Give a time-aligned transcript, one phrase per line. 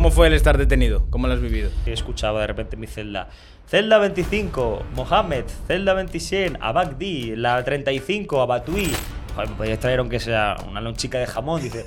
[0.00, 1.04] ¿Cómo fue el estar detenido?
[1.10, 1.70] ¿Cómo lo has vivido?
[1.84, 3.28] Escuchaba de repente mi celda.
[3.68, 5.44] Celda 25, Mohamed.
[5.66, 7.36] Celda 26, Abagdi.
[7.36, 8.90] La 35, Abatui.
[9.34, 11.62] Joder, me podías traer aunque sea una lonchica de jamón.
[11.62, 11.84] Dice,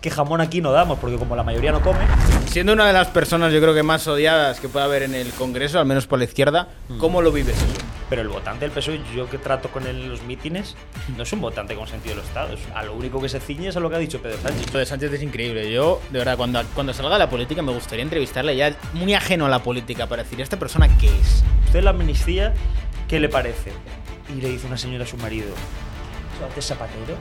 [0.00, 2.00] es que jamón aquí no damos porque como la mayoría no come.
[2.46, 5.30] Siendo una de las personas yo creo que más odiadas que puede haber en el
[5.32, 7.84] Congreso, al menos por la izquierda, ¿cómo lo vives eso?
[8.08, 10.74] Pero el votante del PSOE, yo que trato con él en los mítines,
[11.16, 12.54] no es un votante con sentido del Estado.
[12.54, 14.72] Es a lo único que se ciñe es a lo que ha dicho Pedro Sánchez.
[14.72, 15.70] De Sánchez es increíble.
[15.70, 19.48] Yo, de verdad, cuando, cuando salga la política me gustaría entrevistarle ya muy ajeno a
[19.48, 21.44] la política para decir, ¿esta persona qué es?
[21.66, 22.54] Usted la amnistía,
[23.06, 23.70] ¿qué le parece?
[24.34, 25.54] Y le dice una señora a su marido,
[26.44, 27.16] ¿Antes zapatero?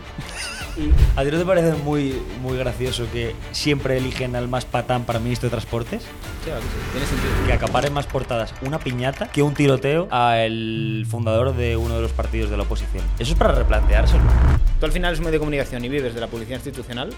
[0.77, 5.03] Y ¿A ti no te parece muy, muy gracioso que siempre eligen al más patán
[5.05, 6.03] para ministro de Transportes?
[6.03, 6.09] Sí,
[6.45, 7.31] claro que sí, tiene sentido.
[7.45, 12.11] Que acaparen más portadas una piñata que un tiroteo al fundador de uno de los
[12.11, 13.03] partidos de la oposición.
[13.19, 14.23] Eso es para replanteárselo.
[14.79, 17.09] Tú al final es un medio de comunicación y vives de la publicidad institucional.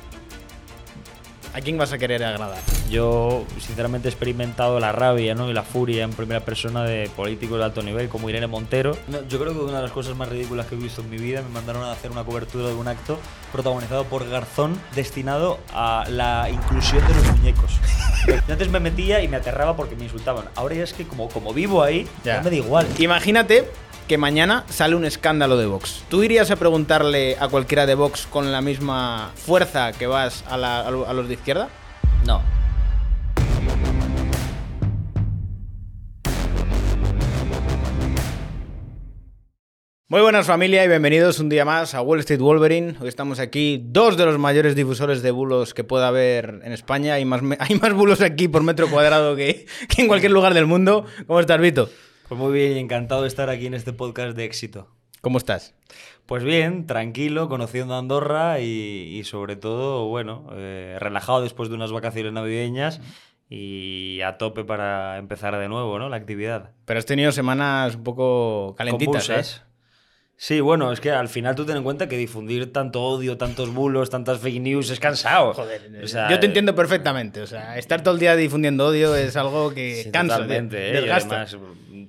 [1.53, 2.59] ¿A quién vas a querer agradar?
[2.89, 5.49] Yo, sinceramente, he experimentado la rabia ¿no?
[5.49, 8.97] y la furia en primera persona de políticos de alto nivel como Irene Montero.
[9.07, 11.17] No, yo creo que una de las cosas más ridículas que he visto en mi
[11.17, 13.19] vida me mandaron a hacer una cobertura de un acto
[13.51, 17.79] protagonizado por Garzón destinado a la inclusión de los muñecos.
[18.27, 20.45] Yo antes me metía y me aterraba porque me insultaban.
[20.55, 22.41] Ahora ya es que como, como vivo ahí, ya.
[22.41, 22.87] me da igual.
[22.97, 23.67] Imagínate
[24.11, 26.03] que mañana sale un escándalo de Vox.
[26.09, 30.57] ¿Tú irías a preguntarle a cualquiera de Vox con la misma fuerza que vas a,
[30.57, 31.69] la, a los de izquierda?
[32.27, 32.41] No.
[40.09, 42.95] Muy buenas familia y bienvenidos un día más a Wall Street Wolverine.
[42.99, 47.13] Hoy estamos aquí, dos de los mayores difusores de bulos que pueda haber en España.
[47.13, 50.65] Hay más, hay más bulos aquí por metro cuadrado que, que en cualquier lugar del
[50.65, 51.05] mundo.
[51.27, 51.89] ¿Cómo estás, Vito?
[52.31, 54.87] Pues muy bien, encantado de estar aquí en este podcast de éxito.
[55.19, 55.75] ¿Cómo estás?
[56.25, 61.91] Pues bien, tranquilo, conociendo Andorra y, y sobre todo, bueno, eh, relajado después de unas
[61.91, 63.01] vacaciones navideñas
[63.49, 66.07] y a tope para empezar de nuevo, ¿no?
[66.07, 66.71] La actividad.
[66.85, 69.61] Pero has tenido semanas un poco calentitas, ¿eh?
[70.37, 73.71] Sí, bueno, es que al final tú ten en cuenta que difundir tanto odio, tantos
[73.71, 75.53] bulos, tantas fake news es cansado.
[75.53, 77.41] Joder, o sea, yo te entiendo perfectamente.
[77.41, 80.89] O sea, estar todo el día difundiendo odio es algo que sí, cansa, totalmente, de,
[80.89, 80.93] ¿eh?
[80.93, 81.41] desgasta.
[81.41, 81.57] Además,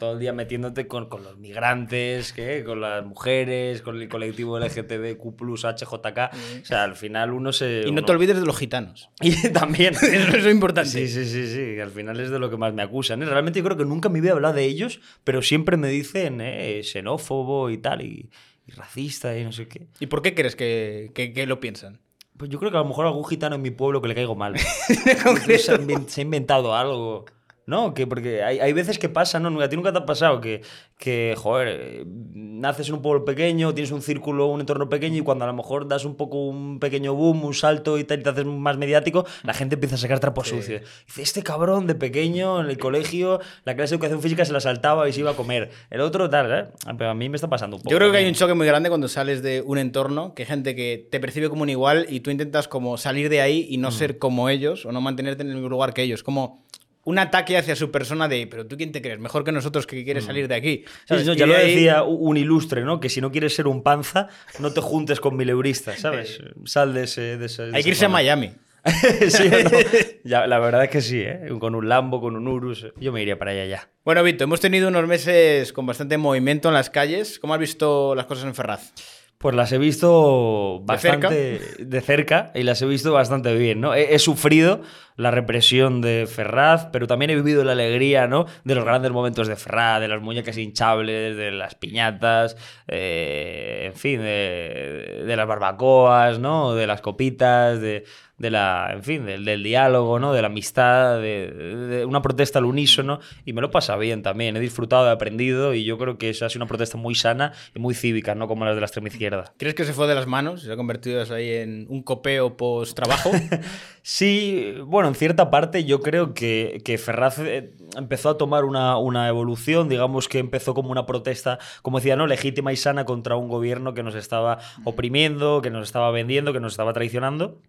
[0.03, 2.65] todo el día metiéndote con, con los migrantes, ¿qué?
[2.65, 6.19] con las mujeres, con el colectivo LGTBQ, HJK.
[6.61, 7.83] O sea, al final uno se.
[7.83, 8.05] Y no uno...
[8.05, 9.11] te olvides de los gitanos.
[9.21, 9.95] Y también.
[10.03, 10.91] Eso es importante.
[10.91, 11.79] Sí, sí, sí, sí.
[11.79, 13.23] Al final es de lo que más me acusan.
[13.23, 13.27] ¿eh?
[13.27, 16.81] Realmente yo creo que nunca me había hablado de ellos, pero siempre me dicen eh,
[16.83, 18.03] xenófobo y tal.
[18.03, 18.29] Y,
[18.67, 19.87] y racista y no sé qué.
[20.01, 22.01] ¿Y por qué crees que, que, que, lo piensan?
[22.37, 24.35] Pues yo creo que a lo mejor algún gitano en mi pueblo que le caigo
[24.35, 24.59] mal.
[24.59, 27.25] se, ha, se ha inventado algo.
[27.67, 29.61] No, que porque hay, hay, veces que pasa, ¿no?
[29.61, 30.63] A ti nunca te ha pasado que,
[30.99, 35.45] que, joder, naces en un pueblo pequeño, tienes un círculo, un entorno pequeño y cuando
[35.45, 38.31] a lo mejor das un poco un pequeño boom, un salto y tal, y te
[38.31, 40.57] haces más mediático, la gente empieza a sacar trapos sí.
[40.57, 40.83] sucios.
[41.07, 44.61] Dice, este cabrón de pequeño en el colegio, la clase de educación física se la
[44.61, 45.71] saltaba y se iba a comer.
[45.91, 46.67] El otro tal, ¿eh?
[46.99, 47.91] Pero a mí me está pasando un poco.
[47.91, 50.47] Yo creo que hay un choque muy grande cuando sales de un entorno, que hay
[50.49, 53.77] gente que te percibe como un igual y tú intentas como salir de ahí y
[53.79, 53.93] no mm.
[53.93, 56.23] ser como ellos o no mantenerte en el mismo lugar que ellos.
[56.23, 56.65] Como
[57.05, 60.05] un ataque hacia su persona de, pero tú quién te crees, mejor que nosotros que
[60.05, 60.85] quieres salir de aquí.
[61.05, 61.27] ¿sabes?
[61.27, 63.01] Sí, ya lo decía un ilustre, ¿no?
[63.01, 64.29] Que si no quieres ser un panza,
[64.61, 66.41] no te juntes con mileuristas, ¿sabes?
[66.65, 67.37] Sal de ese...
[67.39, 68.53] De ese de Hay que irse a Miami.
[69.29, 69.71] sí, no?
[70.25, 71.49] ya, la verdad es que sí, ¿eh?
[71.61, 73.89] con un Lambo, con un Urus, yo me iría para allá ya.
[74.05, 77.39] Bueno, Vito, hemos tenido unos meses con bastante movimiento en las calles.
[77.39, 78.93] ¿Cómo has visto las cosas en Ferraz?
[79.43, 81.85] Pues las he visto bastante ¿De cerca?
[81.85, 83.93] de cerca y las he visto bastante bien, ¿no?
[83.93, 84.83] He, he, sufrido
[85.17, 88.47] la represión de Ferraz, pero también he vivido la alegría, ¿no?
[88.63, 92.57] De los grandes momentos de Ferraz, de las muñecas hinchables, de las piñatas,
[92.87, 96.77] eh, en fin, de, de, las barbacoas, ¿no?
[96.77, 98.05] De las copitas, de,
[98.43, 100.33] de la, en fin, del, del diálogo, ¿no?
[100.33, 104.57] De la amistad, de, de una protesta al unísono y me lo pasa bien también.
[104.57, 107.53] He disfrutado, he aprendido y yo creo que esa ha sido una protesta muy sana
[107.73, 109.55] y muy cívica, no como las de la extrema izquierda.
[109.59, 110.63] ¿Crees que se fue de las manos?
[110.63, 113.31] ¿Se ha convertido eso ahí en un copeo post-trabajo?
[114.05, 118.97] Sí, bueno, en cierta parte yo creo que, que Ferraz eh, empezó a tomar una,
[118.99, 122.27] una evolución, digamos que empezó como una protesta, como decía, ¿no?
[122.27, 126.59] legítima y sana contra un gobierno que nos estaba oprimiendo, que nos estaba vendiendo, que
[126.59, 127.61] nos estaba traicionando.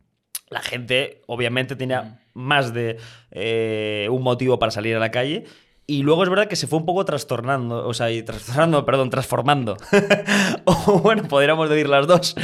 [0.54, 2.98] La gente, obviamente, tenía más de
[3.32, 5.46] eh, un motivo para salir a la calle.
[5.86, 9.10] Y luego es verdad que se fue un poco trastornando, o sea, y trastornando, perdón,
[9.10, 9.76] transformando.
[10.66, 12.36] o bueno, podríamos decir las dos.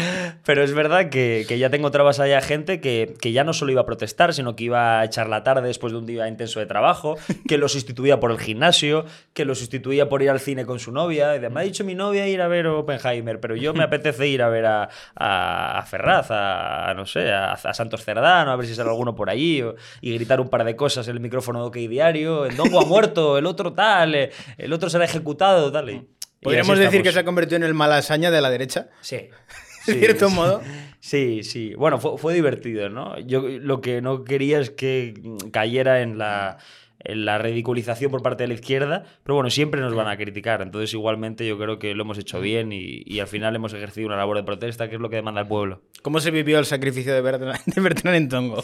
[0.44, 3.72] Pero es verdad que, que ya tengo trabas allá gente que, que ya no solo
[3.72, 6.60] iba a protestar, sino que iba a echar la tarde después de un día intenso
[6.60, 7.16] de trabajo,
[7.48, 10.92] que lo sustituía por el gimnasio, que lo sustituía por ir al cine con su
[10.92, 11.36] novia.
[11.36, 14.42] Y me ha dicho mi novia ir a ver Oppenheimer, pero yo me apetece ir
[14.42, 18.90] a ver a, a, Ferraz, a, no sé, a, Santos Cerdán, a ver si sale
[18.90, 19.64] alguno por allí,
[20.02, 22.46] y gritar un par de cosas en el micrófono de OK Diario.
[22.46, 25.90] El Dongo ha muerto, el otro tal, eh, el otro será ejecutado, tal.
[25.90, 25.94] y-
[26.42, 28.88] y ¿Podríamos así decir que se ha convertido en el malasaña de la derecha?
[29.02, 29.28] Sí.
[29.88, 30.62] De cierto modo.
[31.00, 31.74] Sí, sí.
[31.74, 33.18] Bueno, fue, fue divertido, ¿no?
[33.20, 35.14] Yo lo que no quería es que
[35.52, 36.58] cayera en la,
[37.00, 40.62] en la ridiculización por parte de la izquierda, pero bueno, siempre nos van a criticar.
[40.62, 44.08] Entonces, igualmente, yo creo que lo hemos hecho bien y, y al final hemos ejercido
[44.08, 45.82] una labor de protesta, que es lo que demanda el pueblo.
[46.04, 48.64] ¿Cómo se vivió el sacrificio de Bertrand, de Bertrand en Tongo?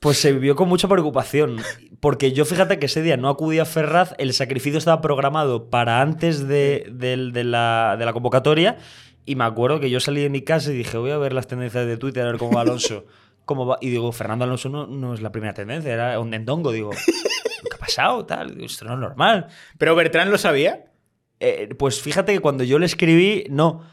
[0.00, 1.58] Pues se vivió con mucha preocupación,
[2.00, 6.00] porque yo fíjate que ese día no acudí a Ferraz, el sacrificio estaba programado para
[6.00, 8.78] antes de, de la, de la convocatoria,
[9.24, 11.48] y me acuerdo que yo salí de mi casa y dije, voy a ver las
[11.48, 13.06] tendencias de Twitter, a ver cómo va Alonso.
[13.44, 13.78] Cómo va.
[13.80, 16.90] Y digo, Fernando Alonso no, no es la primera tendencia, era un endongo, digo,
[17.70, 18.24] ¿qué ha pasado?
[18.24, 18.60] Tal?
[18.60, 19.48] Esto no es normal.
[19.78, 20.86] ¿Pero Bertrand lo sabía?
[21.38, 23.82] Eh, pues fíjate que cuando yo le escribí, no.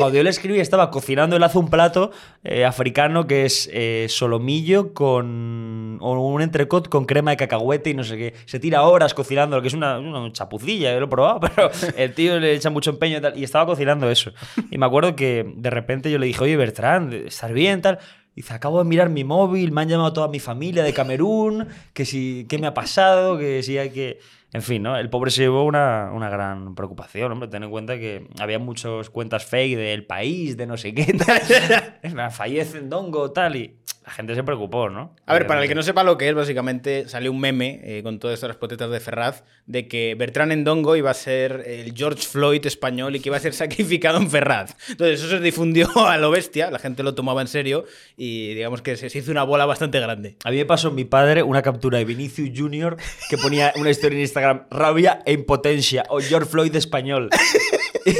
[0.00, 2.10] Cuando yo le escribí estaba cocinando, él hace un plato
[2.42, 7.94] eh, africano que es eh, solomillo con o un entrecot con crema de cacahuete y
[7.94, 8.34] no sé qué.
[8.46, 11.70] Se tira horas cocinando, lo que es una, una chapucilla, yo lo he probado, pero
[11.98, 13.38] el tío le echa mucho empeño y tal.
[13.38, 14.32] Y estaba cocinando eso.
[14.70, 17.82] Y me acuerdo que de repente yo le dije, oye Bertrand, ¿estás bien?
[17.82, 17.98] Tal.
[18.34, 22.06] Dice, acabo de mirar mi móvil, me han llamado toda mi familia de Camerún, que
[22.06, 24.18] si, qué me ha pasado, que si hay que...
[24.52, 24.96] En fin, ¿no?
[24.96, 27.48] El pobre se llevó una, una gran preocupación, hombre.
[27.48, 31.12] Ten en cuenta que había muchas cuentas fake del país, de no sé qué,
[32.02, 32.30] tal.
[32.30, 33.76] Fallece en Dongo, tal, y
[34.10, 35.14] la gente se preocupó, ¿no?
[35.24, 38.02] A ver, para el que no sepa lo que es, básicamente salió un meme eh,
[38.02, 42.26] con todas estas protestas de Ferraz de que Bertrand Endongo iba a ser el George
[42.26, 44.74] Floyd español y que iba a ser sacrificado en Ferraz.
[44.88, 47.84] Entonces eso se difundió a lo bestia, la gente lo tomaba en serio
[48.16, 50.36] y digamos que se se hizo una bola bastante grande.
[50.42, 52.96] A mí me pasó mi padre una captura de Vinicius Junior
[53.28, 57.30] que ponía una historia en Instagram, rabia e impotencia, o George Floyd español.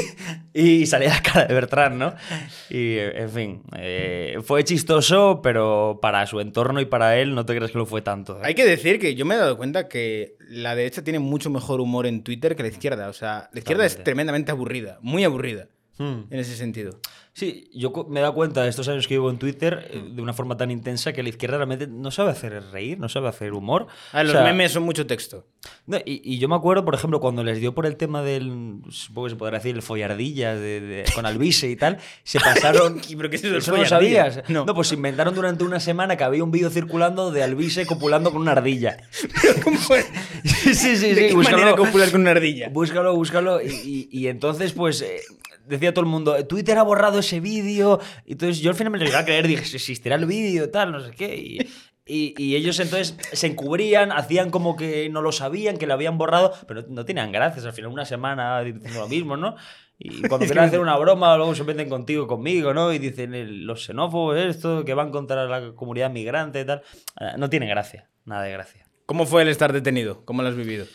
[0.53, 2.13] y, salía la cara de Bertrand, ¿no?
[2.69, 7.55] Y, en fin, eh, fue chistoso, pero para su entorno y para él no te
[7.55, 8.37] creas que lo fue tanto.
[8.37, 8.41] ¿eh?
[8.43, 11.81] Hay que decir que yo me he dado cuenta que la derecha tiene mucho mejor
[11.81, 13.09] humor en Twitter que la izquierda.
[13.09, 15.67] O sea, la izquierda es tremendamente aburrida, muy aburrida
[16.01, 16.33] Hmm.
[16.33, 16.99] en ese sentido.
[17.33, 20.21] Sí, yo me he dado cuenta de estos años que vivo en Twitter eh, de
[20.21, 23.53] una forma tan intensa que la izquierda realmente no sabe hacer reír, no sabe hacer
[23.53, 23.87] humor.
[24.11, 25.45] A ver, O los sea, memes son mucho texto.
[25.85, 28.81] No, y, y yo me acuerdo, por ejemplo, cuando les dio por el tema del,
[28.89, 32.99] supongo que se podrá decir, el follardilla de, de- con Albise y tal, se pasaron...
[33.15, 34.43] ¿Pero qué es eso ¿Eso no sabías?
[34.49, 34.65] No.
[34.65, 34.73] No.
[34.73, 38.41] pues se inventaron durante una semana que había un vídeo circulando de Albise copulando con
[38.41, 38.97] una ardilla.
[39.63, 39.77] ¿Cómo
[40.43, 41.13] sí, sí, sí.
[41.13, 41.57] ¿De qué búscalo.
[41.59, 42.67] manera copular con una ardilla?
[42.69, 43.61] Búscalo, búscalo.
[43.61, 45.21] Y, y- y entonces, pues, eh,
[45.71, 47.99] decía todo el mundo, Twitter ha borrado ese vídeo.
[48.25, 50.91] Y Entonces yo al final me lo iba a creer, dije, existirá el vídeo, tal,
[50.91, 51.35] no sé qué.
[51.35, 51.59] Y,
[52.05, 56.17] y- y ellos entonces se encubrían, hacían como que no lo sabían, que lo habían
[56.17, 57.65] borrado, pero no, tenían gracias.
[57.65, 59.55] Al final una semana diciendo lo mismo, ¿no?
[59.97, 62.91] Y cuando quieren hacer una broma, luego se meten contigo, conmigo, ¿no?
[62.91, 66.81] Y dicen el- los xenófobos, esto, que van contra la comunidad migrante y tal.
[67.19, 68.85] Eh, No tiene gracia, nada de gracia.
[69.05, 70.25] ¿Cómo fue el estar detenido?
[70.25, 70.85] ¿Cómo lo has vivido?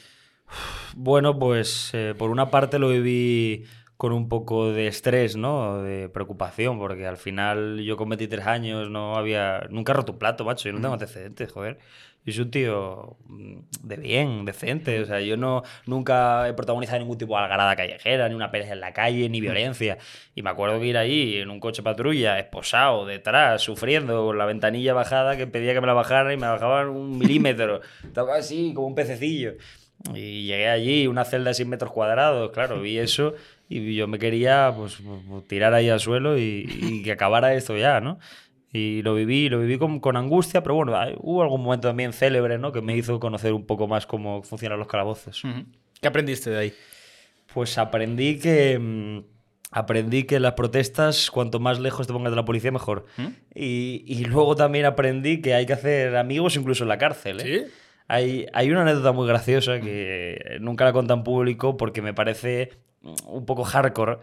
[0.94, 3.64] Bueno, pues eh, por una parte lo viví
[3.96, 5.82] con un poco de estrés, ¿no?
[5.82, 9.66] De preocupación, porque al final yo con 23 años no había...
[9.70, 11.78] Nunca he roto un plato, macho, yo no tengo antecedentes, joder.
[12.26, 16.98] Yo soy un tío mm, de bien, decente, o sea, yo no, nunca he protagonizado
[16.98, 19.96] ningún tipo de algarada callejera, ni una pelea en la calle, ni violencia.
[20.34, 24.44] Y me acuerdo que ir ahí en un coche patrulla, esposado, detrás, sufriendo, con la
[24.44, 27.80] ventanilla bajada, que pedía que me la bajara y me bajaban un milímetro.
[28.04, 29.54] Estaba así, como un pececillo.
[30.12, 33.34] Y llegué allí, una celda de 100 metros cuadrados, claro, vi eso
[33.68, 37.76] y yo me quería pues, pues, tirar ahí al suelo y, y que acabara esto
[37.76, 38.18] ya, ¿no?
[38.72, 42.58] Y lo viví, lo viví con, con angustia, pero bueno, hubo algún momento también célebre,
[42.58, 42.72] ¿no?
[42.72, 45.42] Que me hizo conocer un poco más cómo funcionan los calabozos.
[46.00, 46.72] ¿Qué aprendiste de ahí?
[47.54, 49.20] Pues aprendí que mm,
[49.70, 53.06] aprendí que las protestas, cuanto más lejos te pongas de la policía, mejor.
[53.54, 57.40] Y, y luego también aprendí que hay que hacer amigos incluso en la cárcel.
[57.40, 57.44] ¿eh?
[57.64, 57.72] ¿Sí?
[58.08, 62.70] Hay, hay una anécdota muy graciosa que nunca la conté en público porque me parece
[63.26, 64.18] un poco hardcore,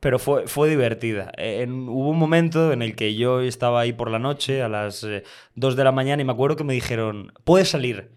[0.00, 1.32] pero fue, fue divertida.
[1.36, 5.06] En- hubo un momento en el que yo estaba ahí por la noche a las
[5.54, 8.10] 2 de la mañana y me acuerdo que me dijeron, puedes salir.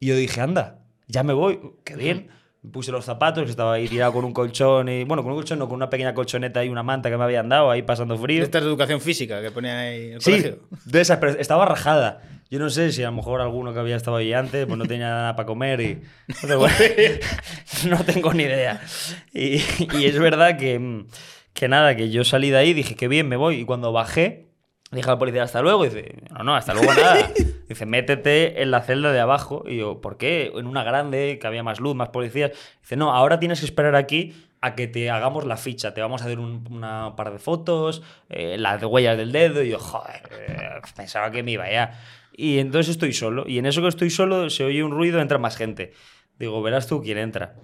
[0.00, 2.28] Y yo dije, anda, ya me voy, qué bien.
[2.62, 5.58] Me puse los zapatos, estaba ahí tirado con un colchón y, bueno, con un colchón
[5.58, 8.42] no, con una pequeña colchoneta y una manta que me habían dado ahí pasando frío.
[8.42, 10.58] Esta es educación física que ponían ahí el Sí, colegio.
[10.86, 12.22] de esas, pero estaba rajada.
[12.50, 14.86] Yo no sé si a lo mejor alguno que había estado ahí antes pues no
[14.86, 16.02] tenía nada para comer y...
[16.42, 16.76] pero bueno,
[17.88, 18.80] no tengo ni idea.
[19.32, 19.56] Y,
[19.98, 21.04] y es verdad que,
[21.52, 23.56] que nada, que yo salí de ahí, dije que bien, me voy.
[23.56, 24.48] Y cuando bajé,
[24.94, 25.84] dije al policía hasta luego.
[25.84, 27.30] Y dice, no, no, hasta luego nada.
[27.68, 29.64] Dice, métete en la celda de abajo.
[29.66, 30.52] Y yo, ¿por qué?
[30.54, 32.52] En una grande, que había más luz, más policías.
[32.82, 35.94] Dice, no, ahora tienes que esperar aquí a que te hagamos la ficha.
[35.94, 39.62] Te vamos a hacer un una par de fotos, eh, las huellas del dedo.
[39.62, 41.98] Y yo, joder, eh, pensaba que me iba ya.
[42.36, 43.44] Y entonces estoy solo.
[43.46, 45.92] Y en eso que estoy solo se oye un ruido, entra más gente.
[46.38, 47.54] Digo, verás tú quién entra.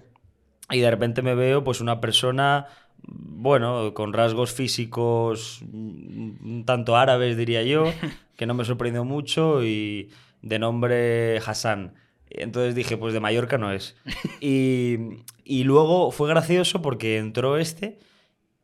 [0.69, 2.67] Y de repente me veo pues una persona,
[3.03, 7.85] bueno, con rasgos físicos mm, un tanto árabes, diría yo,
[8.37, 10.09] que no me sorprendió mucho y
[10.41, 11.95] de nombre Hassan.
[12.29, 13.97] Entonces dije, pues de Mallorca no es.
[14.39, 14.97] Y,
[15.43, 17.99] y luego fue gracioso porque entró este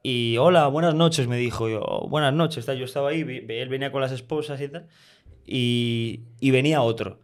[0.02, 1.68] y hola, buenas noches, me dijo.
[1.68, 4.88] Yo, "Oh, buenas noches, yo estaba ahí, él venía con las esposas y tal.
[5.48, 7.20] Y, y venía otro.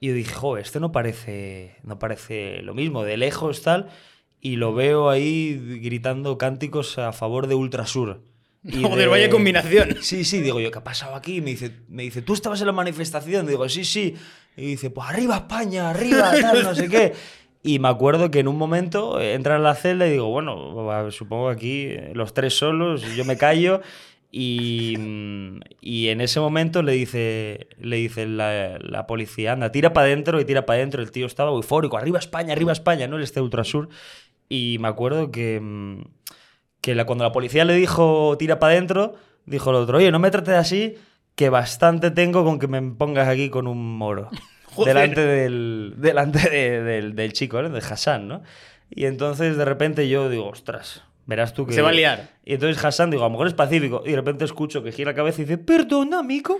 [0.00, 3.88] Y yo dije, joder, esto no parece, no parece lo mismo, de lejos tal.
[4.40, 8.22] Y lo veo ahí gritando cánticos a favor de Ultrasur.
[8.64, 9.96] Y Joder, de- vaya combinación.
[10.02, 11.40] Sí, sí, digo yo, ¿qué ha pasado aquí?
[11.40, 13.46] Me dice, me dice, ¿tú estabas en la manifestación?
[13.46, 14.14] Digo, sí, sí.
[14.56, 17.12] Y dice, pues arriba España, arriba, tal, no sé qué.
[17.64, 21.48] Y me acuerdo que en un momento entra en la celda y digo, bueno, supongo
[21.48, 23.80] aquí eh, los tres solos, yo me callo.
[24.34, 29.92] Y, mm, y en ese momento le dice, le dice la, la policía, anda, tira
[29.92, 31.02] para adentro y tira para adentro.
[31.02, 33.16] El tío estaba eufórico, arriba España, arriba España, ¿no?
[33.18, 33.90] El este Ultrasur.
[34.48, 36.00] Y me acuerdo que, mm,
[36.80, 40.18] que la- cuando la policía le dijo tira para adentro, dijo el otro, oye, no
[40.18, 40.94] me trates así,
[41.34, 44.30] que bastante tengo con que me pongas aquí con un moro.
[44.86, 47.68] Delante del, delante de- del, del chico, ¿no?
[47.68, 48.42] de Hassan, ¿no?
[48.88, 51.72] Y entonces de repente yo digo, ostras, verás tú que...
[51.72, 52.30] Se va a liar.
[52.44, 54.02] Y entonces Hassan, digo, a lo mejor es pacífico.
[54.04, 56.58] Y de repente escucho que gira la cabeza y dice, perdona, amigo.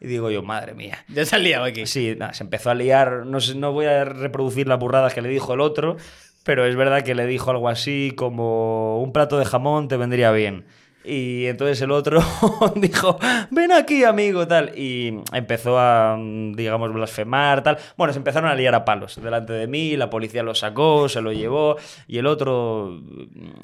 [0.00, 1.04] Y digo yo, madre mía.
[1.08, 1.86] Ya se ha liado aquí.
[1.86, 3.26] Sí, se empezó a liar.
[3.26, 5.96] No, sé, no voy a reproducir las burradas que le dijo el otro,
[6.44, 10.30] pero es verdad que le dijo algo así como un plato de jamón te vendría
[10.30, 10.66] bien.
[11.04, 12.22] Y entonces el otro
[12.76, 13.18] dijo,
[13.50, 14.72] ven aquí, amigo, tal.
[14.76, 17.78] Y empezó a, digamos, blasfemar, tal.
[17.96, 21.20] Bueno, se empezaron a liar a palos delante de mí, la policía lo sacó, se
[21.20, 23.00] lo llevó, y el otro,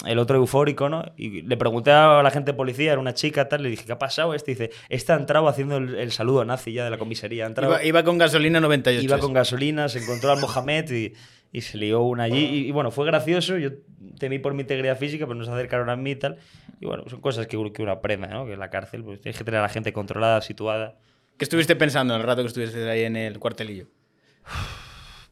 [0.07, 1.05] el otro eufórico, ¿no?
[1.17, 3.93] Y le pregunté a la gente de policía, era una chica, tal, le dije, ¿qué
[3.93, 4.35] ha pasado?
[4.35, 7.51] Este dice, este ha entrado haciendo el, el saludo nazi ya de la comisaría.
[7.57, 9.05] Iba, iba con gasolina 98.
[9.05, 11.13] Iba con gasolina, se encontró al Mohamed y,
[11.53, 12.45] y se lió una allí.
[12.45, 13.59] Y, y bueno, fue gracioso.
[13.59, 13.71] Yo
[14.19, 16.39] temí por mi integridad física, pero no se acercaron a mí y tal.
[16.81, 18.47] Y bueno, son cosas que, que uno aprende, ¿no?
[18.47, 20.97] Que en la cárcel pues, tienes que tener a la gente controlada, situada.
[21.37, 23.87] ¿Qué estuviste pensando en el rato que estuviste ahí en el cuartelillo?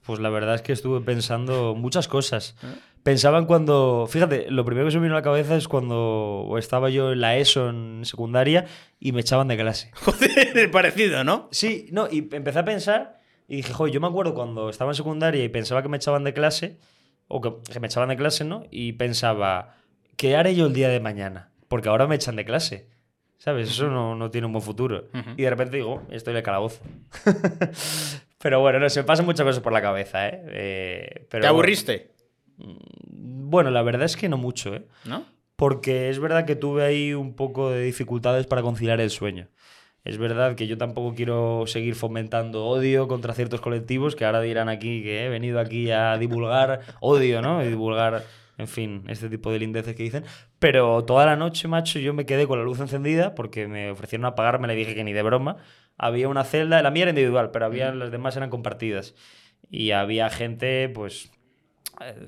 [0.05, 2.57] Pues la verdad es que estuve pensando muchas cosas.
[3.03, 4.07] Pensaba en cuando.
[4.09, 7.21] Fíjate, lo primero que se me vino a la cabeza es cuando estaba yo en
[7.21, 8.65] la ESO en secundaria
[8.99, 9.91] y me echaban de clase.
[9.95, 11.49] Joder, parecido, ¿no?
[11.53, 13.18] Sí, no, y empecé a pensar
[13.49, 16.23] y dije, joder, yo me acuerdo cuando estaba en secundaria y pensaba que me echaban
[16.23, 16.79] de clase,
[17.27, 18.65] o que, que me echaban de clase, ¿no?
[18.71, 19.75] Y pensaba,
[20.17, 21.51] ¿qué haré yo el día de mañana?
[21.67, 22.89] Porque ahora me echan de clase.
[23.39, 23.71] ¿Sabes?
[23.71, 25.09] Eso no, no tiene un buen futuro.
[25.37, 26.81] Y de repente digo, estoy en el calabozo.
[28.39, 30.43] pero bueno, no, se me pasan muchas cosas por la cabeza, ¿eh?
[30.49, 32.15] Eh, pero, ¿Te aburriste?
[32.57, 34.85] Bueno, la verdad es que no mucho, ¿eh?
[35.05, 35.25] ¿No?
[35.55, 39.49] Porque es verdad que tuve ahí un poco de dificultades para conciliar el sueño.
[40.09, 44.71] Es verdad que yo tampoco quiero seguir fomentando odio contra ciertos colectivos que ahora dirán
[44.71, 47.63] aquí que he venido aquí a divulgar odio, ¿no?
[47.63, 48.25] Y divulgar,
[48.57, 50.25] en fin, este tipo de lindeces que dicen.
[50.59, 54.25] Pero toda la noche, macho, yo me quedé con la luz encendida porque me ofrecieron
[54.25, 55.59] apagarme, le dije que ni de broma.
[55.99, 59.15] Había una celda, la mía era individual, pero había, las demás eran compartidas.
[59.71, 61.31] Y había gente, pues,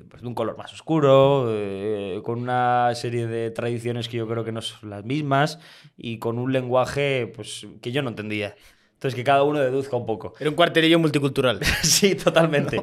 [0.09, 4.45] pues, de un color más oscuro, eh, con una serie de tradiciones que yo creo
[4.45, 5.61] que no son las mismas
[5.97, 8.57] y con un lenguaje pues, que yo no entendía.
[9.01, 10.35] Entonces, que cada uno deduzca un poco.
[10.39, 11.59] Era un cuartelillo multicultural.
[11.83, 12.83] sí, totalmente.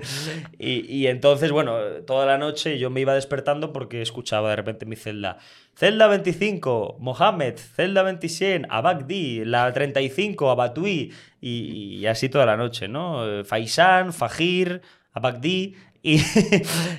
[0.58, 4.86] Y, y entonces, bueno, toda la noche yo me iba despertando porque escuchaba de repente
[4.86, 5.38] en mi celda.
[5.76, 7.58] Celda 25, Mohamed.
[7.58, 9.46] Celda 27, Abagdi.
[9.46, 11.14] La 35, Abatui.
[11.40, 13.24] Y, y así toda la noche, ¿no?
[13.30, 14.82] Eh, Faisán, Fajir,
[15.14, 15.76] a Bagdi
[16.08, 16.22] y,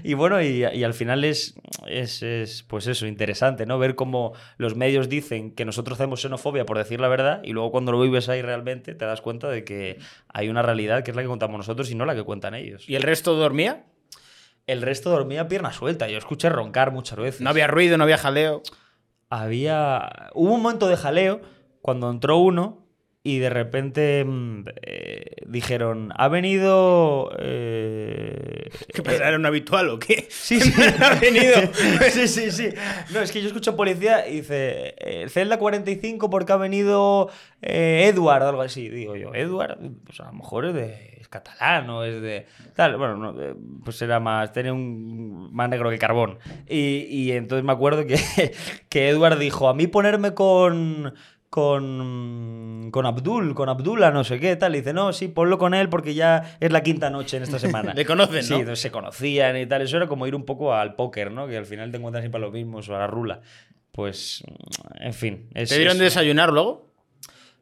[0.11, 1.55] y bueno, y, y al final es,
[1.87, 3.79] es, es, pues eso, interesante, ¿no?
[3.79, 7.71] Ver cómo los medios dicen que nosotros hacemos xenofobia por decir la verdad y luego
[7.71, 9.99] cuando lo vives ahí realmente te das cuenta de que
[10.29, 12.89] hay una realidad que es la que contamos nosotros y no la que cuentan ellos.
[12.89, 13.87] ¿Y el resto dormía?
[14.67, 16.09] El resto dormía pierna suelta.
[16.09, 17.41] Yo escuché roncar muchas veces.
[17.41, 18.63] No había ruido, no había jaleo.
[19.31, 20.31] Había.
[20.35, 21.41] Hubo un momento de jaleo
[21.81, 22.88] cuando entró uno
[23.29, 27.31] y de repente mm, eh, dijeron: Ha venido.
[27.39, 29.29] eh, ¿Qué pasa?
[29.29, 30.27] ¿Era un habitual o qué?
[30.31, 30.73] Sí, sí.
[30.99, 31.61] ha venido.
[32.11, 32.71] sí, sí, sí.
[33.13, 37.29] No, es que yo escucho policía y dice, eh, celda 45 porque ha venido
[37.61, 38.89] eh, Edward o algo así.
[38.89, 42.97] Digo yo, Edward, pues a lo mejor es de es catalán o es de tal.
[42.97, 43.55] Bueno, no, eh,
[43.85, 46.39] pues era más, tenía un más negro que carbón.
[46.67, 48.19] Y, y entonces me acuerdo que,
[48.89, 51.15] que Edward dijo, a mí ponerme con...
[51.51, 54.75] Con, con Abdul, con Abdullah, no sé qué, tal.
[54.75, 57.59] Y dice, no, sí, ponlo con él porque ya es la quinta noche en esta
[57.59, 57.93] semana.
[57.97, 58.59] Le conocen, Sí, ¿no?
[58.61, 59.83] entonces se conocían y tal.
[59.83, 61.47] Eso era como ir un poco al póker, ¿no?
[61.49, 63.41] Que al final te encuentras siempre a los mismos o a la rula.
[63.93, 64.45] Pues,
[65.01, 65.49] en fin.
[65.55, 66.87] es- ¿Te dieron es- de desayunar luego?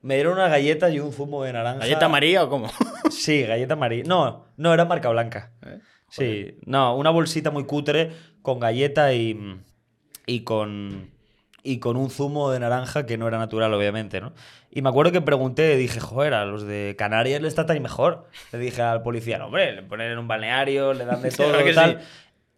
[0.02, 1.80] Me dieron una galleta y un zumo de naranja.
[1.80, 2.68] ¿Galleta María o cómo?
[3.10, 4.04] Sí, galleta María.
[4.06, 5.52] No, no, era marca blanca.
[5.64, 5.78] ¿Eh?
[6.10, 8.12] Sí, no, una bolsita muy cutre
[8.42, 9.58] con galleta y,
[10.26, 11.10] y con
[11.66, 14.32] y con un zumo de naranja que no era natural, obviamente, ¿no?
[14.70, 18.28] Y me acuerdo que pregunté, dije, joder, a los de Canarias les tratan mejor.
[18.52, 21.48] Le dije al policía, no, hombre, le ponen en un balneario, le dan de todo
[21.48, 22.00] ¿verdad que y tal.
[22.00, 22.06] sí?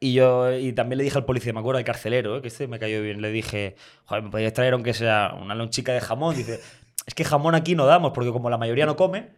[0.01, 2.43] Y yo y también le dije al policía, me acuerdo al carcelero, ¿eh?
[2.43, 5.93] que este me cayó bien, le dije, joder, me podías traer aunque sea una lonchica
[5.93, 6.37] de jamón.
[6.37, 6.61] Dice,
[7.07, 9.31] es que jamón aquí no damos, porque como la mayoría no come,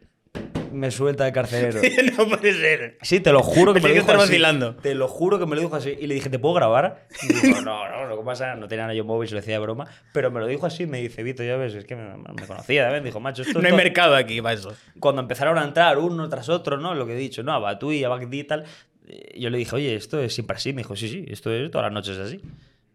[0.73, 1.81] me suelta el carcelero.
[2.19, 2.99] no puede ser.
[3.03, 4.29] Sí, te lo juro que me Pensé lo dijo así.
[4.31, 4.77] vacilando.
[4.77, 5.97] Te lo juro que me lo dijo así.
[6.01, 7.07] Y le dije, ¿te puedo grabar?
[7.23, 9.55] Y dijo, no, no, lo que pasa, no tenía nada yo móvil, se lo decía
[9.55, 9.87] de broma.
[10.13, 12.85] Pero me lo dijo así, me dice, Vito, ya ves, es que me, me conocía
[12.85, 13.05] también.
[13.05, 14.75] Dijo, macho, esto No hay todo- mercado aquí para eso.
[14.99, 16.95] Cuando empezaron a entrar uno tras otro, ¿no?
[16.95, 17.53] Lo que he dicho, ¿no?
[17.53, 18.65] A Batui, a Bagdi y tal.
[19.09, 20.73] eh, Yo le dije, oye, esto es siempre así.
[20.73, 22.41] Me dijo, sí, sí, esto es todas las noches así.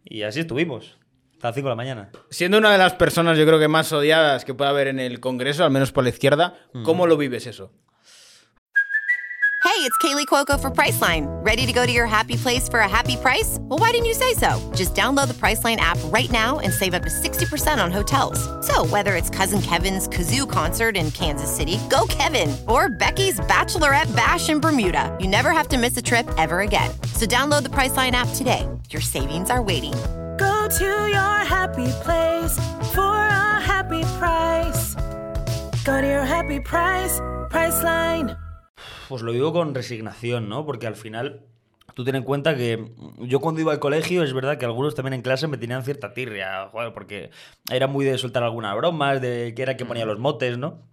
[0.03, 0.97] Y así estuvimos.
[1.45, 2.09] Hasta las 5 de la mañana.
[2.31, 5.19] Siendo una de las personas, yo creo que más odiadas que puede haber en el
[5.19, 6.83] Congreso, al menos por la izquierda, mm.
[6.83, 7.71] ¿cómo lo vives eso?
[9.63, 11.27] Hey, it's Kaylee Cuoco for Priceline.
[11.45, 13.57] Ready to go to your happy place for a happy price?
[13.61, 14.59] Well, why didn't you say so?
[14.73, 18.39] Just download the Priceline app right now and save up to 60% on hotels.
[18.65, 24.15] So, whether it's Cousin Kevin's Kazoo concert in Kansas City, go Kevin, or Becky's Bachelorette
[24.15, 26.89] Bash in Bermuda, you never have to miss a trip ever again.
[27.13, 28.67] So, download the Priceline app today.
[28.89, 29.93] Your savings are waiting.
[30.37, 32.55] Go to your happy place
[32.93, 34.95] for a happy price.
[35.85, 38.37] Go to your happy price, Priceline.
[39.07, 40.65] Pues lo digo con resignación, ¿no?
[40.65, 41.45] Porque al final
[41.95, 45.13] tú ten en cuenta que yo cuando iba al colegio es verdad que algunos también
[45.13, 47.31] en clase me tenían cierta tirria, joder, porque
[47.71, 50.83] era muy de soltar algunas bromas, de que era que ponía los motes, ¿no?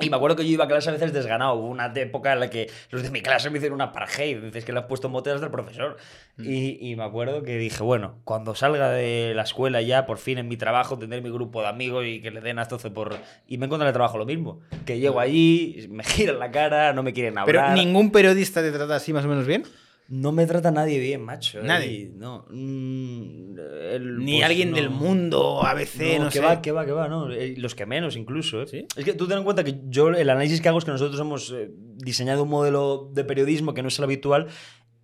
[0.00, 1.54] Y me acuerdo que yo iba a clase a veces desganado.
[1.54, 4.38] Hubo una época en la que los de mi clase me hicieron una apartheid.
[4.40, 5.96] Dices que le has puesto motes hasta el profesor.
[6.38, 10.38] Y, y me acuerdo que dije, bueno, cuando salga de la escuela ya, por fin
[10.38, 13.16] en mi trabajo, tendré mi grupo de amigos y que le den hasta por...
[13.48, 14.60] Y me encuentro en el trabajo lo mismo.
[14.84, 17.72] Que llego allí, me giran la cara, no me quieren hablar.
[17.72, 19.64] Pero ningún periodista te trata así más o menos bien.
[20.08, 21.60] No me trata nadie bien, macho.
[21.60, 21.64] ¿eh?
[21.64, 22.10] Nadie.
[22.14, 22.44] No.
[22.50, 23.58] mm,
[23.92, 24.76] el- Ni pues alguien no.
[24.76, 26.40] del mundo, ABC, no, que sé.
[26.40, 27.30] va, que va, que va, no.
[27.32, 28.62] Eh, Los que menos, incluso.
[28.62, 28.86] ¿eh?
[28.96, 31.18] Es que tú ten en cuenta que yo, el análisis que hago es que nosotros
[31.20, 31.54] hemos
[31.96, 34.48] diseñado un modelo de periodismo que no es el habitual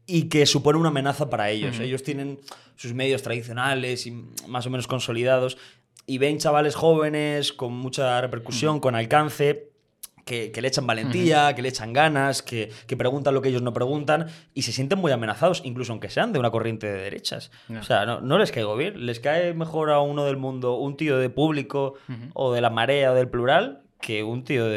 [0.06, 1.78] y que supone una amenaza para ellos.
[1.80, 2.40] Ellos tienen
[2.76, 4.10] sus medios tradicionales y
[4.46, 5.58] más o menos consolidados
[6.06, 9.67] y ven chavales jóvenes con mucha repercusión, con alcance.
[10.28, 13.62] Que, que le echan valentía, que le echan ganas, que, que preguntan lo que ellos
[13.62, 17.50] no preguntan y se sienten muy amenazados, incluso aunque sean de una corriente de derechas.
[17.80, 19.06] O sea, no, no les caigo bien.
[19.06, 21.94] Les cae mejor a uno del mundo un tío de público
[22.34, 24.70] o de la marea o del plural que un tío de,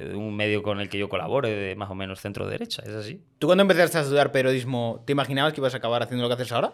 [0.00, 2.82] de- de un medio con el que yo colabore, de más o menos centro derecha.
[2.86, 3.20] Es así.
[3.38, 6.40] ¿Tú cuando empezaste a estudiar periodismo, te imaginabas que ibas a acabar haciendo lo que
[6.40, 6.72] haces ahora?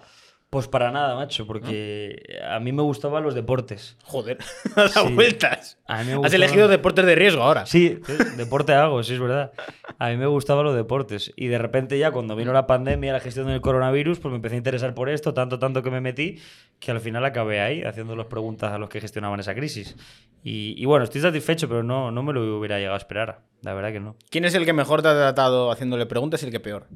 [0.54, 3.96] Pues para nada, macho, porque a mí me gustaban los deportes.
[4.04, 4.38] Joder,
[4.76, 5.12] a Sí.
[5.12, 5.78] vueltas.
[5.84, 7.66] A mí me Has elegido deportes de riesgo ahora.
[7.66, 7.98] Sí,
[8.36, 9.50] deporte hago, sí es verdad.
[9.98, 11.32] A mí me gustaban los deportes.
[11.34, 14.54] Y de repente ya cuando vino la pandemia, la gestión del coronavirus, pues me empecé
[14.54, 16.38] a interesar por esto, tanto, tanto que me metí,
[16.78, 19.96] que al final acabé ahí haciendo las preguntas a los que gestionaban esa crisis.
[20.44, 23.40] Y, y bueno, estoy satisfecho, pero no, no me lo hubiera llegado a esperar.
[23.62, 24.14] La verdad que no.
[24.30, 26.86] ¿Quién es el que mejor te ha tratado haciéndole preguntas y el que peor?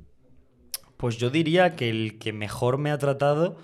[0.98, 3.56] Pues yo diría que el que mejor me ha tratado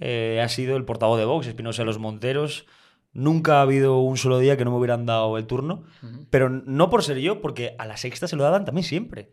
[0.00, 2.66] eh, ha sido el portavoz de Vox, Espinosa los Monteros.
[3.12, 5.84] Nunca ha habido un solo día que no me hubieran dado el turno,
[6.30, 9.30] pero no por ser yo, porque a la sexta se lo daban también siempre,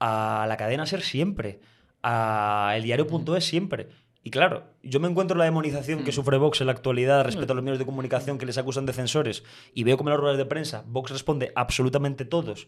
[0.00, 1.60] a la cadena Ser siempre,
[2.02, 3.90] a el diario.es siempre.
[4.24, 7.56] Y claro, yo me encuentro la demonización que sufre Vox en la actualidad respecto a
[7.56, 10.38] los medios de comunicación que les acusan de censores y veo como en las ruedas
[10.38, 12.66] de prensa Vox responde absolutamente todos.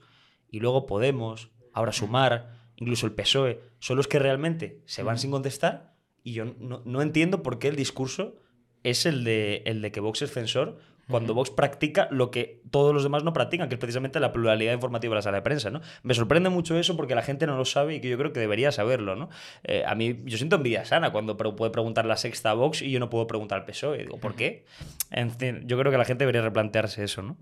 [0.50, 5.30] Y luego Podemos, ahora Sumar, incluso el PSOE, son los que realmente se van sin
[5.30, 8.36] contestar y yo no, no entiendo por qué el discurso
[8.82, 10.78] es el de, el de que Vox es censor
[11.10, 14.72] cuando Vox practica lo que todos los demás no practican, que es precisamente la pluralidad
[14.72, 15.80] informativa de la sala de prensa, ¿no?
[16.02, 18.40] Me sorprende mucho eso porque la gente no lo sabe y que yo creo que
[18.40, 19.28] debería saberlo, ¿no?
[19.64, 22.90] Eh, a mí, yo siento envidia sana cuando puede preguntar la sexta a Vox y
[22.90, 23.98] yo no puedo preguntar al PSOE.
[23.98, 24.64] Digo, ¿por qué?
[25.10, 27.36] En fin, yo creo que la gente debería replantearse eso, ¿no?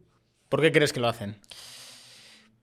[0.49, 1.37] ¿Por qué crees que lo hacen?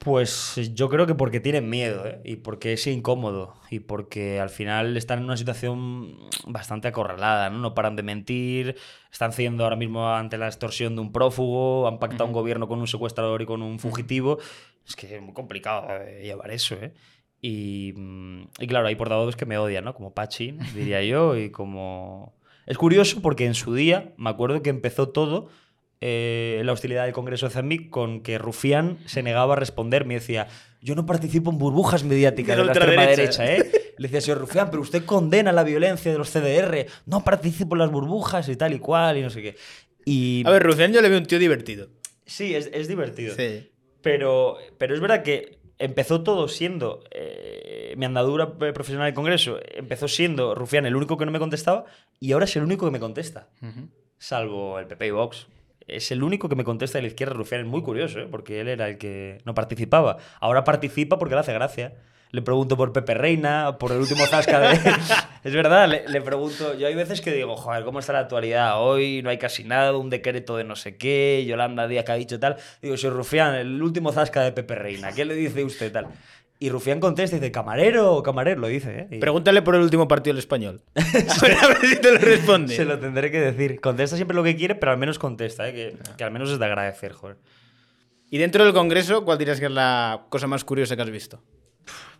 [0.05, 2.21] Pues yo creo que porque tienen miedo ¿eh?
[2.23, 7.57] y porque es incómodo y porque al final están en una situación bastante acorralada, ¿no?
[7.57, 8.75] No paran de mentir,
[9.11, 12.79] están cediendo ahora mismo ante la extorsión de un prófugo, han pactado un gobierno con
[12.79, 14.37] un secuestrador y con un fugitivo.
[14.87, 16.93] Es que es muy complicado eh, llevar eso, ¿eh?
[17.41, 19.95] Y, mm, y claro, hay portavoces que me odian, ¿no?
[19.95, 22.37] Como Pachi, diría yo, y como...
[22.67, 25.49] Es curioso porque en su día, me acuerdo que empezó todo
[26.07, 30.05] eh, la hostilidad del Congreso de Zambic con que Rufián se negaba a responder.
[30.05, 30.47] Me decía,
[30.81, 33.41] yo no participo en burbujas mediáticas De de la la extrema ultraderecha.
[33.43, 33.93] derecha, ¿eh?
[33.97, 37.79] Le decía, señor Rufián, pero usted condena la violencia de los CDR, no participo en
[37.79, 39.55] las burbujas y tal y cual y no sé qué.
[40.05, 41.87] Y A ver, Rufián yo le veo un tío divertido.
[42.25, 43.33] sí, es, es divertido.
[43.35, 43.71] Sí.
[44.03, 49.59] Pero, pero es verdad que empezó todo siendo eh, mi andadura profesional en el Congreso,
[49.73, 51.85] empezó siendo Rufián el único que no me contestaba
[52.19, 53.49] y ahora es el único que me contesta,
[54.19, 55.47] salvo el PP y Vox.
[55.87, 57.61] Es el único que me contesta de la izquierda, Rufián.
[57.61, 58.27] Es muy curioso, ¿eh?
[58.29, 60.17] porque él era el que no participaba.
[60.39, 61.93] Ahora participa porque le hace gracia.
[62.31, 64.73] Le pregunto por Pepe Reina, por el último zasca de...
[65.43, 66.73] es verdad, le, le pregunto...
[66.73, 68.81] Yo hay veces que digo, joder, ¿cómo está la actualidad?
[68.81, 72.15] Hoy no hay casi nada, un decreto de no sé qué, Yolanda Díaz que ha
[72.15, 72.57] dicho tal.
[72.81, 75.13] Digo, soy Rufián, el último zasca de Pepe Reina.
[75.13, 76.07] ¿Qué le dice usted tal?
[76.57, 79.07] Y Rufián contesta y dice, camarero, camarero, lo dice, ¿eh?
[79.11, 80.81] Y Pregúntale por el último partido del español.
[80.95, 82.75] a, ver, a ver si te lo responde.
[82.75, 83.81] se lo tendré que decir.
[83.81, 85.73] Contesta siempre lo que quiere, pero al menos contesta, ¿eh?
[85.73, 87.37] Que, que al menos es de agradecer, joder.
[88.29, 91.43] Y dentro del Congreso, ¿cuál dirías que es la cosa más curiosa que has visto?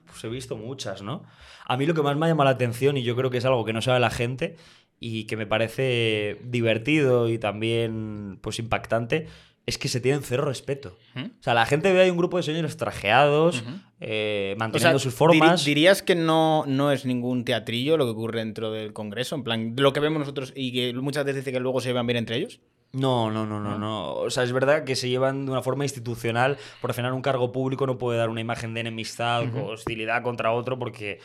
[0.06, 1.24] Pues he visto muchas, ¿no?
[1.66, 3.46] A mí lo que más me ha llamado la atención, y yo creo que es
[3.46, 4.56] algo que no sabe la gente
[5.00, 9.28] y que me parece divertido y también pues impactante,
[9.66, 10.98] es que se tienen cero respeto.
[11.16, 13.64] O sea, la gente ve ahí un grupo de señores trajeados,
[14.00, 15.66] eh, O manteniendo sea, sus formas.
[15.66, 19.36] ¿Dirías que no, no es ningún teatrillo lo que ocurre dentro del Congreso?
[19.36, 22.06] En plan, lo que vemos nosotros y que muchas veces dice que luego se llevan
[22.06, 22.60] bien entre ellos.
[22.96, 24.14] No, no, no, no, no.
[24.14, 26.58] O sea, es verdad que se llevan de una forma institucional.
[26.80, 30.24] Por al final, un cargo público no puede dar una imagen de enemistad o hostilidad
[30.24, 31.20] contra otro porque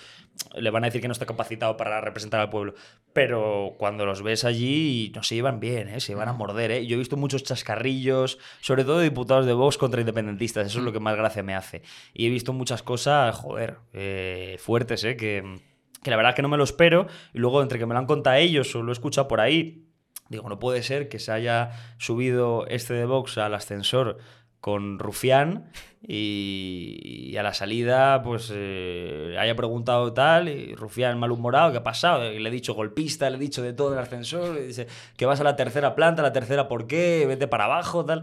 [0.56, 2.74] le van a decir que no está capacitado para representar al pueblo.
[3.12, 6.00] Pero cuando los ves allí, no se llevan bien, ¿eh?
[6.00, 6.72] se llevan a morder.
[6.72, 6.86] ¿eh?
[6.86, 10.66] Yo he visto muchos chascarrillos, sobre todo de diputados de Vox contra independentistas.
[10.66, 11.82] Eso es lo que más gracia me hace.
[12.12, 15.16] Y he visto muchas cosas, joder, eh, fuertes, ¿eh?
[15.16, 15.60] que,
[16.02, 17.06] que la verdad es que no me lo espero.
[17.32, 19.86] Y luego, entre que me lo han contado ellos o lo he escuchado por ahí,
[20.30, 24.18] Digo, no puede ser que se haya subido este de Vox al ascensor
[24.60, 25.70] con Rufián
[26.06, 26.98] y,
[27.32, 32.32] y a la salida pues eh, haya preguntado tal y Rufián malhumorado, ¿qué ha pasado?
[32.32, 34.86] Y le he dicho golpista, le he dicho de todo en el ascensor, y dice
[35.16, 37.24] que vas a la tercera planta, la tercera ¿por qué?
[37.26, 38.22] Vete para abajo, tal.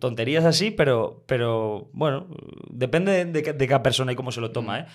[0.00, 2.26] Tonterías así, pero, pero bueno,
[2.68, 4.86] depende de, de cada persona y cómo se lo toma, ¿eh?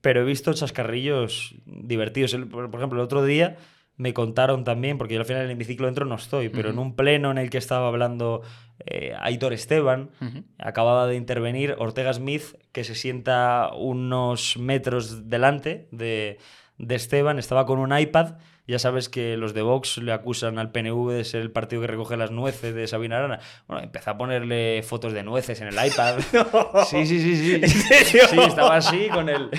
[0.00, 2.34] Pero he visto chascarrillos divertidos.
[2.50, 3.56] Por ejemplo, el otro día
[3.96, 6.78] me contaron también, porque yo al final en el hemiciclo dentro no estoy, pero en
[6.78, 8.42] un pleno en el que estaba hablando
[8.86, 10.10] eh, Aitor Esteban,
[10.58, 16.38] acababa de intervenir Ortega Smith, que se sienta unos metros delante de,
[16.78, 18.34] de Esteban, estaba con un iPad.
[18.66, 21.88] Ya sabes que los de Vox le acusan al PNV de ser el partido que
[21.88, 23.40] recoge las nueces de Sabina Arana.
[23.66, 26.20] Bueno, empezó a ponerle fotos de nueces en el iPad.
[26.86, 27.68] Sí, sí, sí, sí.
[28.06, 29.50] Sí, estaba así con el,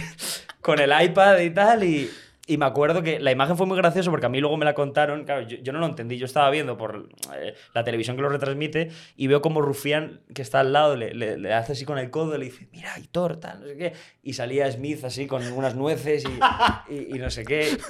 [0.62, 1.84] con el iPad y tal.
[1.84, 2.10] Y,
[2.45, 4.73] y me acuerdo que la imagen fue muy graciosa porque a mí luego me la
[4.73, 5.23] contaron.
[5.23, 6.17] Claro, yo, yo no lo entendí.
[6.17, 10.41] Yo estaba viendo por eh, la televisión que lo retransmite y veo como Rufián, que
[10.41, 13.38] está al lado, le, le- le hace así con el codo, le dice, mira, Hitor,
[13.38, 13.93] tal, no sé qué.
[14.23, 17.77] Y salía Smith así con unas nueces y, y- y no sé qué.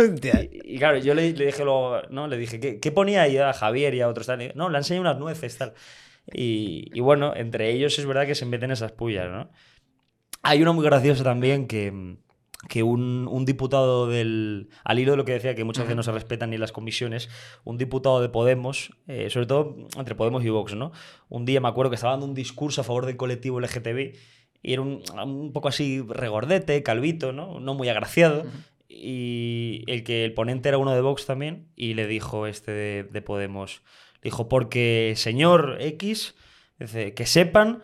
[0.51, 2.27] Y, y claro, yo le, le dije luego, ¿no?
[2.27, 4.41] Le dije, ¿qué, qué ponía ahí a Javier y a otros tal?
[4.41, 5.73] Y, no, le enseñado unas nueces, tal.
[6.31, 9.49] Y, y bueno, entre ellos es verdad que se meten esas pullas, ¿no?
[10.43, 12.17] Hay una muy graciosa también que,
[12.69, 14.69] que un, un diputado del.
[14.83, 17.29] Al hilo de lo que decía, que muchas veces no se respetan ni las comisiones,
[17.63, 20.91] un diputado de Podemos, eh, sobre todo entre Podemos y Vox, ¿no?
[21.29, 24.15] Un día me acuerdo que estaba dando un discurso a favor del colectivo LGTB
[24.63, 27.59] y era un, un poco así regordete, calvito, ¿no?
[27.59, 28.45] No muy agraciado.
[28.87, 33.03] Y el que el ponente era uno de Vox también, y le dijo este de,
[33.03, 33.81] de Podemos,
[34.21, 36.35] dijo, porque señor X,
[36.79, 37.83] dice, que sepan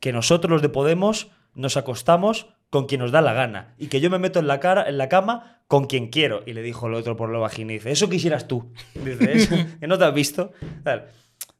[0.00, 4.00] que nosotros los de Podemos nos acostamos con quien nos da la gana y que
[4.00, 6.86] yo me meto en la cara en la cama con quien quiero y le dijo
[6.86, 10.04] el otro por lo bajín y dice eso quisieras tú dice eso que no te
[10.04, 10.52] has visto
[10.84, 11.06] Tal.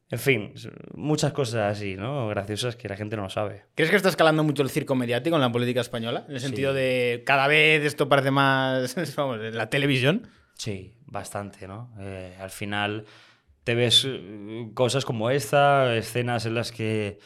[0.08, 0.52] En fin,
[0.94, 2.28] muchas cosas así, ¿no?
[2.28, 3.64] Graciosas que la gente no lo sabe.
[3.74, 6.24] ¿Crees que está escalando mucho el circo mediático en la política española?
[6.28, 6.78] En el sentido Sí.
[6.78, 10.28] de cada vez esto parece más, vamos, la televisión.
[10.54, 11.92] Sí, bastante, ¿no?
[11.98, 13.04] Eh, al final
[13.64, 17.18] te ves eh, cosas como esta, escenas en las que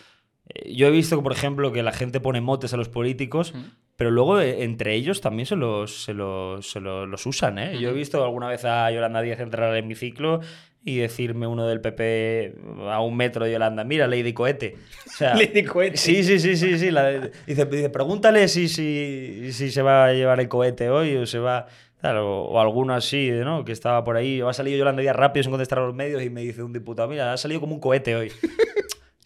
[0.47, 3.53] eh, yo he visto, por ejemplo, que la gente pone motes a los políticos,
[4.01, 7.79] pero luego eh, entre ellos también se los, se los, se los, los usan, ¿eh?
[7.79, 10.41] Yo he visto alguna vez a Yolanda Díaz entrar al hemiciclo
[10.83, 12.55] y decirme uno del PP
[12.89, 14.79] a un metro de Yolanda, mira, Lady Cohete.
[15.07, 15.99] O sea, Lady Cohete.
[15.99, 16.91] Sí, sí, sí, sí, sí.
[16.91, 21.27] la dice, dice, pregúntale si, si, si se va a llevar el cohete hoy o
[21.27, 21.67] se va...
[22.01, 23.67] tal, o, o alguno así, ¿no?
[23.67, 24.41] Que estaba por ahí.
[24.41, 27.07] Ha salido Yolanda Díaz rápido sin contestar a los medios y me dice un diputado,
[27.07, 28.33] mira, ha salido como un cohete hoy.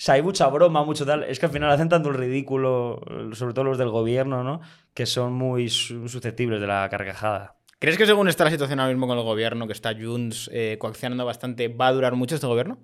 [0.05, 1.23] O sea, hay mucha broma, mucho tal.
[1.25, 3.01] Es que al final hacen tanto el ridículo,
[3.33, 4.61] sobre todo los del gobierno, ¿no?
[4.93, 7.57] Que son muy su- susceptibles de la carcajada.
[7.79, 10.77] ¿Crees que según está la situación ahora mismo con el gobierno, que está Junts eh,
[10.79, 12.81] coaccionando bastante, va a durar mucho este gobierno?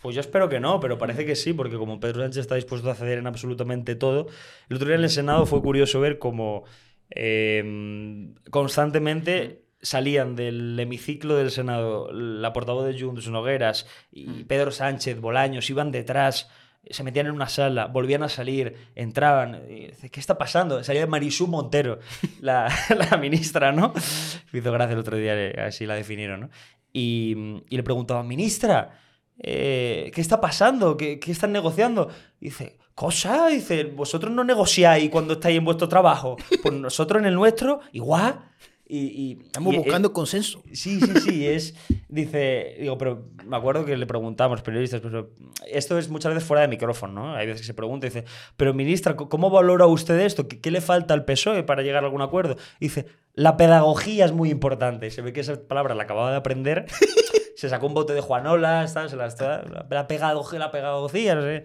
[0.00, 2.90] Pues yo espero que no, pero parece que sí, porque como Pedro Sánchez está dispuesto
[2.90, 4.28] a ceder en absolutamente todo,
[4.70, 6.64] el otro día en el Senado fue curioso ver cómo
[7.10, 15.20] eh, constantemente salían del hemiciclo del Senado la portavoz de Junts, Nogueras y Pedro Sánchez,
[15.20, 16.48] Bolaños, iban detrás,
[16.88, 19.62] se metían en una sala, volvían a salir, entraban.
[19.68, 20.82] y dice, ¿Qué está pasando?
[20.82, 21.98] Salía Marisú Montero,
[22.40, 22.72] la,
[23.10, 23.92] la ministra, ¿no?
[24.52, 26.50] Me hizo gracia el otro día, eh, así la definieron, ¿no?
[26.92, 29.00] Y, y le preguntaban, ministra,
[29.38, 30.96] eh, ¿qué está pasando?
[30.96, 32.08] ¿Qué, qué están negociando?
[32.40, 36.36] Y dice, cosa, dice, vosotros no negociáis cuando estáis en vuestro trabajo.
[36.62, 38.40] Pues nosotros en el nuestro, igual.
[38.86, 40.62] Y, y- Estamos y- buscando consenso.
[40.72, 41.74] Sí, sí, sí, es.
[42.08, 45.30] Dice, digo, pero me acuerdo que le preguntamos, periodistas, pero
[45.66, 47.34] esto es muchas veces fuera de micrófono, ¿no?
[47.34, 48.24] Hay veces que se pregunta dice,
[48.56, 50.46] pero ministra, ¿c- ¿cómo valora usted esto?
[50.48, 52.56] ¿Qué, qué le falta al PSOE para llegar a algún acuerdo?
[52.78, 55.10] Y dice, la pedagogía es muy importante.
[55.10, 56.84] Se ve que esa palabra la acababa de aprender.
[57.56, 59.10] se sacó un bote de Juanola, ¿sabes?
[59.12, 61.64] Se la, está- la, la pedagogía, la pedagogía, no sé.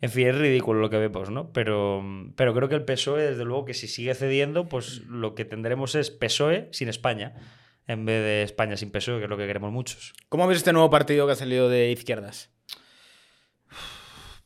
[0.00, 1.52] En fin, es ridículo lo que vemos, ¿no?
[1.52, 2.04] Pero,
[2.36, 5.94] pero creo que el PSOE, desde luego, que si sigue cediendo, pues lo que tendremos
[5.94, 7.34] es PSOE sin España,
[7.86, 10.12] en vez de España sin PSOE, que es lo que queremos muchos.
[10.28, 12.50] ¿Cómo ves este nuevo partido que ha salido de izquierdas?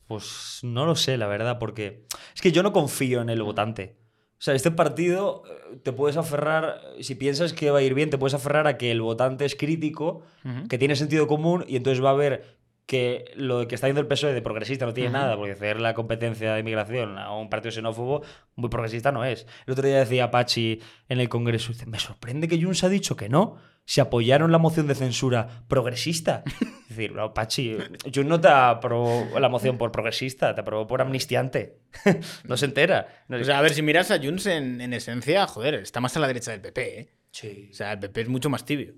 [0.07, 3.97] Pues no lo sé, la verdad, porque es que yo no confío en el votante.
[4.41, 8.09] O sea, este partido eh, te puedes aferrar, si piensas que va a ir bien,
[8.09, 10.23] te puedes aferrar a que el votante es crítico,
[10.69, 12.60] que tiene sentido común y entonces va a ver
[12.91, 15.95] que lo que está haciendo el PSOE de progresista no tiene nada, porque ceder la
[15.95, 18.23] competencia de inmigración a un partido xenófobo
[18.57, 19.47] muy progresista no es.
[19.67, 23.15] El otro día decía Pachi en el Congreso, dice, me sorprende que Junts ha dicho
[23.15, 26.43] que no, si apoyaron la moción de censura progresista.
[26.91, 27.77] Es decir, no, Pachi,
[28.13, 31.79] Junts no te aprobó la moción por progresista, te aprobó por amnistiante.
[32.49, 33.07] no se entera.
[33.29, 36.17] No- O sea, a ver, si miras a Junts en, en esencia, joder, está más
[36.17, 37.09] a la derecha del PP, ¿eh?
[37.31, 37.69] sí.
[37.71, 38.95] O sea, el PP es mucho más tibio.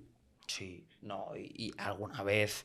[0.46, 2.64] Sí, no, y, y alguna vez,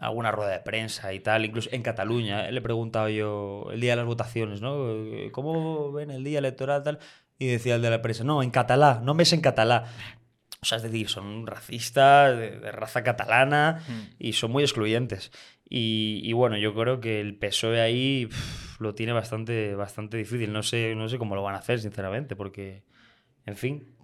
[0.00, 3.80] alguna rueda de prensa y tal, incluso en Cataluña, eh, le he preguntado yo el
[3.80, 4.90] día de las votaciones, ¿no?
[4.90, 6.98] Eh, ¿Cómo ven el día electoral tal?
[7.38, 9.84] Y decía el de la prensa, no, en catalá, no me es en catalá.
[10.60, 13.82] O sea, es decir, son racistas, de, de raza catalana
[14.18, 15.32] y son muy excluyentes.
[15.68, 20.52] Y, y bueno, yo creo que el PSOE ahí pf, lo tiene bastante, bastante difícil.
[20.52, 22.84] No sé, no sé cómo lo van a hacer, sinceramente, porque,
[23.44, 23.96] en fin,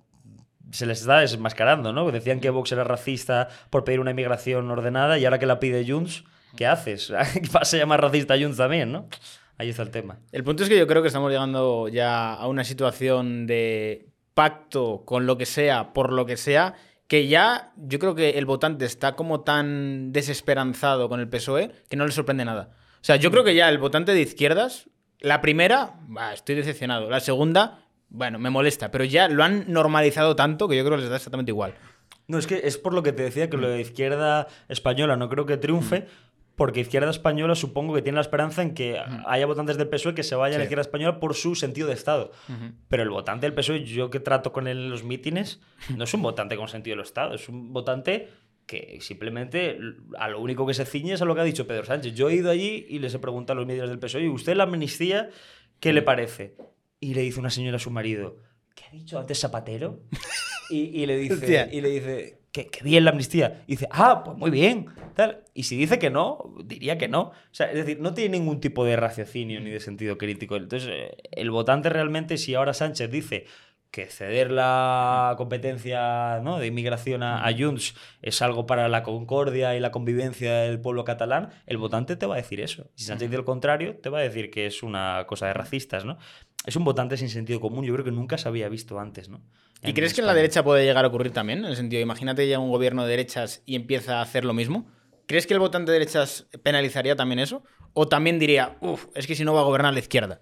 [0.71, 2.11] se les está desmascarando, ¿no?
[2.11, 5.85] Decían que Vox era racista por pedir una inmigración ordenada y ahora que la pide
[5.87, 6.25] Junts,
[6.57, 7.13] ¿qué haces?
[7.53, 9.09] Vas a llamar racista a Junts también, ¿no?
[9.57, 10.21] Ahí está el tema.
[10.31, 15.03] El punto es que yo creo que estamos llegando ya a una situación de pacto
[15.05, 16.75] con lo que sea, por lo que sea,
[17.09, 21.97] que ya yo creo que el votante está como tan desesperanzado con el PSOE que
[21.97, 22.71] no le sorprende nada.
[23.01, 27.11] O sea, yo creo que ya el votante de izquierdas, la primera, bah, estoy decepcionado.
[27.11, 31.03] La segunda, bueno, me molesta, pero ya lo han normalizado tanto que yo creo que
[31.03, 31.75] les da exactamente igual.
[32.27, 35.29] No, es que es por lo que te decía que lo de izquierda española no
[35.29, 36.07] creo que triunfe,
[36.57, 40.25] porque izquierda española supongo que tiene la esperanza en que haya votantes del PSOE que
[40.25, 42.33] se vayan a la izquierda española por su sentido de Estado.
[42.89, 45.61] Pero el votante del PSOE, yo que trato con él en los mítines,
[45.97, 48.29] no es un votante con sentido del Estado, es un votante
[48.67, 49.79] que simplemente
[50.19, 52.15] a lo único que se ciñe es a lo que ha dicho Pedro Sánchez.
[52.15, 54.57] Yo he ido allí y les he preguntado a los medios del PSOE, ¿y usted
[54.57, 55.31] la amnistía
[55.79, 56.57] qué le parece?
[57.01, 58.37] Y le dice una señora a su marido,
[58.75, 60.01] ¿qué ha dicho antes Zapatero?
[60.71, 61.69] Y, y le dice, Hostia.
[61.73, 63.63] y le dice que, que bien la amnistía.
[63.67, 64.87] Y dice, ah, pues muy bien.
[65.15, 65.45] Tal.
[65.55, 67.23] Y si dice que no, diría que no.
[67.23, 70.57] O sea, es decir, no tiene ningún tipo de raciocinio ni de sentido crítico.
[70.57, 73.47] Entonces, eh, el votante realmente, si ahora Sánchez dice
[73.91, 76.59] que ceder la competencia ¿no?
[76.59, 81.05] de inmigración a, a Junts es algo para la concordia y la convivencia del pueblo
[81.05, 82.91] catalán, el votante te va a decir eso.
[82.95, 86.05] Si Sánchez dice lo contrario, te va a decir que es una cosa de racistas,
[86.05, 86.19] ¿no?
[86.69, 89.41] Es un votante sin sentido común, yo creo que nunca se había visto antes, ¿no?
[89.83, 91.61] ¿Y crees que en la derecha puede llegar a ocurrir también?
[91.61, 94.87] En el sentido, imagínate ya un gobierno de derechas y empieza a hacer lo mismo.
[95.29, 97.63] ¿crees que el votante de derechas penalizaría también eso?
[97.93, 100.41] ¿O también diría, uff, es que si no va a gobernar la izquierda?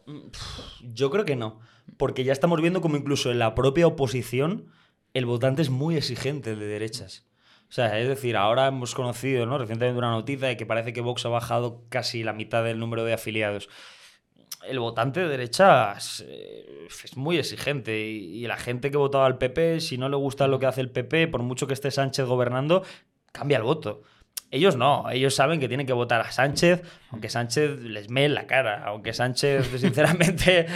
[0.81, 1.61] Yo creo que no.
[1.99, 4.69] Porque ya estamos viendo como incluso en la propia oposición
[5.13, 7.27] el votante es muy exigente de derechas.
[7.69, 9.59] O sea, es decir, ahora hemos conocido ¿no?
[9.59, 13.05] recientemente una noticia de que parece que Vox ha bajado casi la mitad del número
[13.05, 13.69] de afiliados.
[14.69, 19.39] El votante de derechas eh, es muy exigente y, y la gente que votaba al
[19.39, 22.27] PP, si no le gusta lo que hace el PP, por mucho que esté Sánchez
[22.27, 22.83] gobernando,
[23.33, 24.03] cambia el voto.
[24.51, 28.35] Ellos no, ellos saben que tienen que votar a Sánchez, aunque Sánchez les mee en
[28.35, 30.67] la cara, aunque Sánchez, sinceramente,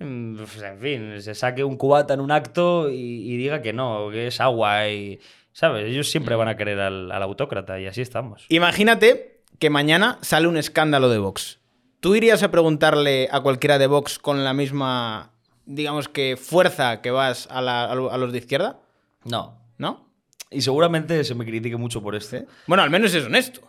[0.00, 3.74] mm, pues, en fin, se saque un cubata en un acto y, y diga que
[3.74, 5.20] no, que es agua y,
[5.52, 5.86] ¿sabes?
[5.86, 8.46] Ellos siempre van a querer al, al autócrata y así estamos.
[8.48, 11.60] Imagínate que mañana sale un escándalo de Vox.
[12.00, 15.32] ¿Tú irías a preguntarle a cualquiera de Vox con la misma,
[15.66, 18.80] digamos que, fuerza que vas a, la- los de izquierda?
[19.24, 19.58] No.
[19.78, 20.08] ¿No?
[20.50, 22.38] Y seguramente se me critique mucho por esto.
[22.66, 23.60] Bueno, al menos es honesto.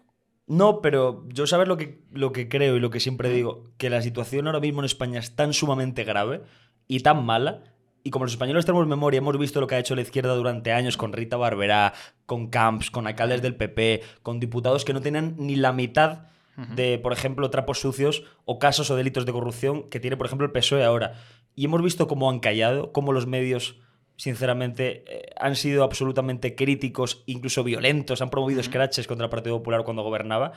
[0.48, 3.90] No, pero yo sabes lo que, lo que creo y lo que siempre digo, que
[3.90, 6.42] la situación ahora mismo en España es tan sumamente grave
[6.88, 7.64] y tan mala,
[8.04, 10.72] y como los españoles tenemos memoria, hemos visto lo que ha hecho la izquierda durante
[10.72, 11.94] años con Rita Barberá,
[12.26, 16.30] con Camps, con alcaldes del PP, con diputados que no tenían ni la mitad
[16.76, 20.46] de, por ejemplo, trapos sucios o casos o delitos de corrupción que tiene, por ejemplo,
[20.46, 21.14] el PSOE ahora.
[21.56, 23.80] Y hemos visto cómo han callado, cómo los medios
[24.20, 29.86] sinceramente, eh, han sido absolutamente críticos, incluso violentos, han promovido scratches contra el Partido Popular
[29.86, 30.52] cuando gobernaba,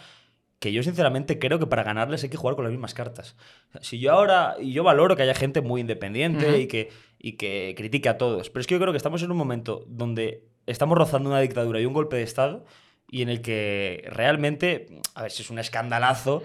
[0.58, 3.36] que yo sinceramente creo que para ganarles hay que jugar con las mismas cartas.
[3.80, 7.74] Si yo ahora, y yo valoro que haya gente muy independiente y, que, y que
[7.76, 10.98] critique a todos, pero es que yo creo que estamos en un momento donde estamos
[10.98, 12.64] rozando una dictadura y un golpe de Estado
[13.14, 16.42] y en el que realmente, a ver si es un escandalazo,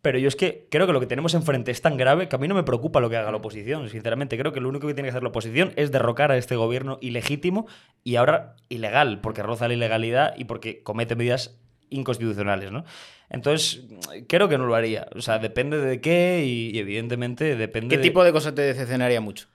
[0.00, 2.38] pero yo es que creo que lo que tenemos enfrente es tan grave que a
[2.38, 3.88] mí no me preocupa lo que haga la oposición.
[3.88, 6.54] Sinceramente, creo que lo único que tiene que hacer la oposición es derrocar a este
[6.54, 7.66] gobierno ilegítimo
[8.04, 11.58] y ahora ilegal, porque roza la ilegalidad y porque comete medidas
[11.90, 12.84] inconstitucionales, ¿no?
[13.28, 13.84] Entonces,
[14.28, 15.08] creo que no lo haría.
[15.16, 18.62] O sea, depende de qué y, y evidentemente depende ¿Qué de- tipo de cosa te
[18.62, 19.48] decepcionaría mucho?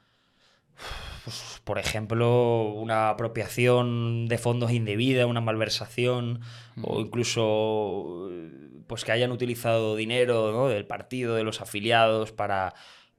[1.69, 6.39] Por ejemplo, una apropiación de fondos indebida, una malversación,
[6.81, 8.49] o incluso eh,
[8.87, 10.67] pues que hayan utilizado dinero ¿no?
[10.67, 12.73] del partido, de los afiliados, para,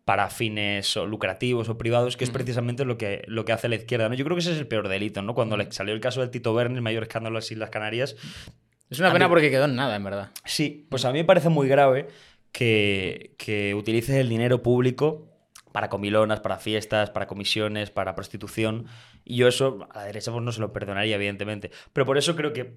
[0.04, 3.76] para fines o lucrativos o privados, que es precisamente lo que, lo que hace la
[3.76, 4.08] izquierda.
[4.08, 4.16] ¿no?
[4.16, 5.32] Yo creo que ese es el peor delito, ¿no?
[5.32, 8.16] Cuando le salió el caso del Tito Berni, el mayor escándalo en las Islas Canarias,
[8.90, 10.30] Es una pena mí- porque quedó en nada, en verdad.
[10.44, 12.08] Sí, pues a mí me parece muy grave
[12.50, 15.29] que, que utilices el dinero público
[15.72, 18.86] para comilonas, para fiestas, para comisiones, para prostitución.
[19.24, 21.70] Y yo eso a la derecha pues no se lo perdonaría, evidentemente.
[21.92, 22.74] Pero por eso creo que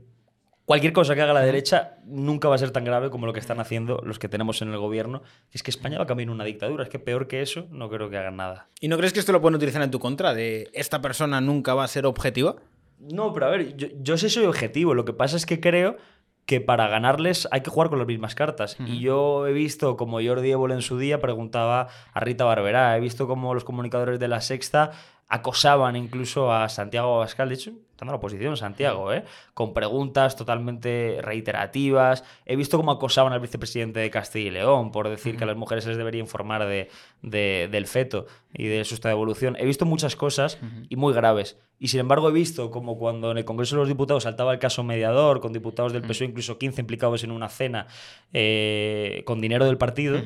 [0.65, 3.39] cualquier cosa que haga la derecha nunca va a ser tan grave como lo que
[3.39, 5.23] están haciendo los que tenemos en el gobierno.
[5.51, 6.83] Es que España va a cambiar en una dictadura.
[6.83, 8.69] Es que peor que eso no creo que hagan nada.
[8.79, 10.33] ¿Y no crees que esto lo pueden utilizar en tu contra?
[10.33, 12.55] De esta persona nunca va a ser objetiva.
[12.99, 14.93] No, pero a ver, yo, yo sí soy objetivo.
[14.93, 15.97] Lo que pasa es que creo
[16.45, 18.77] que para ganarles hay que jugar con las mismas cartas.
[18.85, 22.99] Y yo he visto como Jordi Évole en su día preguntaba a Rita Barberá, he
[22.99, 24.91] visto como los comunicadores de La Sexta
[25.29, 29.23] acosaban incluso a Santiago Abascal, de hecho, estando en la oposición, Santiago, ¿eh?
[29.53, 32.23] con preguntas totalmente reiterativas.
[32.45, 35.55] He visto cómo acosaban al vicepresidente de Castilla y León por decir que a las
[35.55, 36.89] mujeres se les debería informar de,
[37.21, 39.55] de- del feto y de su estado de evolución.
[39.59, 40.57] He visto muchas cosas
[40.89, 41.57] y muy graves.
[41.79, 44.59] Y sin embargo he visto como cuando en el Congreso de los Diputados saltaba el
[44.59, 47.87] caso mediador, con diputados del PSOE, incluso 15 implicados en una cena
[48.33, 50.19] eh, con dinero del partido,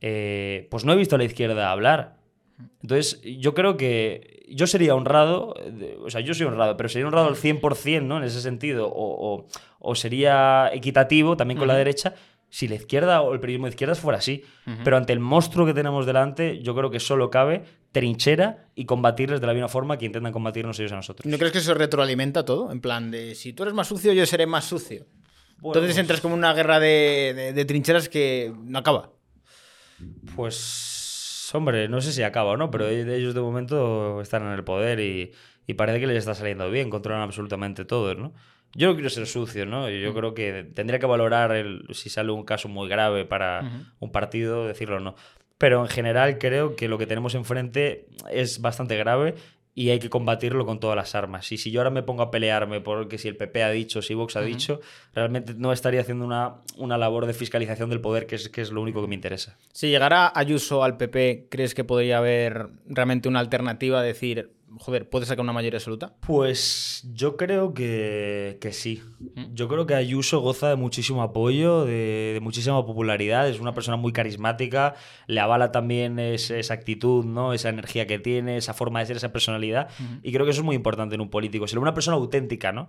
[0.00, 2.19] eh, pues no he visto a la izquierda hablar.
[2.82, 5.54] Entonces, yo creo que yo sería honrado,
[6.04, 8.18] o sea, yo soy honrado, pero sería honrado al 100%, ¿no?
[8.18, 9.46] En ese sentido, o, o-
[9.78, 12.14] o sería equitativo también con la derecha
[12.52, 14.42] si la izquierda o el periodismo de izquierdas fuera así.
[14.84, 19.40] Pero ante el monstruo que tenemos delante, yo creo que solo cabe trinchera y combatirles
[19.40, 21.26] de la misma forma que intentan combatirnos ellos a nosotros.
[21.26, 22.72] ¿No crees que eso retroalimenta todo?
[22.72, 25.06] En plan de, si tú eres más sucio, yo seré más sucio.
[25.58, 29.12] Bueno, Entonces pues- entras como una guerra de, de- de trincheras que no acaba.
[30.34, 30.56] Pues,
[31.54, 35.00] hombre, no sé si acaba o no, pero ellos de momento están en el poder
[35.00, 35.32] y,
[35.66, 38.32] y parece que les está saliendo bien, controlan absolutamente todo, ¿no?
[38.72, 39.90] Yo no quiero ser sucio, ¿no?
[39.90, 44.12] Yo creo que tendría que valorar el, si sale un caso muy grave para un
[44.12, 45.16] partido, decirlo o no.
[45.58, 49.34] Pero en general creo que lo que tenemos enfrente es bastante grave
[49.74, 51.50] y hay que combatirlo con todas las armas.
[51.52, 54.14] Y si yo ahora me pongo a pelearme porque si el PP ha dicho, si
[54.14, 54.80] Vox ha dicho,
[55.14, 58.70] realmente no estaría haciendo una, una labor de fiscalización del poder, que es, que es
[58.70, 59.56] lo único que me interesa.
[59.72, 64.02] Si llegara Ayuso al PP, ¿crees que podría haber realmente una alternativa?
[64.02, 66.14] Decir, joder, puede sacar una mayoría absoluta?
[66.20, 69.02] Pues yo creo que, que sí.
[69.52, 73.48] Yo creo que Ayuso goza de muchísimo apoyo, de, de muchísima popularidad.
[73.48, 74.94] Es una persona muy carismática.
[75.26, 77.52] Le avala también ese- esa actitud, ¿no?
[77.52, 79.88] Esa energía que tiene, esa forma de ser, esa personalidad.
[80.22, 81.66] Y creo que eso es muy importante en un político.
[81.66, 82.88] Ser una persona auténtica, ¿no?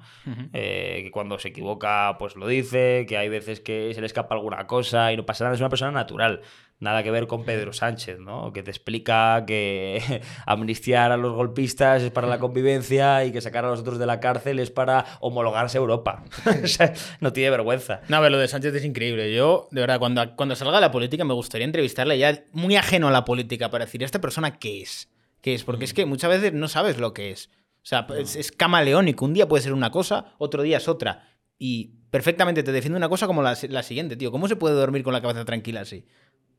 [0.53, 4.36] Eh, que cuando se equivoca, pues lo dice, que hay veces que se le escapa
[4.36, 5.55] alguna cosa y no pasa nada.
[5.55, 6.41] Es una persona natural.
[6.82, 8.51] Nada que ver con Pedro Sánchez, ¿no?
[8.51, 13.65] Que te explica que amnistiar a los golpistas es para la convivencia y que sacar
[13.65, 16.23] a los otros de la cárcel es para homologarse a Europa.
[16.63, 18.01] O sea, no tiene vergüenza.
[18.09, 19.32] No, ver, lo de Sánchez es increíble.
[19.32, 23.07] Yo, de verdad, cuando, cuando salga de la política me gustaría entrevistarle ya muy ajeno
[23.07, 25.07] a la política para decir, ¿esta persona qué es?
[25.41, 25.63] ¿Qué es?
[25.63, 27.51] Porque es que muchas veces no sabes lo que es.
[27.77, 29.25] O sea, es, es camaleónico.
[29.25, 31.27] Un día puede ser una cosa, otro día es otra.
[31.59, 34.32] Y perfectamente te defiende una cosa como la, la siguiente, tío.
[34.32, 36.05] ¿Cómo se puede dormir con la cabeza tranquila así?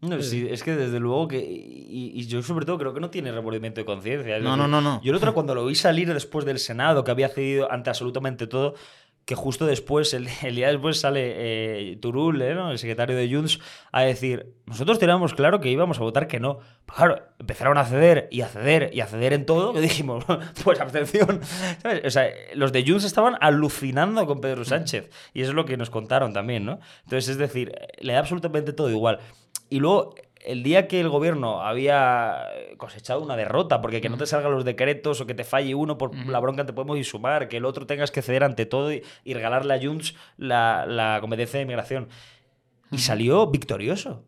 [0.03, 1.38] No, sí, es que desde luego que.
[1.38, 4.40] Y, y yo, sobre todo, creo que no tiene remordimiento de conciencia.
[4.40, 5.00] No, no, no, no.
[5.00, 8.48] Yo el otro, cuando lo vi salir después del Senado, que había cedido ante absolutamente
[8.48, 8.74] todo,
[9.35, 11.33] justo después, el, día después, sale
[11.91, 13.61] eh, Turul, ¿eh, el secretario de Junts,
[13.93, 16.61] a decir: Nosotros teníamos claro que íbamos a votar que no.
[16.87, 20.24] Claro, empezaron a ceder y a ceder y a ceder en todo, que dijimos:
[20.64, 21.41] Pues abstención.
[22.05, 25.11] O sea, los de Junts estaban alucinando con Pedro Sánchez.
[25.35, 26.80] Y eso es lo que nos contaron también, ¿no?
[27.05, 29.18] Entonces, es decir, le da absolutamente todo igual.
[29.70, 30.14] Y luego,
[30.45, 34.64] el día que el gobierno había cosechado una derrota, porque que no te salgan los
[34.64, 37.64] decretos o que te falle uno por la bronca te podemos ir sumar, que el
[37.64, 41.62] otro tengas que ceder ante todo y, y regalarle a Junts la, la competencia de
[41.62, 42.09] inmigración.
[42.90, 44.24] Y salió victorioso.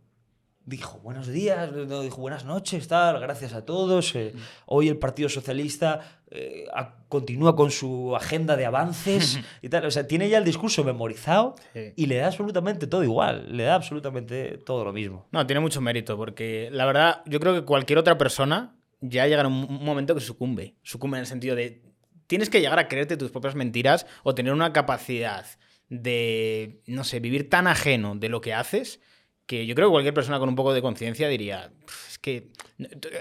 [0.67, 4.15] Dijo buenos días, dijo buenas noches, tal, gracias a todos.
[4.15, 4.33] eh,
[4.65, 9.85] hoy el Partido Socialista eh, a- continúa con su agenda de avances y tal.
[9.85, 11.93] O sea, tiene ya el discurso memorizado Sí.
[11.97, 13.55] y le da absolutamente todo igual.
[13.55, 15.27] Le da absolutamente todo lo mismo.
[15.33, 19.43] No, tiene mucho mérito, porque la verdad, yo creo que cualquier otra persona ya llega
[19.43, 20.77] a un un momento que sucumbe.
[20.83, 21.83] Sucumbe en el sentido de.
[22.27, 25.45] Tienes que llegar a creerte tus propias mentiras o tener una capacidad
[25.91, 29.01] de, no sé, vivir tan ajeno de lo que haces
[29.47, 32.49] que yo creo que cualquier persona con un poco de conciencia diría, "Pff, es que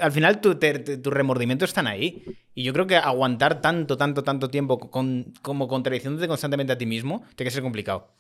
[0.02, 2.24] al final tu- tus remordimientos están ahí.
[2.56, 6.86] Y yo creo que aguantar tanto, tanto, tanto tiempo con, como contradiciéndote constantemente a ti
[6.86, 8.14] mismo, tiene que ser complicado.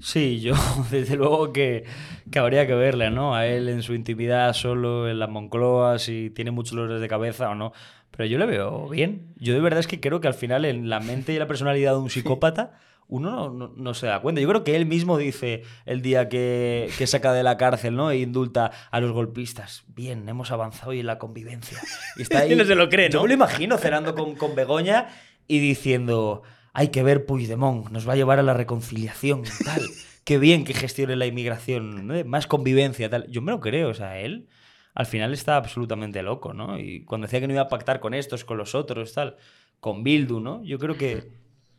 [0.00, 0.54] Sí, yo
[0.90, 1.84] desde luego que,
[2.30, 3.34] que habría que verle, ¿no?
[3.34, 7.50] A él en su intimidad, solo en la Moncloa, si tiene muchos dolores de cabeza
[7.50, 7.72] o no.
[8.10, 9.32] Pero yo le veo bien.
[9.36, 11.92] Yo de verdad es que creo que al final en la mente y la personalidad
[11.92, 12.78] de un psicópata
[13.08, 14.40] uno no, no- no se da cuenta.
[14.40, 18.10] Yo creo que él mismo dice el día que, que saca de la cárcel, ¿no?
[18.10, 19.84] E indulta a los golpistas.
[19.88, 21.78] Bien, hemos avanzado hoy en la convivencia.
[22.16, 23.22] Y está Es que no se lo cree, Yo ¿no?
[23.22, 25.08] me lo imagino cenando con, con Begoña
[25.46, 26.42] y diciendo,
[26.74, 29.82] hay que ver Puigdemont, nos va a llevar a la reconciliación, tal.
[30.24, 32.22] Qué bien que gestione la inmigración, ¿no?
[32.26, 33.26] más convivencia, tal.
[33.30, 34.48] Yo me lo creo, o sea, él
[34.94, 36.78] al final está absolutamente loco, ¿no?
[36.78, 39.36] Y cuando decía que no iba a pactar con estos, con los otros, tal,
[39.80, 40.62] con Bildu, ¿no?
[40.64, 41.30] Yo creo que,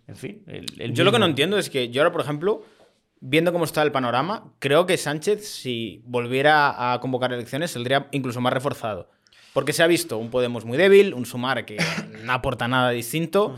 [0.09, 2.65] en fin, el, el Yo lo que no entiendo es que yo ahora, por ejemplo,
[3.21, 8.41] viendo cómo está el panorama, creo que Sánchez, si volviera a convocar elecciones, saldría incluso
[8.41, 9.09] más reforzado.
[9.53, 11.77] Porque se ha visto un Podemos muy débil, un Sumar que
[12.23, 13.55] no aporta nada distinto.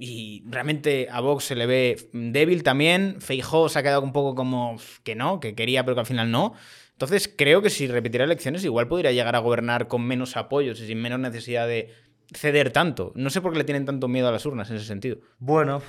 [0.00, 3.20] Y realmente a Vox se le ve débil también.
[3.20, 6.30] Feijó se ha quedado un poco como que no, que quería, pero que al final
[6.30, 6.54] no.
[6.92, 10.86] Entonces creo que si repitiera elecciones, igual podría llegar a gobernar con menos apoyos y
[10.86, 11.92] sin menos necesidad de
[12.32, 13.12] ceder tanto.
[13.14, 15.18] No sé por qué le tienen tanto miedo a las urnas en ese sentido.
[15.38, 15.82] Bueno,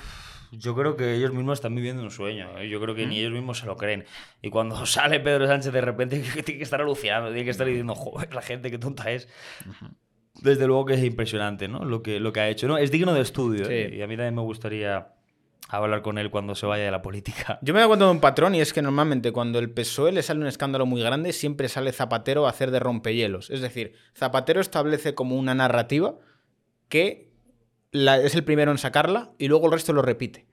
[0.52, 2.58] yo creo que ellos mismos están viviendo un sueño.
[2.58, 2.68] ¿eh?
[2.68, 4.04] Yo creo que ni ellos mismos se lo creen.
[4.42, 7.94] Y cuando sale Pedro Sánchez de repente, tiene que estar alucinando, tiene que estar diciendo,
[7.94, 9.28] joder, la gente qué tonta es.
[10.42, 11.84] Desde luego que es impresionante, ¿no?
[11.84, 12.66] Lo que, lo que ha hecho.
[12.66, 12.78] ¿no?
[12.78, 13.68] Es digno de estudio.
[13.68, 13.94] ¿eh?
[13.94, 15.14] Y a mí también me gustaría
[15.68, 17.58] hablar con él cuando se vaya de la política.
[17.62, 20.22] Yo me doy cuenta de un patrón y es que normalmente cuando el PSOE le
[20.22, 23.50] sale un escándalo muy grande, siempre sale Zapatero a hacer de rompehielos.
[23.50, 26.16] Es decir, Zapatero establece como una narrativa
[26.90, 27.30] que
[27.92, 30.44] la- es el primero en sacarla y luego el resto lo repite.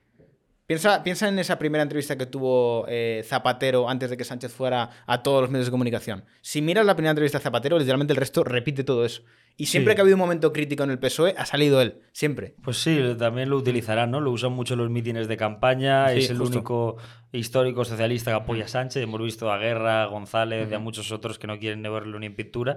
[0.65, 4.89] Piensa, piensa en esa primera entrevista que tuvo eh, Zapatero antes de que Sánchez fuera
[5.05, 6.25] a todos los medios de comunicación.
[6.41, 9.23] Si miras la primera entrevista de Zapatero, literalmente el resto repite todo eso.
[9.55, 9.95] Y siempre Sí.
[9.95, 12.01] que ha habido un momento crítico en el PSOE, ha salido él.
[12.11, 12.53] Siempre.
[12.61, 14.19] Pues sí, también lo utilizarán, ¿no?
[14.19, 16.09] Lo usan mucho en los mítines de campaña.
[16.09, 16.57] Sí, es el justo.
[16.57, 16.97] único
[17.31, 19.01] histórico socialista que apoya a Sánchez.
[19.01, 22.25] Hemos visto a Guerra, a González y a muchos otros que no quieren verlo ni
[22.25, 22.75] en pintura.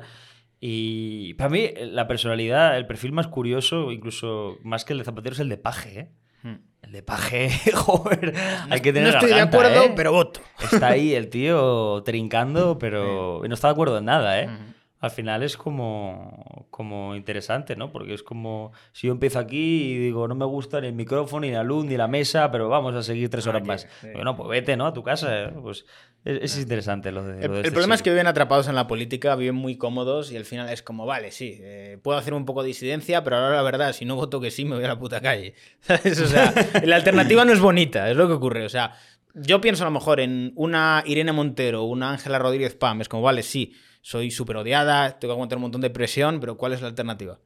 [0.60, 5.32] Y para mí, la personalidad, el perfil más curioso, incluso más que el de Zapatero,
[5.32, 6.10] es el de Paje, ¿eh?
[6.82, 8.34] El de Paje, joder,
[8.68, 9.92] hay que tener no estoy de garganta, acuerdo, ¿eh?
[9.94, 10.40] pero voto.
[10.60, 14.48] Está ahí el tío trincando, pero no está de acuerdo en nada, ¿eh?
[15.00, 17.90] al final es como, como interesante, ¿no?
[17.90, 21.46] Porque es como si yo empiezo aquí y digo, no me gusta ni el micrófono,
[21.46, 23.88] ni la luz, ni la mesa, pero vamos a seguir tres horas Aquí, más.
[24.02, 24.08] sí.
[24.12, 24.86] Bueno, pues vete, ¿no?
[24.86, 25.44] A tu casa.
[25.44, 25.52] ¿eh?
[25.62, 25.86] Pues
[26.24, 27.40] es, es interesante lo de.
[27.42, 30.30] El, lo el este problema es que viven atrapados en la política, viven muy cómodos
[30.32, 33.36] y al final es como, vale, sí, eh, puedo hacer un poco de disidencia, pero
[33.36, 35.54] ahora la verdad, si no voto que sí, me voy a la puta calle.
[35.80, 36.20] ¿Sabes?
[36.20, 36.52] O sea,
[36.84, 38.64] la alternativa no es bonita, es lo que ocurre.
[38.64, 38.94] O sea,
[39.34, 43.22] yo pienso a lo mejor en una Irene Montero, una Ángela Rodríguez Pam, es como,
[43.22, 46.82] vale, sí, soy súper odiada, tengo que aguantar un montón de presión, pero ¿cuál es
[46.82, 47.38] la alternativa?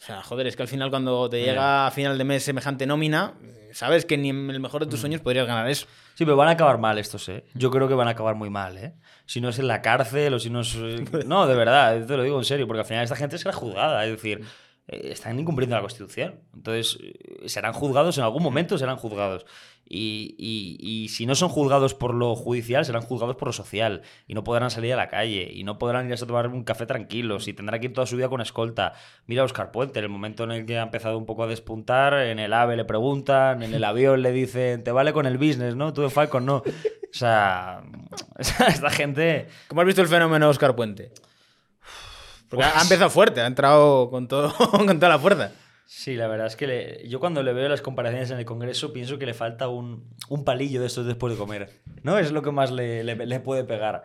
[0.00, 3.34] sea, joder, es que al final cuando te llega a final de mes semejante nómina,
[3.42, 5.86] eh, sabes que ni en el mejor de tus sueños podrías ganar eso.
[6.14, 7.44] Sí, pero van a acabar mal estos, ¿eh?
[7.54, 8.94] Yo creo que van a acabar muy mal, ¿eh?
[9.26, 10.74] Si no es en la cárcel o si no es...
[10.76, 13.52] eh, No, de verdad, te lo digo en serio, porque al final esta gente será
[13.52, 14.42] juzgada, es decir,
[14.86, 16.40] eh, están incumpliendo la Constitución.
[16.54, 19.44] Entonces, eh, serán juzgados, en algún momento serán juzgados.
[19.90, 24.02] Y, y- si no son juzgados por lo judicial, serán juzgados por lo social.
[24.26, 26.84] Y no podrán salir a la calle, y no podrán irse a tomar un café
[26.84, 28.92] tranquilos, y tendrán que ir toda su vida con escolta.
[29.26, 31.46] Mira a Oscar Puente, en el momento en el que ha empezado un poco a
[31.46, 35.38] despuntar, en el AVE le preguntan, en el avión le dicen, te vale con el
[35.38, 35.92] business, ¿no?
[35.94, 36.56] Tú de Falcon no.
[36.58, 36.62] O
[37.12, 37.82] sea,
[38.38, 39.48] esta gente...
[39.68, 41.10] ¿Cómo has visto el fenómeno Oscar Puente?
[42.60, 44.52] Ha- empezado fuerte, ha entrado con toda
[45.08, 45.52] la fuerza.
[45.90, 48.92] Sí, la verdad es que le- yo cuando le veo las comparaciones en el Congreso
[48.92, 51.70] pienso que le falta un, un palillo de estos después de comer.
[52.02, 52.18] ¿No?
[52.18, 54.04] Es lo que más le, le- le puede pegar.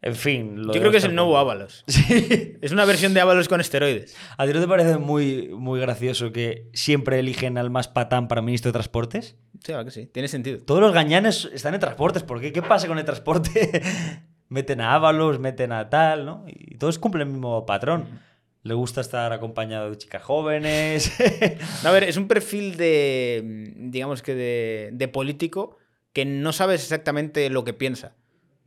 [0.00, 0.62] En fin.
[0.64, 1.36] lo Yo creo que es el nuevo.
[1.38, 1.82] Ábalos.
[1.88, 2.54] Sí.
[2.62, 4.16] Es una versión de Ábalos con esteroides.
[4.38, 8.40] ¿A ti no te parece muy, muy gracioso que siempre eligen al más patán para
[8.40, 9.36] ministro de Transportes?
[9.64, 10.58] Sí, va que sí, tiene sentido.
[10.64, 12.22] Todos los gañanes están en transportes.
[12.22, 12.52] ¿Por qué?
[12.52, 13.82] ¿Qué pasa con el transporte?
[14.48, 16.44] meten a Ábalos, meten a tal, ¿no?
[16.46, 18.20] Y todos cumplen el mismo patrón.
[18.62, 21.12] Le gusta estar acompañado de chicas jóvenes.
[21.82, 25.78] No, a ver, es un perfil de, digamos que de, de político
[26.12, 28.14] que no sabes exactamente lo que piensa.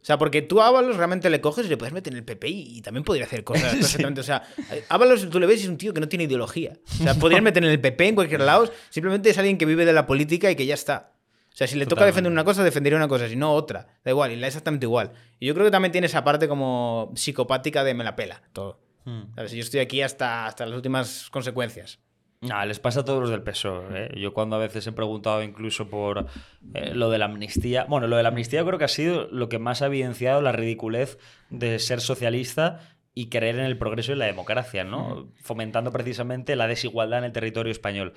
[0.02, 2.24] O sea, porque tú a Ábalos realmente le coges y le puedes meter en el
[2.24, 4.04] PP y, y también podría hacer cosas Sí.
[4.04, 4.43] O sea,
[4.89, 6.74] Ábalos tú le ves y es un tío que no tiene ideología.
[7.00, 9.86] O sea, podrías meter en el PP en cualquier lado, simplemente es alguien que vive
[9.86, 11.14] de la política y que ya está.
[11.52, 13.88] O sea, si le toca defender una cosa, defendería una cosa, si no otra.
[14.04, 15.14] Da igual, y la exactamente igual.
[15.39, 18.85] Y yo creo que también tiene esa parte como psicopática de me la pela todo.
[19.06, 19.34] Hmm.
[19.36, 19.51] ¿Sabes?
[19.51, 21.99] Yo estoy aquí hasta, hasta las últimas consecuencias.
[22.41, 23.86] No, les pasa a todos los del PSOE.
[23.91, 24.20] ¿eh?
[24.20, 26.28] Yo cuando a veces he preguntado incluso por
[26.74, 29.49] eh, lo de la amnistía, bueno, lo de la amnistía creo que ha sido lo
[29.49, 31.18] que más ha evidenciado la ridiculez
[31.49, 32.80] de ser socialista
[33.14, 35.30] y creer en el progreso y la democracia, ¿no?
[35.41, 38.14] Fomentando precisamente la desigualdad en el territorio español.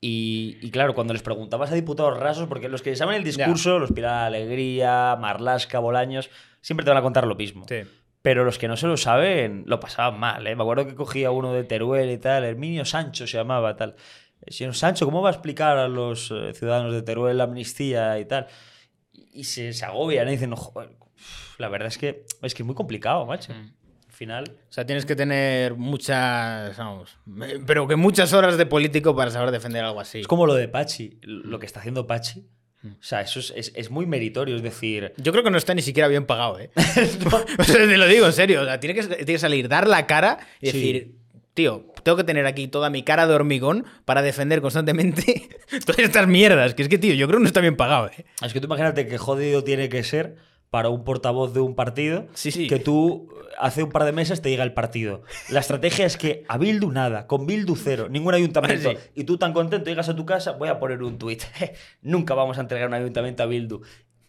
[0.00, 3.78] Y, y claro, cuando les preguntabas a diputados rasos, porque los que saben el discurso,
[3.78, 6.28] los Pilar Alegría, Marlasca, Bolaños,
[6.60, 7.64] siempre te van a contar lo mismo.
[7.66, 7.84] Sí.
[8.24, 10.56] Pero los que no se lo saben lo pasaban mal, ¿eh?
[10.56, 13.96] Me acuerdo que cogía uno de Teruel y tal, Herminio Sancho se llamaba, tal.
[14.40, 18.18] Eh, Señor Sancho, ¿cómo va a explicar a los eh, ciudadanos de Teruel la amnistía
[18.18, 18.46] y tal?
[19.12, 20.96] Y, se, se agobian y dicen, no, joder,
[21.58, 23.52] la verdad es que es que es muy complicado, macho.
[23.52, 24.56] Al final...
[24.70, 27.18] O sea, tienes que tener muchas, vamos,
[27.66, 30.20] pero que muchas horas de político para saber defender algo así.
[30.20, 32.48] Es como lo de Pachi, lo que está haciendo Pachi.
[32.84, 35.12] O sea, eso es, es- es muy meritorio, es decir...
[35.16, 36.70] Yo creo que no está ni siquiera bien pagado, ¿eh?
[37.58, 38.62] o sea, te lo digo en serio.
[38.62, 40.72] O sea, tiene que, tiene que salir, dar la cara y Sí.
[40.78, 41.14] decir,
[41.54, 45.48] tío, tengo que tener aquí toda mi cara de hormigón para defender constantemente
[45.86, 46.74] todas estas mierdas.
[46.74, 48.24] Que es que, tío, yo creo que no está bien pagado, ¿eh?
[48.42, 50.36] Es que tú imagínate qué jodido tiene que ser
[50.74, 52.66] para un portavoz de un partido Sí, sí.
[52.66, 53.28] que tú
[53.60, 55.22] hace un par de meses te llega el partido.
[55.48, 58.90] La estrategia es que a Bildu nada, con Bildu cero, ningún ayuntamiento.
[58.90, 58.96] Sí.
[59.14, 61.44] Y tú tan contento llegas a tu casa, voy a poner un tuit.
[62.02, 63.82] Nunca vamos a entregar un ayuntamiento a Bildu.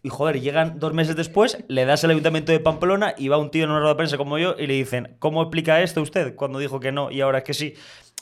[0.04, 3.50] Y joder, llegan dos meses después, le das al ayuntamiento de Pamplona y va un
[3.50, 6.36] tío en una rueda de prensa como yo y le dicen, ¿cómo explica esto usted
[6.36, 7.74] cuando dijo que no y ahora es que sí?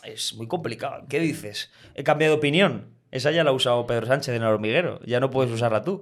[0.06, 1.04] Es muy complicado.
[1.10, 1.72] ¿Qué dices?
[1.94, 2.86] He cambiado de opinión.
[3.14, 5.00] Esa ya la ha usado Pedro Sánchez en el hormiguero.
[5.06, 6.02] Ya no puedes usarla tú.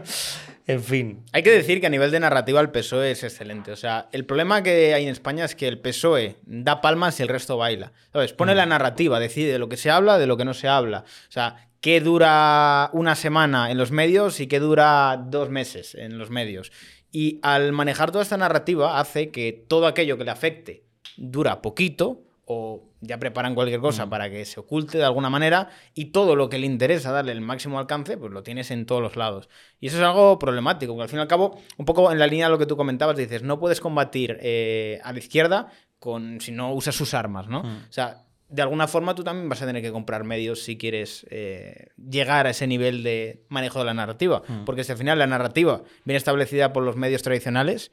[0.66, 1.22] en fin.
[1.34, 3.70] Hay que decir que a nivel de narrativa el PSOE es excelente.
[3.70, 7.22] O sea, el problema que hay en España es que el PSOE da palmas y
[7.22, 7.92] el resto baila.
[8.14, 8.32] ¿Sabes?
[8.32, 11.04] Pone la narrativa, decide de lo que se habla, de lo que no se habla.
[11.28, 16.16] O sea, qué dura una semana en los medios y qué dura dos meses en
[16.16, 16.72] los medios.
[17.12, 20.84] Y al manejar toda esta narrativa hace que todo aquello que le afecte
[21.18, 26.06] dura poquito o ya preparan cualquier cosa para que se oculte de alguna manera y
[26.06, 29.16] todo lo que le interesa darle el máximo alcance, pues lo tienes en todos los
[29.16, 29.50] lados.
[29.80, 32.26] Y eso es algo problemático, porque al fin y al cabo, un poco en la
[32.26, 35.68] línea de lo que tú comentabas, dices, no puedes combatir eh, a la izquierda
[35.98, 37.60] con, si no usas sus armas, ¿no?
[37.60, 41.26] O sea, de alguna forma tú también vas a tener que comprar medios si quieres
[41.28, 45.26] eh, llegar a ese nivel de manejo de la narrativa, porque si al final la
[45.26, 47.92] narrativa viene establecida por los medios tradicionales,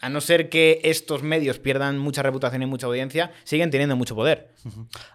[0.00, 4.14] a no ser que estos medios pierdan mucha reputación y mucha audiencia, siguen teniendo mucho
[4.14, 4.52] poder.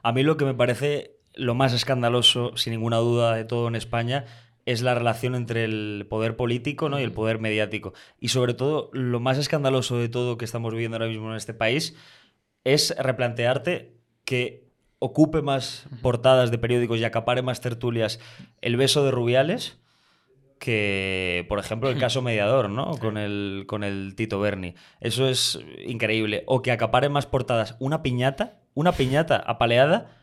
[0.04, 3.76] A mí lo que me parece lo más escandaloso, sin ninguna duda de todo en
[3.76, 4.26] España,
[4.66, 7.00] es la relación entre el poder político ¿no?
[7.00, 7.94] y el poder mediático.
[8.20, 11.54] Y sobre todo, lo más escandaloso de todo que estamos viviendo ahora mismo en este
[11.54, 11.96] país
[12.64, 14.70] es replantearte que
[15.00, 18.20] ocupe más portadas de periódicos y acapare más tertulias
[18.62, 19.80] el beso de Rubiales
[20.62, 22.92] que, por ejemplo, el caso mediador, ¿no?
[23.00, 24.76] Con el, con el Tito Berni.
[25.00, 26.44] Eso es increíble.
[26.46, 30.16] O que acapare más portadas una piñata, una piñata apaleada,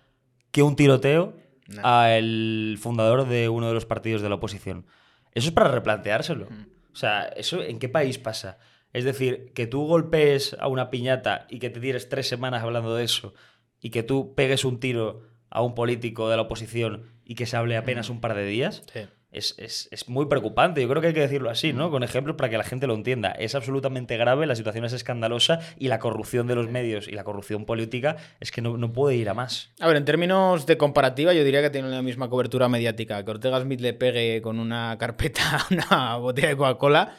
[0.53, 1.35] que un tiroteo
[1.83, 4.87] al fundador de uno de los partidos de la oposición.
[5.35, 6.47] Eso es para replanteárselo.
[6.93, 8.59] O sea, ¿eso en qué país pasa?
[8.93, 12.95] Es decir, que tú golpees a una piñata y que te tires tres semanas hablando
[12.95, 13.35] de eso
[13.81, 17.57] y que tú pegues un tiro a un político de la oposición y que se
[17.57, 19.01] hable apenas un par de días, Sí.
[19.31, 20.81] Es, es- es muy preocupante.
[20.81, 21.91] Yo creo que hay que decirlo así, ¿no?
[21.91, 23.31] Con ejemplos para que la gente lo entienda.
[23.33, 27.25] Es absolutamente grave, la situación es escandalosa y la corrupción de los medios y la
[27.25, 29.71] corrupción política es que no, no puede ir a más.
[29.81, 33.25] A ver, en términos de comparativa, yo diría que tiene la misma cobertura mediática.
[33.25, 37.15] Que Ortega Smith le pegue con una carpeta una botella de Coca-Cola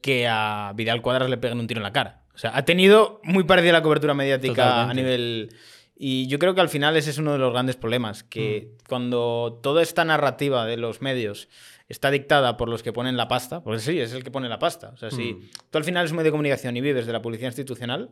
[0.00, 2.20] que a Vidal Cuadras le peguen un tiro en la cara.
[2.34, 4.90] O sea, ha tenido muy parecida la cobertura mediática Totalmente.
[4.90, 5.50] a nivel.
[5.96, 8.24] Y yo creo que al final ese es uno de los grandes problemas.
[8.24, 8.88] Que Mm.
[8.88, 11.48] cuando toda esta narrativa de los medios
[11.88, 14.58] está dictada por los que ponen la pasta, porque sí, es el que pone la
[14.58, 14.90] pasta.
[14.90, 15.40] O sea, si Mm.
[15.70, 18.10] tú al final es un medio de comunicación y vives de la publicidad institucional,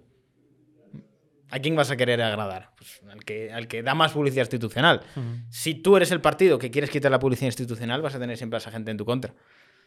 [1.54, 2.70] ¿A quién vas a querer agradar?
[2.78, 5.02] Pues al, que, al que da más publicidad institucional.
[5.50, 8.56] Si tú eres el partido que quieres quitar la publicidad institucional, vas a tener siempre
[8.56, 9.34] a esa gente en tu contra.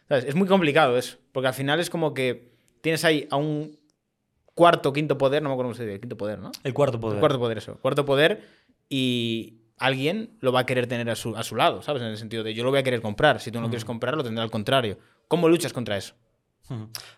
[0.07, 0.25] ¿Sabes?
[0.25, 3.79] Es muy complicado eso, porque al final es como que tienes ahí a un
[4.55, 6.51] cuarto, quinto poder, no me acuerdo cómo se dice, quinto poder, ¿no?
[6.63, 7.19] El cuarto poder.
[7.19, 7.77] Cuarto poder, eso.
[7.81, 8.43] Cuarto poder
[8.89, 12.01] y alguien lo va a querer tener a su, a su lado, ¿sabes?
[12.01, 13.85] En el sentido de yo lo voy a querer comprar, si tú no lo quieres
[13.85, 14.97] comprar, lo tendrá al contrario.
[15.27, 16.15] ¿Cómo luchas contra eso?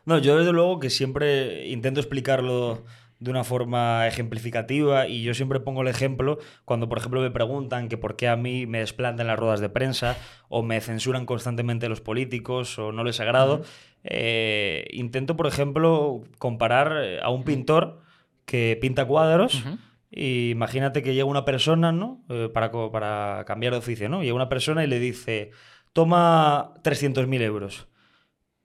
[0.05, 2.83] No, yo desde luego que siempre intento explicarlo
[3.19, 7.87] de una forma ejemplificativa y yo siempre pongo el ejemplo cuando, por ejemplo, me preguntan
[7.87, 10.17] que por qué a mí me desplantan las ruedas de prensa
[10.49, 13.61] o me censuran constantemente los políticos o no les agrado.
[14.09, 18.01] Eh, intento, por ejemplo, comparar eh, a un pintor
[18.45, 19.63] que pinta cuadros.
[20.09, 22.23] Y imagínate que llega una persona, ¿no?
[22.29, 24.23] Eh, para, cambiar de oficio, ¿no?
[24.23, 25.51] Llega una persona y le dice,
[25.91, 27.89] toma 300.000 euros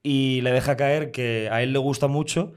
[0.04, 2.54] y le deja caer que a él le gusta mucho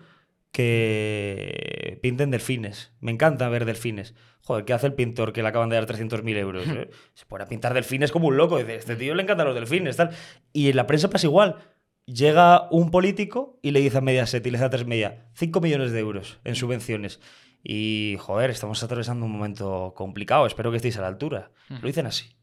[0.52, 2.94] que pinten delfines.
[3.02, 4.14] Me encanta ver delfines.
[4.42, 6.68] Joder, ¿qué hace el pintor que le acaban de dar 300.000 euros?
[6.68, 6.90] eh?
[7.16, 8.60] Se pone a pintar delfines como un loco.
[8.60, 9.98] Dice, este tío le encantan los delfines.
[9.98, 10.12] Tal.
[10.54, 11.58] Y en la prensa pasa igual.
[12.06, 15.92] Llega un político y le dice a Mediaset y le da tres media 5 millones
[15.92, 17.20] de euros en subvenciones.
[17.64, 20.46] Y, joder, estamos atravesando un momento complicado.
[20.46, 21.52] Espero que estéis a la altura.
[21.68, 22.36] Lo dicen así.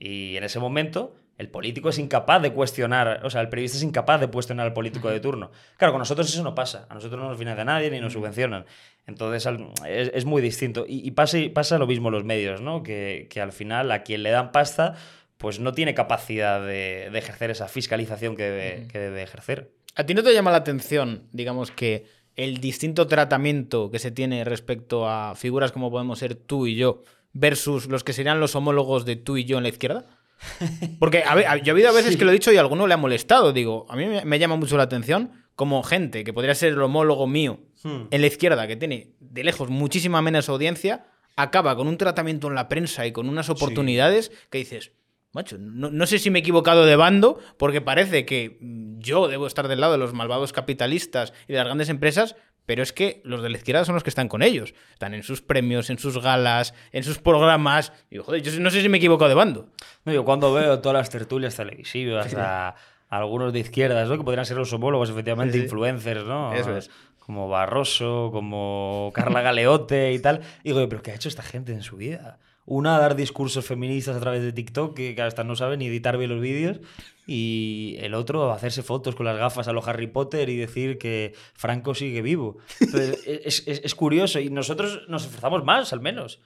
[0.00, 3.84] Y en ese momento, el político es incapaz de cuestionar, o sea, el periodista es
[3.84, 5.52] incapaz de cuestionar al político de turno.
[5.76, 6.86] Claro, con nosotros eso no pasa.
[6.90, 8.66] A nosotros no nos financia nadie ni nos subvencionan.
[9.06, 9.48] Entonces
[9.86, 10.84] es, es muy distinto.
[10.88, 12.82] Y, y pasa, pasa lo mismo en los medios, ¿no?
[12.82, 14.96] Que, que al final a quien le dan pasta,
[15.38, 19.72] pues no tiene capacidad de, de ejercer esa fiscalización que debe, que debe ejercer.
[19.94, 24.44] ¿A ti no te llama la atención, digamos, que el distinto tratamiento que se tiene
[24.44, 29.04] respecto a figuras como podemos ser tú y yo versus los que serían los homólogos
[29.04, 30.06] de tú y yo en la izquierda?
[31.00, 32.86] Porque a ver, a- yo he habido veces que lo he dicho y a alguno
[32.86, 33.52] le ha molestado.
[33.52, 36.82] Digo, a mí me, me llama mucho la atención como gente que podría ser el
[36.82, 38.06] homólogo mío Hmm.
[38.10, 42.56] en la izquierda, que tiene de lejos muchísima menos audiencia, acaba con un tratamiento en
[42.56, 44.90] la prensa y con unas oportunidades que dices,
[45.32, 48.58] macho, no, no sé si me he equivocado de bando, porque parece que
[48.98, 52.34] yo debo estar del lado de los malvados capitalistas y de las grandes empresas,
[52.66, 54.74] pero es que los de la izquierda son los que están con ellos.
[54.92, 57.92] Están en sus premios, en sus galas, en sus programas.
[58.10, 59.70] Y digo, joder, yo no sé si me he equivocado de bando.
[60.04, 62.74] No, yo cuando veo todas las tertulias televisivas, a, a
[63.08, 64.18] algunos de izquierdas, ¿no?
[64.18, 65.64] que podrían ser los homólogos, efectivamente, Sí, sí.
[65.64, 66.52] influencers, ¿no?
[66.52, 66.90] Eso es.
[67.18, 70.40] Como Barroso, como Carla Galeote y tal.
[70.62, 72.38] Y digo, ¿pero qué ha hecho esta gente en su vida?
[72.70, 76.18] Una, dar discursos feministas a través de TikTok, que, que hasta no sabe ni editar
[76.18, 76.80] bien los vídeos.
[77.26, 81.32] Y el otro, hacerse fotos con las gafas a los Harry Potter y decir que
[81.54, 82.58] Franco sigue vivo.
[82.80, 84.38] Entonces, es, es- es curioso.
[84.38, 86.40] Y nosotros nos esforzamos más, al menos.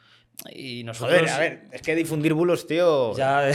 [0.55, 1.19] Y nosotros...
[1.21, 3.17] Joder, a ver, es que difundir bulos, tío.
[3.17, 3.53] Ya, Hay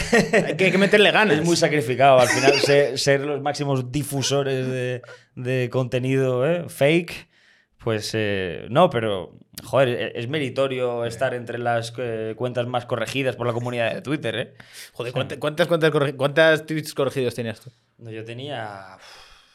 [0.57, 1.37] que, hay que meterle ganas.
[1.39, 5.01] es muy sacrificado al final ser, ser los máximos difusores de,
[5.35, 6.65] de contenido ¿eh?
[6.67, 7.27] fake.
[7.83, 13.35] Pues eh, no, pero joder, e- es meritorio estar entre las eh, cuentas más corregidas
[13.35, 14.35] por la comunidad de Twitter.
[14.35, 14.53] ¿eh?
[14.93, 15.67] Joder, ¿cuántas, cuántas,
[16.15, 17.71] cuántas, tweets corregidos tenías tú?
[17.99, 18.97] No, yo tenía.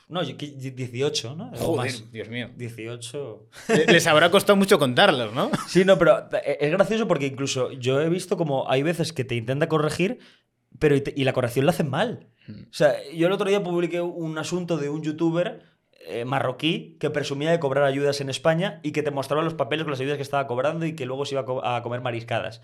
[0.09, 1.51] No, yo, que- 18, ¿no?
[1.53, 2.13] O Joder, más.
[2.13, 2.51] Dios mío.
[2.57, 3.49] 18.
[3.69, 5.51] Le- Les habrá costado mucho contarlos, ¿no?
[5.69, 9.25] Sí, no, pero eh, es gracioso porque incluso yo he visto como hay veces que
[9.25, 10.19] te intenta corregir,
[10.79, 12.29] pero y, te- y la corrección la hacen mal.
[12.49, 15.63] O sea, yo el otro día publiqué un asunto de un youtuber
[16.09, 19.85] eh, marroquí que presumía de cobrar ayudas en España y que te mostraba los papeles
[19.85, 22.01] con las ayudas que estaba cobrando y que luego se iba a, co- a comer
[22.01, 22.61] mariscadas.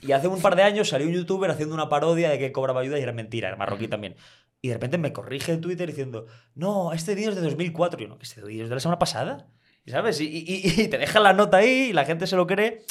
[0.00, 2.80] Y hace un par de años salió un youtuber haciendo una parodia de que cobraba
[2.80, 4.16] ayuda y era mentira, era marroquí también.
[4.60, 8.00] Y de repente me corrige en Twitter diciendo, no, este vídeo es de 2004.
[8.00, 9.48] Y yo, no, que este vídeo es de la semana pasada.
[9.86, 10.20] ¿Sabes?
[10.20, 12.82] Y, y- y te dejan la nota ahí y la gente se lo cree.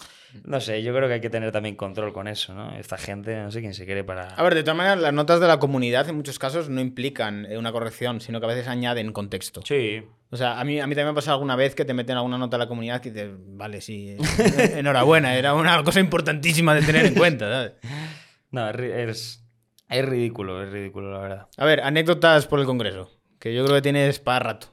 [0.44, 2.76] No sé, yo creo que hay que tener también control con eso, ¿no?
[2.76, 4.28] Esta gente, no sé quién se quiere para...
[4.28, 7.46] A ver, de todas maneras, las notas de la comunidad en muchos casos no implican
[7.46, 9.62] eh, una corrección, sino que a veces añaden contexto.
[9.66, 10.04] Sí.
[10.30, 12.16] O sea, a mí, a mí también me ha pasado alguna vez que te meten
[12.16, 14.18] alguna nota a la comunidad que dices, vale, sí, eh,
[14.78, 17.74] enhorabuena, era una cosa importantísima de tener en cuenta, ¿sabes?
[18.52, 19.42] No, es,
[19.88, 21.48] es ridículo, es ridículo, la verdad.
[21.56, 23.10] A ver, anécdotas por el Congreso,
[23.40, 24.68] que yo creo que tienes para rato.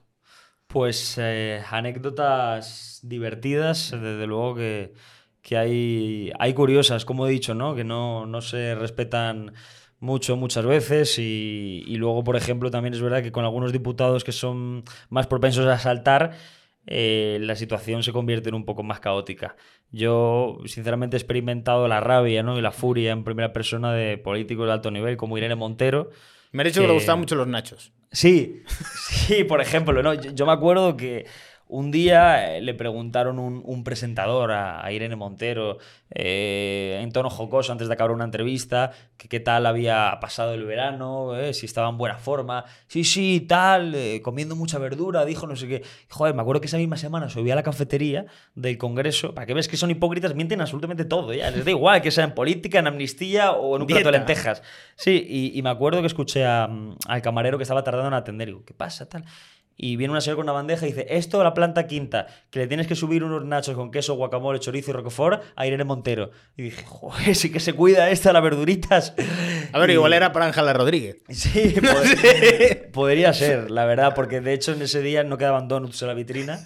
[0.67, 4.95] Pues eh, anécdotas divertidas, desde luego que,
[5.49, 7.75] que hay, hay curiosas, como he dicho, ¿no?
[7.75, 9.55] Que no, no se respetan
[9.99, 14.25] mucho muchas veces y, y luego, por ejemplo, también es verdad que con algunos diputados
[14.25, 16.33] que son más propensos a saltar,
[16.87, 19.57] eh, la situación se convierte en un poco más caótica.
[19.91, 22.59] Yo, sinceramente, he experimentado la rabia ¿no?
[22.59, 26.11] y la furia en primera persona de políticos de alto nivel como Irene Montero,
[26.53, 27.95] Me ha dicho que le gustaban mucho los nachos.
[28.13, 28.65] Sí,
[29.09, 30.13] sí, por ejemplo, ¿no?
[30.13, 31.25] Yo, yo me acuerdo que
[31.69, 35.79] un día eh, le preguntaron un, un presentador a, a Irene Montero
[36.11, 40.65] eh, en tono jocoso antes de acabar una entrevista, que qué tal había pasado el
[40.65, 42.65] verano, eh, si estaba en buena forma.
[42.87, 45.83] Sí, sí, tal, eh, comiendo mucha verdura, dijo no sé qué.
[46.09, 49.55] Joder, me acuerdo que esa misma semana subí a la cafetería del Congreso, para que
[49.55, 51.51] ves que son hipócritas, mienten absolutamente todo, ya.
[51.51, 54.63] Les da igual que sea en política, en amnistía o en un plato de lentejas.
[54.97, 58.15] Sí, y, y me acuerdo que escuché a, mm, al camarero que estaba tardando en
[58.15, 58.49] atender.
[58.49, 59.09] Y digo, ¿qué pasa?
[59.09, 59.25] Tal.
[59.81, 62.59] Y viene una señora con una bandeja y dice, esto a la planta quinta, que
[62.59, 66.33] le tienes que subir unos nachos con queso, guacamole, chorizo y roquefort a Irene Montero.
[66.57, 69.15] Y dije, joder, sí que se cuida esta, las verduritas.
[69.73, 71.19] A ver, Y- igual era para Ángela Rodríguez.
[71.29, 76.03] Sí, pod- podría ser, la verdad, porque de hecho en ese día no quedaban donuts
[76.03, 76.59] en la vitrina.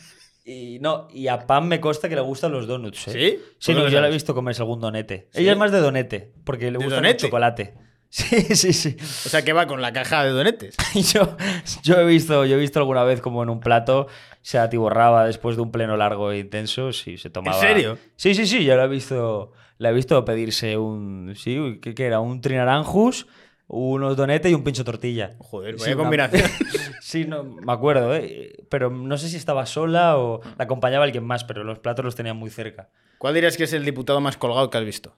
[0.45, 3.09] Y no, y a Pam me consta que le gustan los donuts.
[3.09, 3.13] ¿eh?
[3.13, 3.45] ¿Sí?
[3.59, 5.29] Sí, ¿Por no, yo la he visto comerse algún donete.
[5.33, 5.43] ¿Sí?
[5.43, 7.75] Ella es más de donete, porque le ¿De gusta el chocolate.
[8.15, 8.95] Sí, sí, sí.
[9.01, 10.77] O sea, que va con la caja de donetes.
[11.15, 11.35] Yo,
[11.83, 14.07] yo, he visto, yo he visto alguna vez como en un plato
[14.43, 17.59] se atiborraba después de un pleno largo e intenso, sí, se tomaba...
[17.59, 17.97] serio?
[18.17, 21.33] Sí, sí, sí, yo la he visto, la he visto pedirse un...
[21.37, 22.21] Sí, ¿qué, qué era?
[22.21, 23.27] Un trinaranjus,
[23.67, 25.31] unos donetes y un pincho tortilla.
[25.39, 26.51] Joder, Sí, vaya una- combinación.
[27.01, 28.53] sí, no, me acuerdo, ¿eh?
[28.69, 32.15] Pero no sé si estaba sola o la acompañaba alguien más, pero los platos los
[32.15, 32.91] tenía muy cerca.
[33.17, 35.17] ¿Cuál dirías que es el diputado más colgado que has visto?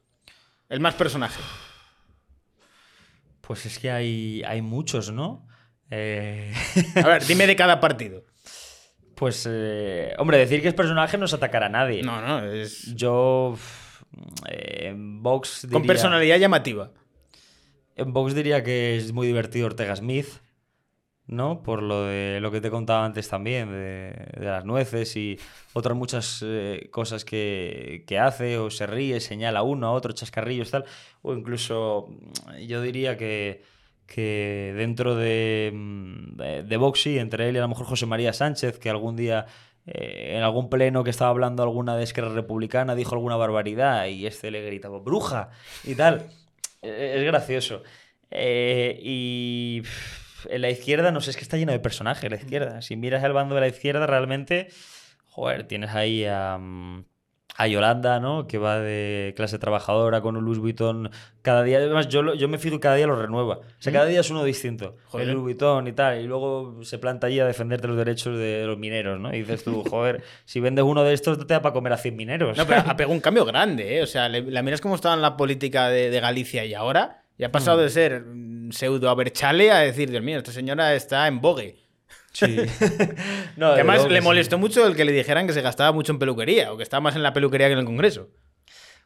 [0.68, 1.40] El más personaje.
[3.46, 5.46] Pues es que hay, hay muchos, ¿no?
[5.90, 6.52] Eh...
[6.96, 8.24] A ver, dime de cada partido.
[9.14, 12.02] Pues, eh, hombre, decir que es personaje no es atacar a nadie.
[12.02, 13.56] No, no, es Yo.
[14.48, 15.60] eh, en Vox.
[15.70, 16.90] con diría- personalidad llamativa.
[17.96, 20.26] En Vox diría que es muy divertido Ortega Smith,
[21.26, 21.62] ¿no?
[21.62, 25.38] Por lo de lo que te contaba antes también, de, de las nueces y
[25.72, 30.12] otras muchas eh, cosas que, que hace, o se ríe, señala a uno, a otro,
[30.12, 30.84] chascarrillos, tal.
[31.22, 33.62] O incluso mm, yo diría que,
[34.06, 38.78] que dentro de, mm, de, sí, entre él y a lo mejor José María Sánchez,
[38.78, 39.46] que algún día
[39.86, 44.26] eh, en algún pleno que estaba hablando alguna de Esquerra Republicana dijo alguna barbaridad y
[44.26, 45.50] este le gritaba ¡bruja!
[45.84, 46.30] y tal.
[46.82, 47.82] Eh, Es gracioso.
[48.30, 49.82] Eh, y
[50.50, 52.82] en la izquierda, no sé, es que está lleno de personajes la izquierda.
[52.82, 54.68] Si miras el bando de la izquierda, realmente,
[55.26, 57.04] joder, tienes ahí a, mm,
[57.56, 58.46] a Yolanda, ¿no?
[58.46, 61.10] Que va de clase trabajadora con un Louis Vuitton
[61.42, 61.78] cada día.
[61.78, 63.58] Además, yo, yo me fijo cada día lo renueva.
[63.58, 64.96] O sea, cada día es uno distinto.
[65.06, 65.28] Joder.
[65.28, 66.20] El Louis Vuitton y tal.
[66.20, 69.32] Y luego se planta allí a defenderte los derechos de los mineros, ¿no?
[69.32, 72.16] Y dices tú, joder, si vendes uno de estos, te da para comer a 100
[72.16, 72.58] mineros.
[72.58, 74.02] No, pero ha pegado un cambio grande, ¿eh?
[74.02, 77.44] O sea, la miras cómo estaba en la política de, de Galicia y ahora, y
[77.44, 81.40] ha pasado de ser mm, pseudo aberchale a decir, Dios mío, esta señora está en
[81.40, 81.76] bogue.
[82.32, 82.56] Sí.
[83.56, 84.24] no, además le sí.
[84.24, 87.00] molestó mucho el que le dijeran que se gastaba mucho en peluquería, o que estaba
[87.00, 88.28] más en la peluquería que en el Congreso.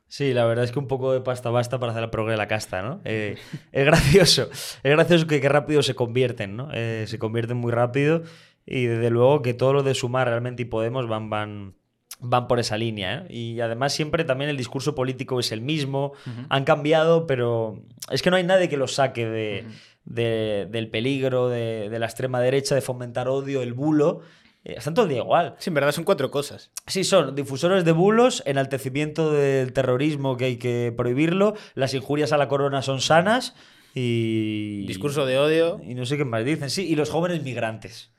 [0.09, 2.39] Sí, la verdad es que un poco de pasta basta para hacer la progre de
[2.39, 3.03] la casta, ¿no?
[3.05, 3.37] Eh,
[3.73, 4.49] es gracioso.
[4.51, 6.71] Es gracioso que, que rápido se convierten, ¿no?
[6.73, 8.23] Eh, se convierten muy rápido
[8.65, 11.75] y desde luego que todo lo de Sumar realmente y Podemos van, van,
[12.21, 13.25] van por esa línea.
[13.29, 13.35] ¿eh?
[13.35, 16.13] Y además siempre también el discurso político es el mismo.
[16.49, 19.65] Han cambiado, pero es que no hay nadie que los saque de,
[20.05, 24.21] de- del peligro de, de la extrema derecha, de fomentar odio, el bulo.
[24.65, 25.55] Eh, están todo el día igual.
[25.59, 26.73] Sí, en verdad son cuatro cosas.
[26.89, 32.37] Sí, son difusores de bulos, enaltecimiento del terrorismo que hay que prohibirlo, las injurias a
[32.39, 33.55] la corona son sanas
[33.95, 34.85] y...
[34.87, 35.81] Discurso de odio.
[35.85, 38.11] Y no sé qué más dicen, sí, y los jóvenes migrantes.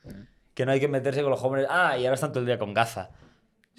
[0.54, 1.66] Que no hay que meterse con los jóvenes...
[1.70, 3.10] Ah, y ahora están todo el día con Gaza.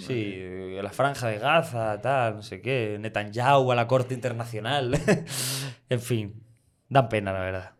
[0.08, 5.00] Sí, eh, la franja de Gaza, tal, no sé qué, Netanyahu a la corte internacional.
[5.90, 6.44] en fin,
[6.90, 7.72] dan pena, la verdad.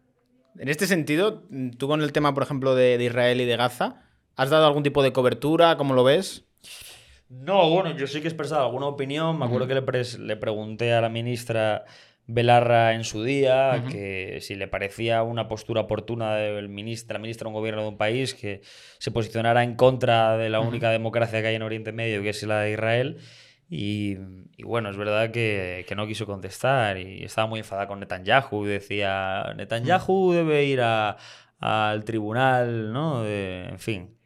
[0.60, 1.44] En este sentido,
[1.78, 4.04] tú con el tema, por ejemplo, de, de Israel y de Gaza,
[4.36, 5.78] ¿has dado algún tipo de cobertura?
[5.78, 6.46] ¿Cómo lo ves?
[7.30, 9.40] No, bueno, yo sí que he expresado alguna opinión.
[9.40, 11.86] Me acuerdo que le, le pregunté a la ministra
[12.34, 17.46] Belarra en su día que si le parecía una postura oportuna del ministra, la ministra
[17.46, 18.62] de un gobierno de un país que
[19.00, 22.44] se posicionara en contra de la única democracia que hay en Oriente Medio, que es
[22.44, 23.18] la de Israel.
[23.70, 24.18] Y,
[24.58, 28.66] y bueno, es verdad que, que no quiso contestar y estaba muy enfadada con Netanyahu.
[28.66, 31.18] Y decía, Netanyahu debe ir a-
[31.60, 33.24] al tribunal, ¿no?
[33.24, 34.18] De- en fin,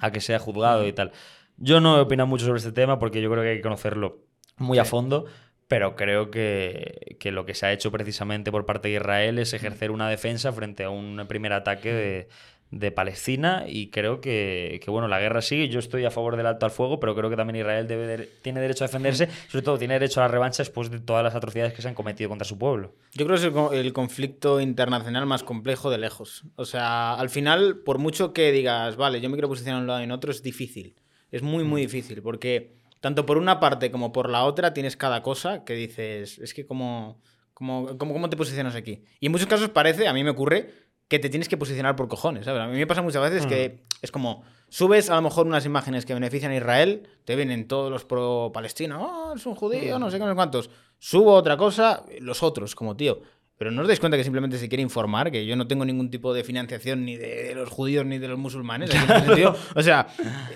[0.00, 1.10] a que sea juzgado y tal.
[1.56, 4.20] Yo no he opinado mucho sobre este tema porque yo creo que hay que conocerlo
[4.58, 5.24] muy a fondo,
[5.72, 9.54] pero creo que, que lo que se ha hecho precisamente por parte de Israel es
[9.54, 12.28] ejercer una defensa frente a un primer ataque de,
[12.70, 15.68] de Palestina y creo que, que, bueno, la guerra sigue.
[15.70, 18.26] Yo estoy a favor del alto al fuego, pero creo que también Israel debe de-
[18.42, 21.34] tiene derecho a defenderse, sobre todo tiene derecho a la revancha después de todas las
[21.34, 22.94] atrocidades que se han cometido contra su pueblo.
[23.14, 26.44] Yo creo que es el, el conflicto internacional más complejo de lejos.
[26.56, 29.86] O sea, al final, por mucho que digas, vale, yo me quiero posicionar en un
[29.88, 30.96] lado y en otro, es difícil.
[31.30, 35.22] Es muy, muy difícil, porque tanto por una parte como por la otra tienes cada
[35.22, 37.20] cosa que dices, es que cómo,
[37.52, 39.02] cómo, cómo, cómo te posicionas aquí.
[39.18, 40.70] Y en muchos casos parece, a mí me ocurre,
[41.08, 42.44] que te tienes que posicionar por cojones.
[42.44, 42.62] ¿sabes?
[42.62, 46.06] A mí me pasa muchas veces que es como, subes a lo mejor unas imágenes
[46.06, 50.18] que benefician a Israel, te vienen todos los pro-palestinos, oh, es un judío, no sé
[50.18, 50.70] qué, no sé cuántos.
[51.00, 53.20] Subo otra cosa, los otros, como tío.
[53.62, 56.10] Pero no os dais cuenta que simplemente se quiere informar, que yo no tengo ningún
[56.10, 58.90] tipo de financiación ni de los judíos ni de los musulmanes.
[59.76, 60.08] O sea,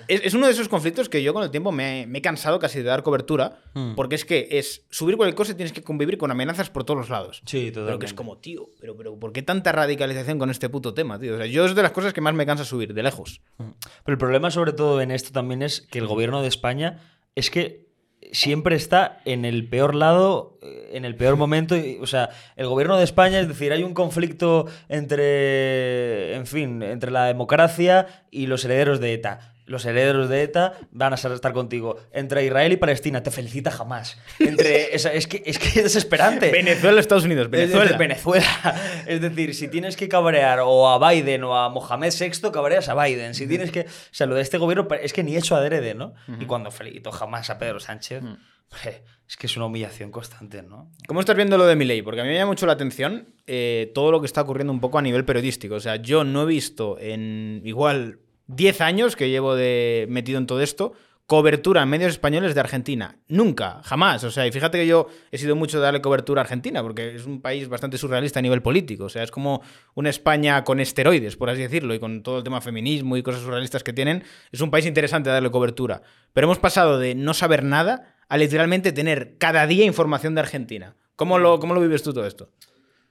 [0.08, 2.58] es, es uno de esos conflictos que yo con el tiempo me, me he cansado
[2.58, 3.60] casi de dar cobertura,
[3.94, 6.98] porque es que es subir cualquier cosa y tienes que convivir con amenazas por todos
[6.98, 7.42] los lados.
[7.46, 8.06] Sí, Pero que totalmente.
[8.06, 11.34] es como, tío, pero, pero ¿por qué tanta radicalización con este puto tema, tío?
[11.34, 13.40] O sea, yo es de las cosas que más me cansa subir, de lejos.
[13.56, 16.98] Pero el problema sobre todo en esto también es que el gobierno de España
[17.36, 17.85] es que
[18.32, 20.58] siempre está en el peor lado,
[20.92, 21.74] en el peor momento.
[22.00, 27.10] O sea, el gobierno de España, es decir, hay un conflicto entre, en fin, entre
[27.10, 29.55] la democracia y los herederos de ETA.
[29.66, 31.96] Los herederos de ETA van a estar contigo.
[32.12, 34.16] Entre Israel y Palestina, te felicita jamás.
[34.38, 36.50] Entre, es, que, es que es desesperante.
[36.50, 37.82] Venezuela, Estados Unidos, Es Venezuela.
[37.84, 38.46] decir, Venezuela.
[39.06, 42.94] Es decir, si tienes que cabrear o a Biden o a Mohamed VI, cabreas a
[42.94, 43.34] Biden.
[43.34, 43.80] Si tienes que.
[43.80, 46.14] O sea, lo de este gobierno es que ni hecho adrede, ¿no?
[46.40, 50.92] Y cuando felicito jamás a Pedro Sánchez, hombre, es que es una humillación constante, ¿no?
[51.08, 52.02] ¿Cómo estás viendo lo de Milei?
[52.02, 54.80] Porque a mí me llama mucho la atención eh, todo lo que está ocurriendo un
[54.80, 55.74] poco a nivel periodístico.
[55.74, 60.46] O sea, yo no he visto en igual 10 años que llevo de metido en
[60.46, 60.94] todo esto
[61.26, 63.16] cobertura en medios españoles de Argentina.
[63.28, 64.22] Nunca, jamás.
[64.22, 67.16] O sea, y fíjate que yo he sido mucho de darle cobertura a Argentina, porque
[67.16, 69.04] es un país bastante surrealista a nivel político.
[69.04, 69.60] O sea, es como
[69.94, 73.42] una España con esteroides, por así decirlo, y con todo el tema feminismo y cosas
[73.42, 74.22] surrealistas que tienen.
[74.52, 76.02] Es un país interesante darle cobertura.
[76.32, 80.94] Pero hemos pasado de no saber nada a literalmente tener cada día información de Argentina.
[81.16, 82.50] ¿Cómo lo, cómo lo vives tú todo esto?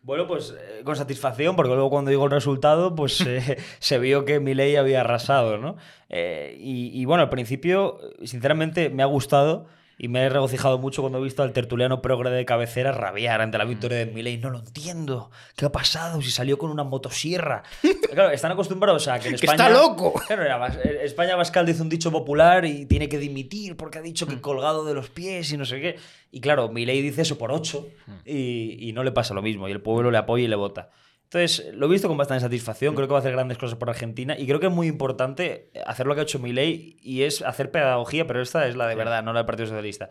[0.06, 4.24] Bueno, pues eh, con satisfacción, porque luego cuando digo el resultado, pues eh, se vio
[4.24, 5.78] que Milei había arrasado, ¿no?
[6.10, 9.66] Eh, y, y bueno, al principio, sinceramente, me ha gustado
[9.98, 13.58] y me he regocijado mucho cuando he visto al tertuliano progre de cabecera rabiar ante
[13.58, 14.38] la victoria de Milei.
[14.38, 15.32] No lo entiendo.
[15.56, 16.22] ¿Qué ha pasado?
[16.22, 17.64] Si salió con una motosierra.
[18.16, 19.68] Claro, están acostumbrados a que en ¡Que España...
[19.68, 20.14] está loco!
[20.26, 20.44] Claro,
[20.84, 24.40] eh, España Bascal dice un dicho popular y tiene que dimitir porque ha dicho que
[24.40, 25.98] colgado de los pies y no sé qué.
[26.32, 27.90] Y claro, Milei dice eso por ocho
[28.26, 29.68] y, y no le pasa lo mismo.
[29.68, 30.92] Y el pueblo le apoya y le vota.
[31.26, 32.96] Entonces, lo he visto con bastante satisfacción.
[32.96, 34.38] Creo que va a hacer grandes cosas por Argentina.
[34.38, 37.72] Y creo que es muy importante hacer lo que ha hecho Milei y es hacer
[37.72, 40.10] pedagogía, pero esta es la de verdad, no la del Partido Socialista.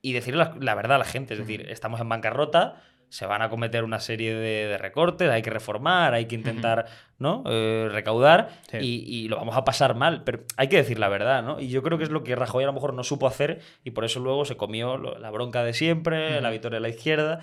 [0.00, 1.34] Y decirle la, la verdad a la gente.
[1.34, 5.42] Es decir, estamos en bancarrota, se van a cometer una serie de, de recortes, hay
[5.42, 6.86] que reformar, hay que intentar
[7.18, 7.42] ¿no?
[7.46, 8.78] Eh, recaudar Sí.
[8.80, 10.24] y, y lo vamos a pasar mal.
[10.24, 11.60] Pero hay que decir la verdad, ¿no?
[11.60, 13.90] Y yo creo que es lo que Rajoy a lo mejor no supo hacer y
[13.90, 17.40] por eso luego se comió lo- la bronca de siempre, la victoria de la izquierda.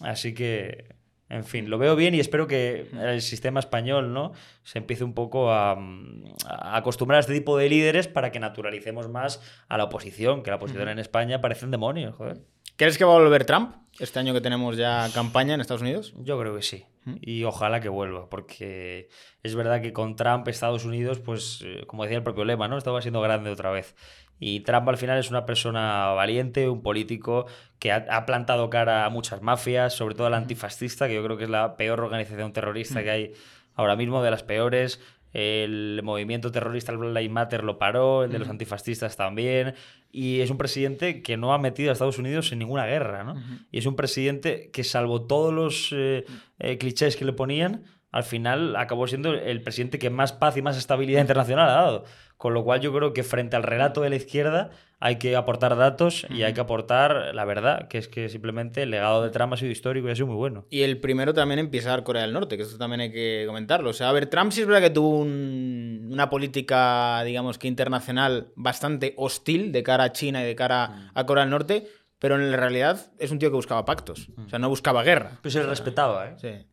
[0.00, 0.94] Así que,
[1.32, 4.32] en fin, lo veo bien y espero que el sistema español, ¿no?
[4.64, 9.08] Se empiece un poco a, a acostumbrar a este tipo de líderes para que naturalicemos
[9.08, 12.42] más a la oposición, que la oposición en España parece un demonio, joder.
[12.76, 16.14] ¿Crees que va a volver Trump este año que tenemos ya campaña en Estados Unidos?
[16.18, 16.84] Yo creo que sí.
[17.20, 19.08] Y ojalá que vuelva, porque
[19.42, 22.78] es verdad que con Trump Estados Unidos, pues, eh, como decía el propio lema, ¿no?
[22.78, 23.96] Estaba siendo grande otra vez.
[24.44, 27.46] Y Trump al final es una persona valiente, un político
[27.78, 31.22] que ha, ha plantado cara a muchas mafias, sobre todo a la antifascista, que yo
[31.22, 33.32] creo que es la peor organización terrorista que hay
[33.76, 35.00] ahora mismo, de las peores.
[35.32, 39.74] El movimiento terrorista, el Black Lives Matter, lo paró, el de los antifascistas también.
[40.10, 43.36] Y es un presidente que no ha metido a Estados Unidos en ninguna guerra, ¿no?
[43.70, 46.24] Y es un presidente que, salvo todos los eh,
[46.58, 50.62] eh, clichés que le ponían, al final acabó siendo el presidente que más paz y
[50.62, 52.04] más estabilidad internacional ha dado.
[52.42, 55.76] Con lo cual yo creo que frente al relato de la izquierda hay que aportar
[55.76, 59.52] datos y hay que aportar la verdad, que es que simplemente el legado de Trump
[59.52, 60.66] ha sido histórico y ha sido muy bueno.
[60.68, 63.90] Y el primero también en pisar Corea del Norte, que esto también hay que comentarlo.
[63.90, 67.68] O sea, a ver, Trump sí es verdad que tuvo un, una política, digamos que
[67.68, 71.86] internacional bastante hostil de cara a China y de cara a Corea del Norte,
[72.18, 74.30] pero en realidad es un tío que buscaba pactos.
[74.44, 75.38] O sea, no buscaba guerra.
[75.42, 76.34] Pero se le respetaba, ¿eh?
[76.38, 76.66] Sí.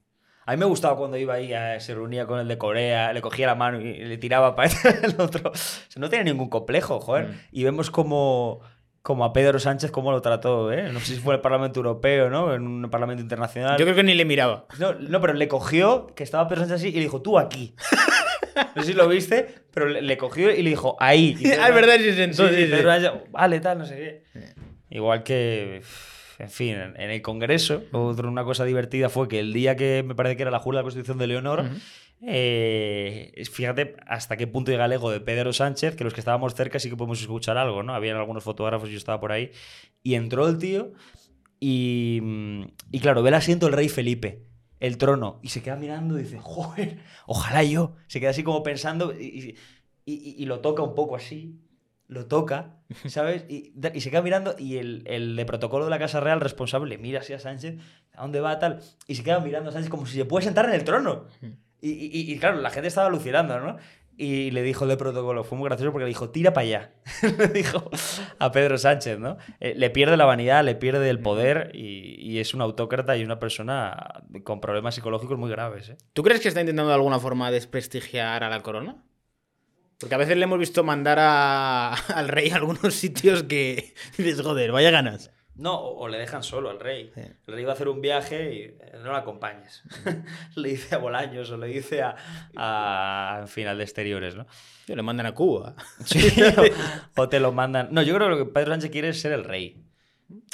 [0.50, 3.22] A mí me gustaba cuando iba ahí, a- se reunía con el de Corea, le
[3.22, 4.70] cogía la mano y le tiraba para
[5.04, 5.52] el otro.
[5.52, 7.30] O sea, no tenía ningún complejo, joder.
[7.52, 8.60] Y vemos como,
[9.02, 10.90] como a Pedro Sánchez cómo lo trató, ¿eh?
[10.92, 12.54] No sé si fue el Parlamento Europeo, ¿no?
[12.54, 13.78] En un Parlamento Internacional.
[13.78, 14.66] Yo creo que ni le miraba.
[14.80, 17.76] No, no, pero le cogió, que estaba Pedro Sánchez así, y le dijo, tú aquí.
[18.76, 21.36] No sé si lo viste, pero le, le cogió y le dijo, ahí.
[21.40, 22.66] Y Pedro- Ah, es verdad, sí, sí, Sí, sí.
[22.72, 23.96] Pedro Sánchez, vale, tal, no sé
[24.34, 24.54] qué.
[24.90, 25.82] Igual que,
[26.40, 30.16] en fin, en el Congreso, otra, una cosa divertida fue que el día que me
[30.16, 31.70] parece que era la jura de la Constitución de Leonor,
[32.22, 36.56] eh, fíjate hasta qué punto llega el ego de Pedro Sánchez, que los que estábamos
[36.56, 37.94] cerca sí que podemos escuchar algo, ¿no?
[37.94, 39.52] Habían algunos fotógrafos y yo estaba por ahí.
[40.04, 40.94] Y entró el tío
[41.60, 44.46] y, mm, y claro, ve el asiento del rey Felipe,
[44.80, 47.96] el trono, y se queda mirando y dice, joder, ojalá yo.
[48.08, 49.56] Se queda así como pensando y,
[50.06, 51.60] y- y- y lo toca un poco así,
[52.10, 52.76] lo toca,
[53.08, 53.46] ¿sabes?
[53.48, 56.98] Y, y se queda mirando y el, el de protocolo de la Casa Real responsable
[56.98, 57.76] mira así a Sánchez,
[58.14, 58.82] ¿a dónde va tal?
[59.08, 61.28] Y se queda mirando a Sánchez como si se puede sentar en el trono.
[61.82, 63.78] Y, y- y, claro, la gente estaba alucinando, ¿no?
[64.18, 66.92] Y le dijo el de protocolo, fue muy gracioso porque le dijo, tira para allá.
[67.38, 67.90] le dijo
[68.38, 69.38] a Pedro Sánchez, ¿no?
[69.62, 73.24] Eh, le pierde la vanidad, le pierde el poder y, y es un autócrata y
[73.24, 75.98] una persona con problemas psicológicos muy graves, ¿eh?
[76.12, 78.98] ¿Tú crees que está intentando de alguna forma desprestigiar a la corona?
[80.00, 84.42] Porque a veces le hemos visto mandar a- al rey a algunos sitios que dices,
[84.42, 85.32] joder, vaya ganas.
[85.56, 87.12] No, o, o le dejan solo al rey.
[87.14, 87.22] Sí.
[87.48, 89.84] El rey va a hacer un viaje y eh, no lo acompañes.
[90.56, 92.16] le dice a Bolaños o le dice a,
[92.56, 94.48] a en fin, al de exteriores, ¿no?
[94.86, 95.76] Tío, le mandan a Cuba.
[96.06, 96.30] Sí,
[97.18, 97.90] o, o te lo mandan.
[97.92, 99.84] No, yo creo que lo que Pedro Sánchez quiere es ser el rey.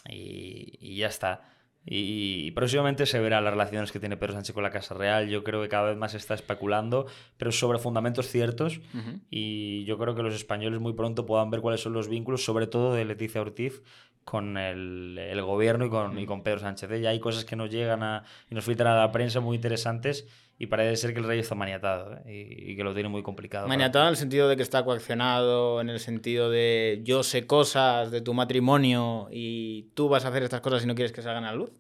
[0.10, 1.41] Y, y ya está.
[1.88, 5.30] Y, próximamente se verá las relaciones que tiene Pedro Sánchez con la Casa Real.
[5.30, 7.06] Yo creo que cada vez más se está especulando,
[7.38, 8.82] pero sobre fundamentos ciertos.
[9.30, 12.66] Y yo creo que los españoles muy pronto puedan ver cuáles son los vínculos, sobre
[12.66, 13.84] todo de Leticia Ortiz,
[14.26, 16.91] con el, el gobierno y con, y con Pedro Sánchez.
[16.91, 16.99] ¿eh?
[16.99, 20.28] Ya hay cosas que nos llegan a, y nos filtran a la prensa muy interesantes
[20.57, 22.57] y parece ser que el rey está maniatado ¿eh?
[22.59, 23.67] y, y que lo tiene muy complicado.
[23.67, 28.09] Maniatado en el sentido de que está coaccionado, en el sentido de yo sé cosas
[28.09, 31.45] de tu matrimonio y tú vas a hacer estas cosas y no quieres que salgan
[31.45, 31.71] a la luz.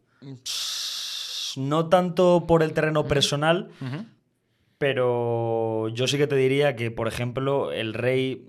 [1.57, 3.71] No tanto por el terreno personal,
[4.77, 8.45] pero yo sí que te diría que, por ejemplo, el rey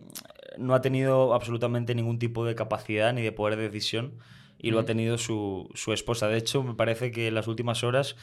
[0.58, 4.18] no ha tenido absolutamente ningún tipo de capacidad ni de poder de decisión
[4.58, 6.28] y lo ha tenido su, su esposa.
[6.28, 8.16] De hecho, me parece que en las últimas horas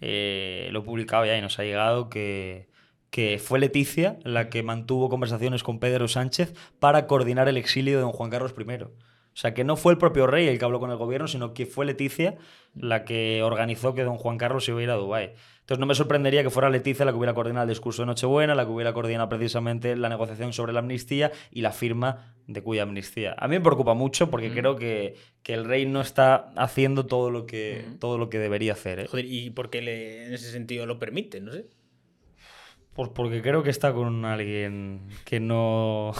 [0.00, 2.68] eh, lo he publicado ya y nos ha llegado que,
[3.10, 8.02] que fue Leticia la que mantuvo conversaciones con Pedro Sánchez para coordinar el exilio de
[8.02, 8.82] don Juan Carlos I.
[8.82, 11.54] O sea, que no fue el propio rey el que habló con el gobierno, sino
[11.54, 12.36] que fue Leticia
[12.74, 15.34] la que organizó que don Juan Carlos se iba a ir a Dubái.
[15.68, 18.54] Entonces no me sorprendería que fuera Leticia la que hubiera coordinado el discurso de Nochebuena,
[18.54, 22.84] la que hubiera coordinado precisamente la negociación sobre la amnistía y la firma de cuya
[22.84, 23.34] amnistía.
[23.36, 27.30] A mí me preocupa mucho porque creo que, que el rey no está haciendo todo
[27.30, 29.00] lo que, todo lo que debería hacer.
[29.00, 29.06] ¿eh?
[29.08, 31.42] Joder, ¿y por qué le, en ese sentido lo permite?
[31.42, 31.66] No sé.
[32.94, 36.14] Pues porque creo que está con alguien que no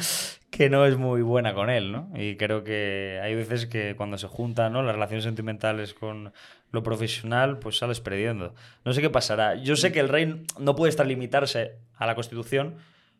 [0.56, 2.10] que no es muy buena con él, ¿no?
[2.14, 4.82] Y creo que hay veces que cuando se juntan ¿no?
[4.82, 6.32] las relaciones sentimentales con
[6.70, 8.54] lo profesional, pues sales perdiendo.
[8.84, 9.56] No sé qué pasará.
[9.56, 12.76] Yo sé que el rey no puede estar limitarse a la Constitución,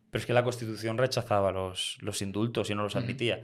[0.09, 3.41] pero es que la Constitución rechazaba los, los indultos y no los admitía.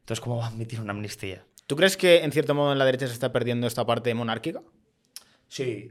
[0.00, 1.44] Entonces, ¿cómo va a admitir una amnistía?
[1.66, 4.62] ¿Tú crees que en cierto modo en la derecha se está perdiendo esta parte monárquica?
[5.48, 5.90] Sí.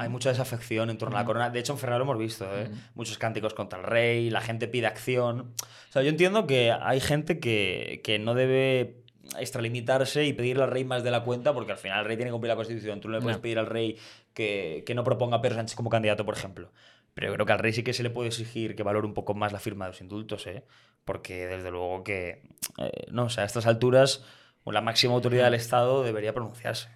[0.00, 1.50] Hay mucha desafección en torno a la corona.
[1.50, 2.70] De hecho, en Ferrari lo hemos visto, ¿eh?
[2.94, 5.52] Muchos cánticos contra el rey, la gente pide acción.
[5.60, 8.96] O sea, yo entiendo que hay gente que, que no debe
[9.38, 12.30] extralimitarse y pedirle al rey más de la cuenta, porque al final el rey tiene
[12.30, 13.00] que cumplir la constitución.
[13.00, 13.42] Tú no le puedes No.
[13.42, 13.96] pedir al rey
[14.34, 16.72] que, que no proponga a Pedro Sánchez como candidato, por ejemplo.
[17.14, 19.14] Pero yo creo que al rey sí que se le puede exigir que valore un
[19.14, 20.64] poco más la firma de los indultos, ¿eh?
[21.04, 22.42] Porque desde luego que,
[22.78, 24.24] eh, no, o sea, a estas alturas
[24.66, 26.88] la máxima autoridad del Estado debería pronunciarse.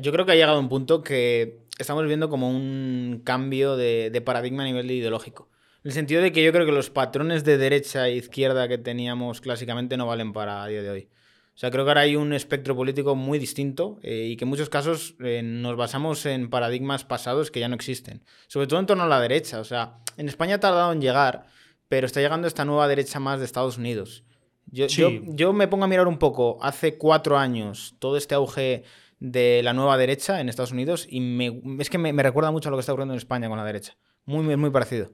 [0.00, 4.20] Yo creo que ha llegado un punto que estamos viendo como un cambio de, de
[4.20, 5.50] paradigma a nivel ideológico.
[5.82, 8.78] En el sentido de que yo creo que los patrones de derecha e izquierda que
[8.78, 11.08] teníamos clásicamente no valen para a día de hoy.
[11.54, 14.48] O sea, creo que ahora hay un espectro político muy distinto eh, y que en
[14.48, 18.24] muchos casos eh, nos basamos en paradigmas pasados que ya no existen.
[18.48, 19.60] Sobre todo en torno a la derecha.
[19.60, 21.46] O sea, en España ha tardado en llegar,
[21.88, 24.24] pero está llegando esta nueva derecha más de Estados Unidos.
[24.66, 25.02] Yo, Sí.
[25.02, 28.82] yo, yo me pongo a mirar un poco, hace cuatro años, todo este auge
[29.24, 32.70] de la nueva derecha en Estados Unidos y me, es que me, recuerda mucho a
[32.70, 33.96] lo que está ocurriendo en España con la derecha.
[34.26, 35.12] Muy, muy, muy parecido.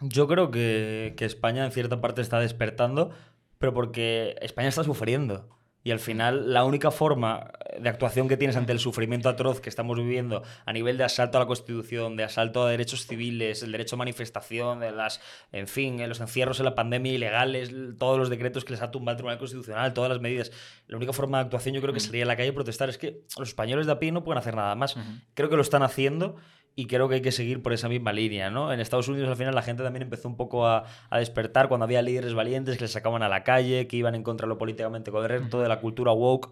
[0.00, 3.10] Yo creo que, que España en cierta parte está despertando,
[3.58, 5.55] pero porque España está sufriendo.
[5.86, 9.68] Y al final, la única forma de actuación que tienes ante el sufrimiento atroz que
[9.68, 13.70] estamos viviendo a nivel de asalto a la Constitución, de asalto a derechos civiles, el
[13.70, 15.20] derecho a manifestación, de las,
[15.52, 17.70] en fin, los encierros en la pandemia ilegales,
[18.00, 20.50] todos los decretos que les ha tumbado el Tribunal Constitucional, todas las medidas.
[20.88, 22.88] La única forma de actuación yo creo que sería a la calle protestar.
[22.88, 24.96] Es que los españoles de a pie no pueden hacer nada más.
[25.34, 26.34] Creo que lo están haciendo
[26.78, 28.70] y creo que hay que seguir por esa misma línea, ¿no?
[28.72, 31.84] En Estados Unidos al final la gente también empezó un poco a, a, despertar cuando
[31.84, 34.58] había líderes valientes que les sacaban a la calle, que iban en contra de lo
[34.58, 36.50] políticamente correcto, de la cultura woke.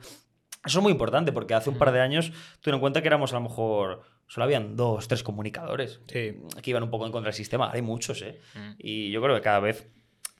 [0.64, 3.32] Eso es muy importante porque hace un par de años tuvieron en cuenta que éramos
[3.32, 6.40] a lo mejor solo habían dos, tres comunicadores Sí.
[6.62, 7.66] que iban un poco en contra del sistema.
[7.66, 8.40] Ahora hay muchos, ¿eh?
[8.78, 9.92] Y yo creo que cada vez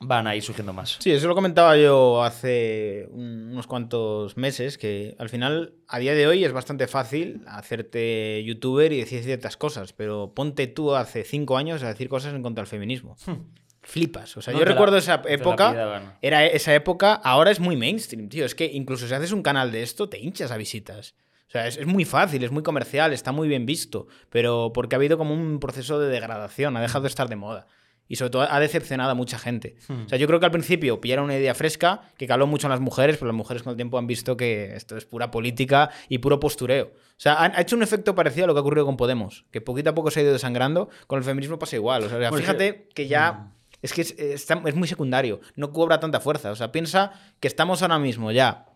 [0.06, 0.96] van a ir surgiendo más.
[1.00, 6.14] Sí, eso lo comentaba yo hace un- unos cuantos meses, que al final, a día
[6.14, 11.24] de hoy es bastante fácil hacerte youtuber y decir ciertas cosas, pero ponte tú hace
[11.24, 13.16] cinco años a decir cosas en contra del feminismo.
[13.82, 14.36] Flipas.
[14.36, 15.68] O sea, No, yo la- recuerdo esa época,
[16.22, 18.46] era esa época, ahora es muy mainstream, tío.
[18.46, 21.14] Es que incluso si haces un canal de esto, te hinchas a visitas.
[21.48, 24.96] O sea, es, es muy fácil, es muy comercial, está muy bien visto, pero porque
[24.96, 27.66] ha habido como un proceso de degradación, ha dejado de estar de moda.
[28.06, 29.76] Y sobre todo ha decepcionado a mucha gente.
[29.88, 32.72] O sea, yo creo que al principio pillaron una idea fresca que caló mucho en
[32.72, 35.90] las mujeres, pero las mujeres con el tiempo han visto que esto es pura política
[36.08, 36.92] y puro postureo.
[36.94, 39.46] O sea, han- ha hecho un efecto parecido a lo que ha ocurrido con Podemos,
[39.50, 42.02] que poquito a poco se ha ido desangrando, con el feminismo pasa igual.
[42.04, 43.50] O sea, fíjate que ya...
[43.82, 46.50] Es que es, es muy secundario, no cobra tanta fuerza.
[46.50, 48.66] O sea, piensa que estamos ahora mismo ya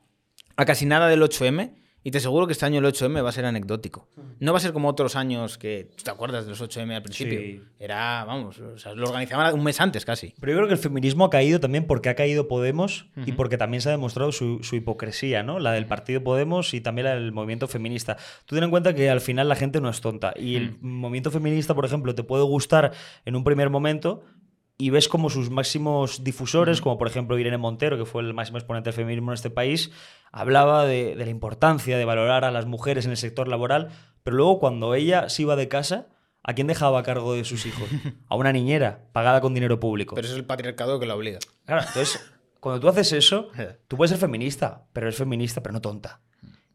[0.57, 1.75] a casi nada del 8M
[2.05, 4.09] y te aseguro que este año el 8M va a ser anecdótico.
[4.39, 7.03] No va a ser como otros años que, ¿tú ¿te acuerdas de los 8M al
[7.03, 7.39] principio?
[7.39, 7.61] Sí.
[7.79, 10.35] Era, vamos, o sea, lo organizaban un mes antes casi.
[10.41, 13.59] Pero yo creo que el feminismo ha caído también porque ha caído Podemos y porque
[13.59, 15.59] también se ha demostrado su, su hipocresía, ¿no?
[15.59, 18.17] La del partido Podemos y también la del movimiento feminista.
[18.47, 20.33] Tú ten en cuenta que al final la gente no es tonta.
[20.37, 22.93] Y el movimiento feminista, por ejemplo, te puede gustar
[23.25, 24.25] en un primer momento
[24.79, 28.59] y ves como sus máximos difusores, como por ejemplo Irene Montero, que fue el máximo
[28.59, 29.91] exponente del feminismo en este país,
[30.31, 33.89] hablaba de, de la importancia de valorar a las mujeres en el sector laboral,
[34.23, 36.07] pero luego cuando ella se iba de casa,
[36.45, 37.89] ¿a quién dejaba a cargo de sus hijos?
[38.29, 40.15] A una niñera, pagada con dinero público.
[40.15, 41.41] Pero es el patriarcado que lo obliga.
[41.65, 42.25] Claro, entonces,
[42.61, 43.49] cuando tú haces eso,
[43.89, 46.21] tú puedes ser feminista, pero eres feminista, pero no tonta.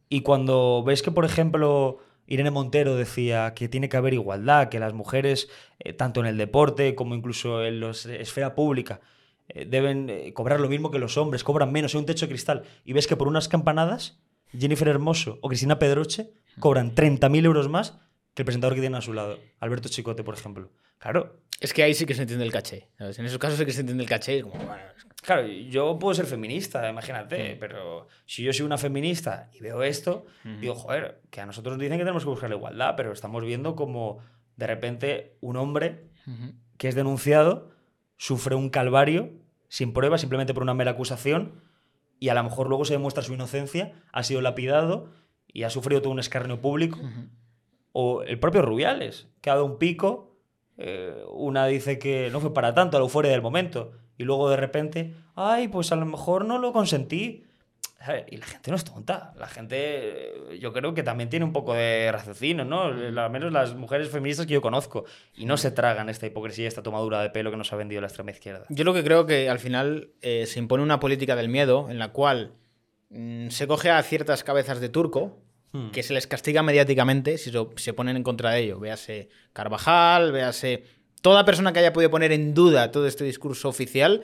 [0.09, 1.99] Y cuando ves que, por ejemplo,
[2.33, 6.37] Irene Montero decía que tiene que haber igualdad, que las mujeres, eh, tanto en el
[6.37, 9.01] deporte como incluso en la esfera pública,
[9.49, 12.31] eh, deben eh, cobrar lo mismo que los hombres, cobran menos, hay un techo de
[12.31, 14.19] cristal, y ves que por unas campanadas,
[14.57, 17.99] Jennifer Hermoso o Cristina Pedroche cobran 30.000 euros más
[18.33, 20.71] que el presentador que tienen a su lado, Alberto Chicote, por ejemplo.
[21.03, 22.87] Claro, Es que ahí sí que se entiende el caché.
[22.97, 23.19] ¿sabes?
[23.19, 24.35] En esos casos sí que se entiende el caché.
[24.35, 24.83] y es como, bueno,
[25.21, 30.25] Claro, yo puedo ser feminista, imagínate, pero si yo soy una feminista y veo esto,
[30.59, 33.43] digo, joder, que a nosotros nos dicen que tenemos que buscar la igualdad, pero estamos
[33.43, 34.19] viendo como
[34.57, 36.09] de repente un hombre
[36.77, 37.71] que es denunciado
[38.17, 39.31] sufre un calvario
[39.69, 41.61] sin pruebas, simplemente por una mera acusación,
[42.19, 45.09] y a lo mejor luego se demuestra su inocencia, ha sido lapidado
[45.47, 46.99] y ha sufrido todo un escarnio público.
[47.93, 50.32] O el propio Rubiales, que ha dado un pico,
[50.77, 54.57] eh, una dice que no fue para tanto, la euforia del momento, y luego de
[54.57, 57.45] repente, ay, pues a lo mejor no lo consentí.
[58.29, 61.53] Y la gente no es tonta, la gente eh, yo creo que también tiene un
[61.53, 62.81] poco de raciocinio, ¿no?
[62.81, 65.05] Al menos las mujeres feministas que yo conozco,
[65.37, 68.07] y no se tragan esta hipocresía, esta tomadura de pelo que nos ha vendido la
[68.07, 68.65] extrema izquierda.
[68.67, 71.97] Yo lo que creo que al final eh, se impone una política del miedo en
[71.97, 72.51] la cual
[73.09, 75.37] mm, se coge a ciertas cabezas de turco
[75.75, 75.89] Hmm.
[75.89, 78.79] que se les castiga mediáticamente si se ponen en contra de ello.
[78.79, 80.83] Véase Carvajal, véase
[81.23, 84.21] toda persona que haya podido poner en duda todo este discurso oficial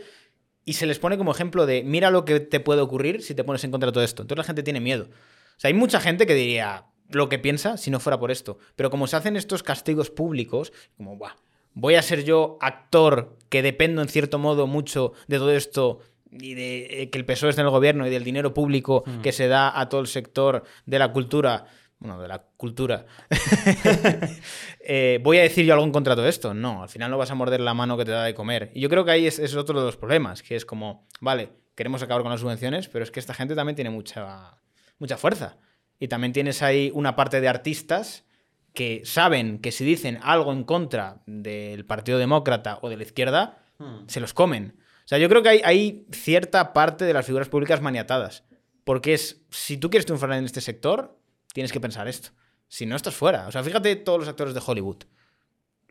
[0.63, 3.43] y se les pone como ejemplo de mira lo que te puede ocurrir si te
[3.43, 4.21] pones en contra de todo esto.
[4.21, 5.05] Entonces la gente tiene miedo.
[5.05, 8.59] O sea, hay mucha gente que diría lo que piensa si no fuera por esto.
[8.75, 11.35] Pero como se hacen estos castigos públicos, como, Buah,
[11.73, 16.53] voy a ser yo actor que dependo en cierto modo mucho de todo esto y
[16.53, 19.47] de eh, que el PSOE esté en el gobierno y del dinero público que se
[19.47, 21.65] da a todo el sector de la cultura,
[21.99, 23.05] bueno, de la cultura,
[24.79, 26.53] eh, voy a decir yo algo en contra de esto.
[26.53, 28.71] No, al final no vas a morder la mano que te da de comer.
[28.73, 31.49] Y yo creo que ahí es, es otro de los problemas, que es como, vale,
[31.75, 34.57] queremos acabar con las subvenciones, pero es que esta gente también tiene mucha,
[34.99, 35.57] mucha fuerza.
[35.99, 38.25] Y también tienes ahí una parte de artistas
[38.73, 43.59] que saben que si dicen algo en contra del Partido Demócrata o de la izquierda,
[44.07, 44.77] se los comen.
[45.09, 48.43] O sea, yo creo que hay, hay cierta parte de las figuras públicas maniatadas.
[48.83, 51.17] Porque es, si tú quieres triunfar en este sector,
[51.51, 52.29] tienes que pensar esto.
[52.67, 53.47] Si no, estás fuera.
[53.47, 54.97] O sea, fíjate todos los actores de Hollywood.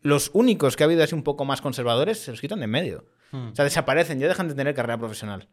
[0.03, 2.71] Los únicos que ha habido así un poco más conservadores se los quitan de en
[2.71, 3.07] medio.
[3.33, 5.49] O sea, desaparecen, ya dejan de tener carrera profesional.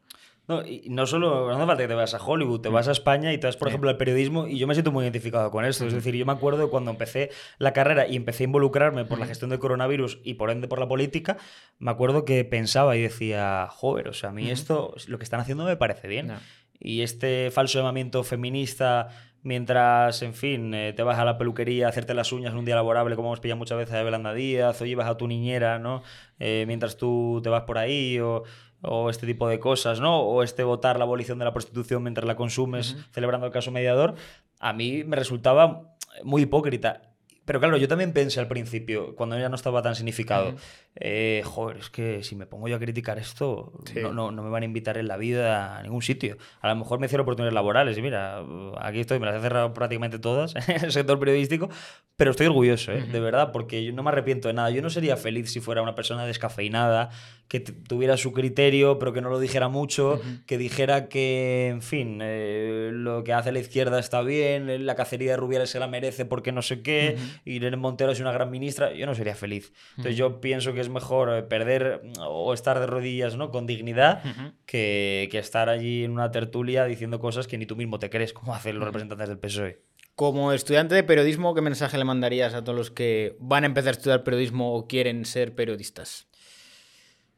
[0.47, 2.91] No, y no solo, no hace falta que te vayas a Hollywood, te vas a
[2.91, 5.65] España y te vas, por ejemplo, al periodismo y yo me siento muy identificado con
[5.65, 5.87] esto.
[5.87, 9.25] Es decir, yo me acuerdo cuando empecé la carrera y empecé a involucrarme por la
[9.25, 11.37] gestión del coronavirus y por ende por la política,
[11.79, 15.39] me acuerdo que pensaba y decía, joder, o sea, a mí esto, lo que están
[15.39, 16.31] haciendo me parece bien.
[16.79, 19.09] Y este falso llamamiento feminista
[19.45, 22.65] mientras, en fin, eh, te vas a la peluquería a hacerte las uñas en un
[22.65, 25.77] día laborable, como hemos pillado muchas veces a Belanda Díaz, o llevas a tu niñera,
[25.77, 26.01] ¿no?
[26.39, 28.43] Eh, mientras tú te vas por ahí, o,
[28.81, 30.19] o este tipo de cosas, ¿no?
[30.21, 34.15] O este votar la abolición de la prostitución mientras la consumes, celebrando el caso mediador,
[34.59, 37.01] a mí me resultaba muy hipócrita.
[37.45, 40.55] Pero claro, yo también pensé al principio, cuando ya no estaba tan significado,
[40.97, 43.99] eh, joder, es que si me pongo yo a criticar esto, Sí.
[44.01, 46.37] no, no, no me van a invitar en la vida a ningún sitio.
[46.61, 48.41] A lo mejor me cierro oportunidades laborales y mira,
[48.79, 51.69] aquí estoy, me las he cerrado prácticamente todas en el sector periodístico,
[52.15, 53.03] pero estoy orgulloso, ¿eh?
[53.03, 54.69] de verdad, porque yo no me arrepiento de nada.
[54.69, 57.09] Yo no sería feliz si fuera una persona descafeinada,
[57.49, 62.19] que tuviera su criterio, pero que no lo dijera mucho, que dijera que, en fin,
[62.21, 66.25] eh, lo que hace la izquierda está bien, la cacería de Rubiales se la merece
[66.25, 68.93] porque no sé qué, Irene Montero es una gran ministra.
[68.93, 69.73] Yo no sería feliz.
[69.91, 73.51] Entonces yo pienso que es mejor eh, perder mm, o estar de rodillas ¿no?
[73.51, 74.23] con dignidad
[74.65, 78.33] que, que estar allí en una tertulia diciendo cosas que ni tú mismo te crees,
[78.33, 79.81] como hacen los representantes del PSOE.
[80.15, 83.89] Como estudiante de periodismo, ¿qué mensaje le mandarías a todos los que van a empezar
[83.89, 86.29] a estudiar periodismo o quieren ser periodistas?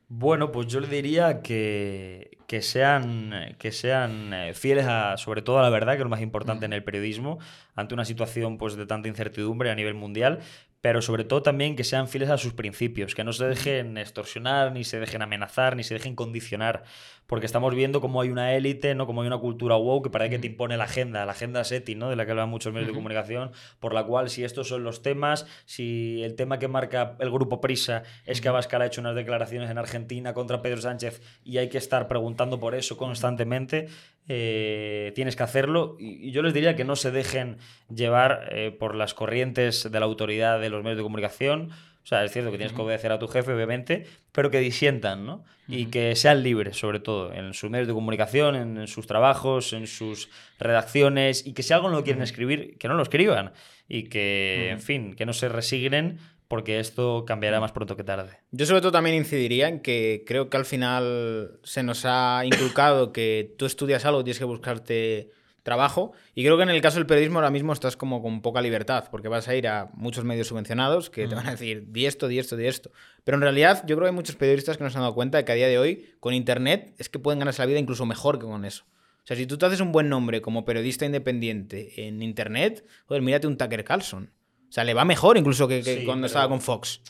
[0.09, 5.59] Bueno, pues yo le diría que, que sean, que sean eh, fieles a, sobre todo
[5.59, 7.39] a la verdad, que es lo más importante en el periodismo,
[7.75, 10.39] ante una situación pues, de tanta incertidumbre a nivel mundial,
[10.87, 14.71] pero sobre todo también que sean fieles a sus principios, que no se dejen extorsionar,
[14.71, 16.85] ni se dejen amenazar, ni se dejen condicionar,
[17.25, 19.05] porque estamos viendo cómo hay una élite, ¿no?
[19.05, 21.95] como hay una cultura wow que parece que te impone la agenda, la agenda SETI,
[21.95, 22.09] ¿no?
[22.09, 23.51] de la que hablan muchos medios de comunicación,
[23.81, 27.59] por la cual si estos son los temas, si el tema que marca el grupo
[27.59, 31.67] Prisa es que Abascal ha hecho unas declaraciones en Argentina contra Pedro Sánchez y hay
[31.67, 33.89] que estar preguntando por eso constantemente,
[34.27, 35.95] eh, tienes que hacerlo.
[35.99, 37.57] Y, y yo les diría que no se dejen
[37.93, 41.71] llevar eh, por las corrientes de la autoridad de los medios de comunicación.
[42.03, 45.25] O sea, es cierto que tienes que obedecer a tu jefe, obviamente, pero que disientan,
[45.25, 45.43] ¿no?
[45.67, 49.73] Y que sean libres, sobre todo, en sus medios de comunicación, en, en sus trabajos,
[49.73, 53.51] en sus redacciones, y que si algo no lo quieren escribir, que no lo escriban.
[53.89, 58.39] Y que, en fin, que no se resignen, porque esto cambiará más pronto que tarde.
[58.51, 63.11] Yo sobre todo también incidiría en que creo que al final se nos ha inculcado
[63.11, 65.31] que tú estudias algo, tienes que buscarte
[65.67, 66.13] trabajo.
[66.33, 69.09] Y creo que en el caso del periodismo ahora mismo estás como con poca libertad,
[69.11, 72.29] porque vas a ir a muchos medios subvencionados que te van a decir, di esto,
[72.29, 72.89] di esto, di esto.
[73.25, 75.37] Pero en realidad yo creo que hay muchos periodistas que no se han dado cuenta
[75.37, 78.05] de que a día de hoy, con Internet, es que pueden ganarse la vida incluso
[78.05, 78.85] mejor que con eso.
[78.85, 83.21] O sea, si tú te haces un buen nombre como periodista independiente en Internet, joder,
[83.21, 84.31] mírate un Tucker Carlson.
[84.69, 87.01] O sea, le va mejor incluso que, que Sí, cuando pero- estaba con Fox.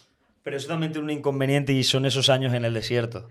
[0.44, 3.28] Pero eso también tiene un inconveniente y son esos años en el desierto.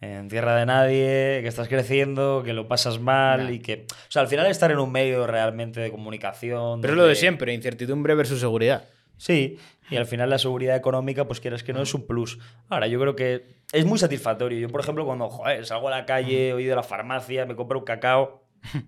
[0.00, 3.86] En tierra de nadie, que estás creciendo, que lo pasas mal y que...
[3.90, 6.80] O sea, al final estar en un medio realmente de comunicación...
[6.80, 8.84] Pero es lo de siempre, incertidumbre versus seguridad.
[9.16, 9.56] Sí,
[9.90, 12.38] y al final la seguridad económica, pues quieras que no, es un plus.
[12.68, 14.58] Ahora, yo creo que es muy satisfactorio.
[14.58, 17.78] Yo, por ejemplo, cuando joder, salgo a la calle, ido a la farmacia, me compro
[17.78, 18.43] un cacao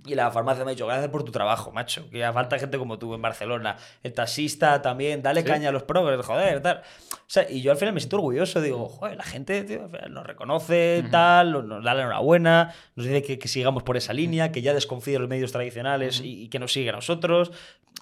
[0.07, 2.99] y la farmacia me ha dicho, gracias por tu trabajo, macho, que falta gente como
[2.99, 3.77] tú en Barcelona.
[4.03, 6.83] El taxista también, dale caña a los progres, joder, tal.
[7.13, 10.27] O sea, y yo al final me siento orgulloso, digo, joder, la gente tío, nos
[10.27, 14.63] reconoce, tal, nos da la enhorabuena, nos dice que, que sigamos por esa línea, que
[14.63, 17.51] ya desconfíe de los medios tradicionales y, y que nos siga a nosotros,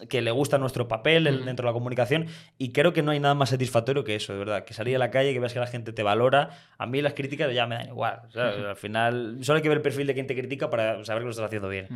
[0.08, 2.26] que le gusta nuestro papel el- dentro de la comunicación.
[2.58, 4.64] Y creo que no hay nada más satisfactorio que eso, de verdad.
[4.64, 6.50] Que salir a la calle, que veas que la gente te valora.
[6.78, 8.22] A mí las críticas ya me dan igual.
[8.32, 8.56] ¿sabes?
[8.64, 11.26] Al final, solo hay que ver el perfil de quien te critica para saber que
[11.26, 11.88] lo estás haciendo bien.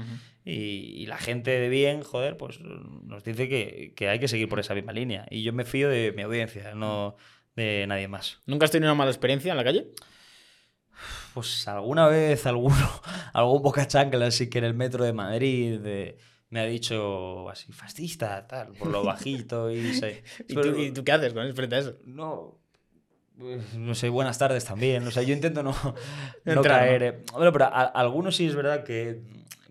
[0.45, 0.53] y,
[1.03, 4.61] y la gente de bien, joder, pues nos dice que, que hay que seguir por
[4.61, 5.27] esa misma línea.
[5.31, 7.17] Y yo me fío de mi audiencia, no
[7.57, 8.41] de nadie más.
[8.47, 9.89] ¿Nunca has tenido una mala experiencia en la calle?
[11.35, 12.77] Pues alguna vez alguno,
[13.33, 15.79] algún boca chancla así que en el metro de Madrid
[16.51, 20.01] me ha dicho así, fascista, tal, por lo bajito y ¿Y
[20.55, 21.95] Pero- tú, y tú qué haces con frente a eso?
[22.07, 22.59] no.
[23.39, 25.07] pues, No sé, buenas tardes también.
[25.07, 25.73] O sea, yo intento no,
[26.45, 27.01] no caer.
[27.03, 27.07] ¿no?
[27.09, 27.23] eh.
[27.35, 29.21] Bueno, pero a- algunos sí es verdad que,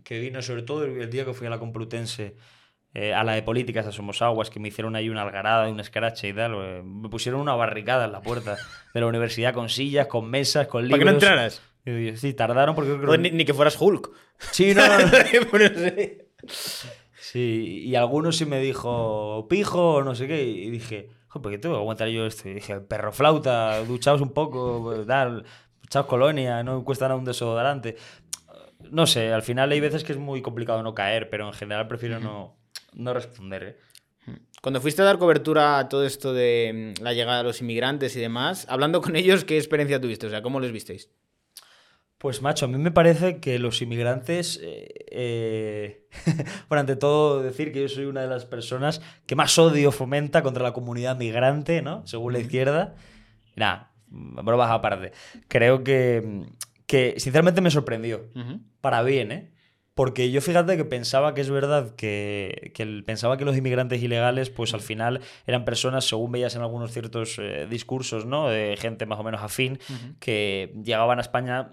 [0.08, 2.36] que vino, sobre todo el, día que fui a la Complutense,
[2.94, 5.80] eh, a la de políticas, a Somos Aguas, que me hicieron ahí una algarada, un
[5.82, 6.54] escrache y tal.
[6.56, 8.56] eh, Me pusieron una barricada en la puerta
[8.94, 11.00] de la universidad con sillas, con mesas, con libros.
[11.00, 11.62] ¿Para que no entraras?
[11.86, 14.10] Y yo, sí, tardaron porque creo que- Joder, Ni, ni que fueras Hulk.
[14.52, 15.06] Sí, no, no, no.
[15.52, 16.28] Ponerse-
[17.20, 21.52] Sí, y algunos sí me dijo pijo o no sé qué, y dije, "Jo, ¿por
[21.52, 22.48] qué tengo que aguantar yo esto?
[22.48, 25.44] Y dije, perro flauta, duchaos un poco, tal,
[25.84, 27.98] echaos colonia, no cuesta nada un desodorante.
[28.92, 31.88] No sé, al final hay veces que es muy complicado no caer, pero en general
[31.88, 32.58] prefiero no,
[32.94, 33.64] no responder.
[33.64, 33.78] ¿eh?
[34.62, 38.16] Cuando fuiste a dar cobertura a todo esto de mm, la llegada de los inmigrantes
[38.16, 40.28] y demás, hablando con ellos, ¿qué experiencia tuviste?
[40.28, 41.10] O sea, ¿cómo les visteis?
[42.18, 46.08] Pues macho, a mí me parece que los inmigrantes, eh, eh,
[46.68, 50.42] bueno, ante todo decir que yo soy una de las personas que más odio fomenta
[50.42, 52.06] contra la comunidad migrante, ¿no?
[52.08, 52.96] Según la izquierda.
[53.56, 55.12] Nada, bromas aparte.
[55.48, 56.48] Creo que,
[56.88, 58.30] que sinceramente me sorprendió.
[58.82, 59.52] Para bien, ¿eh?
[59.94, 64.02] Porque yo fíjate que pensaba que es verdad que, que el- pensaba que los inmigrantes
[64.04, 68.48] ilegales, pues al final eran personas, según veías en algunos ciertos eh, discursos, ¿no?
[68.48, 69.80] De gente más o menos afín,
[70.20, 71.72] que llegaban a España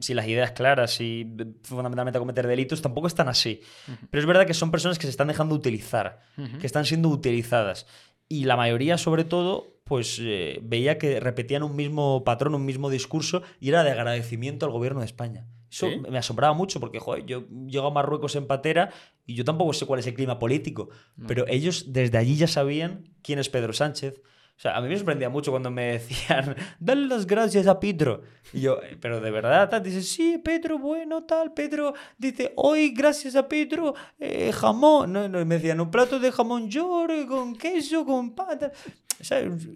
[0.00, 1.26] sin las ideas claras y
[1.62, 3.62] fundamentalmente a cometer delitos, tampoco están así.
[4.10, 6.20] Pero es verdad que son personas que se están dejando utilizar,
[6.60, 7.86] que están siendo utilizadas.
[8.28, 12.88] Y la mayoría, sobre todo, pues eh, veía que repetían un mismo patrón, un mismo
[12.88, 15.46] discurso, y era de agradecimiento al gobierno de España.
[15.70, 16.00] Eso ¿Sí?
[16.10, 18.88] me asombraba mucho porque, joder, yo llego a Marruecos en patera
[19.26, 20.88] y yo tampoco sé cuál es el clima político,
[21.28, 24.14] pero ellos desde allí ya sabían quién es Pedro Sánchez.
[24.54, 28.22] O sea, a mí me sorprendía mucho cuando me decían, dale las gracias a Pedro.
[28.52, 29.82] Y yo, "Eh, pero de verdad, tal?".
[29.82, 31.52] dice, sí, Pedro, bueno, tal.
[31.52, 35.12] Pedro dice, hoy, gracias a Pedro, eh, jamón.
[35.12, 38.70] No, no, y me decían, un plato de jamón york con queso, con pata.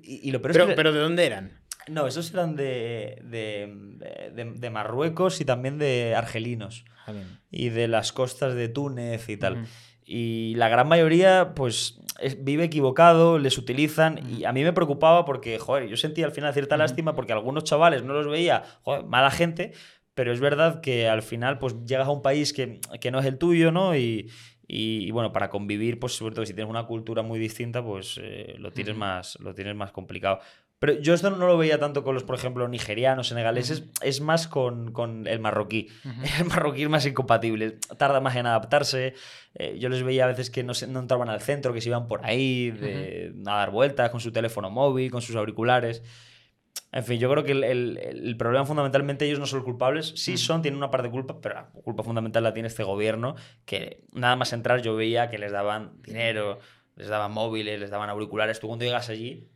[0.03, 1.61] Y, y lo peor es Pero, que- pero ¿de dónde eran?
[1.89, 3.73] no, esos eran de, de,
[4.35, 6.85] de- de Marruecos y también de argelinos.
[7.53, 9.67] Y de las costas de Túnez y tal.
[10.05, 14.19] Y la gran mayoría, pues, es- vive equivocado, les utilizan.
[14.29, 17.63] Y a mí me preocupaba porque, joder, yo sentía al final cierta lástima porque algunos
[17.65, 19.73] chavales no los veía, joder, mala gente.
[20.15, 23.27] Pero es verdad que al final, pues, llegas a un país que, que no es
[23.27, 23.95] el tuyo, ¿no?
[23.97, 24.31] Y,
[24.69, 28.19] y, y, bueno, para convivir, pues sobre todo si tienes una cultura muy distinta, pues
[28.23, 30.41] eh, lo, tienes más, lo tienes más complicado.
[30.79, 34.47] Pero yo esto no lo veía tanto con los, por ejemplo, nigerianos, senegaleses, es más
[34.47, 35.89] con, con el marroquí.
[36.39, 39.15] El marroquí es más incompatible, tarda más en adaptarse.
[39.55, 41.89] Eh, yo les veía a veces que no, se- no entraban al centro, que se
[41.89, 46.03] iban por ahí de, a dar vueltas con su teléfono móvil, con sus auriculares.
[46.93, 50.13] En fin, yo creo que el, el- el problema fundamentalmente ellos no son culpables.
[50.17, 53.35] Sí son, tienen una parte de culpa, pero la culpa fundamental la tiene este gobierno,
[53.65, 56.59] que nada más entrar yo veía que les daban dinero,
[56.95, 58.61] les daban móviles, les daban auriculares.
[58.61, 59.49] Tú cuando llegas allí,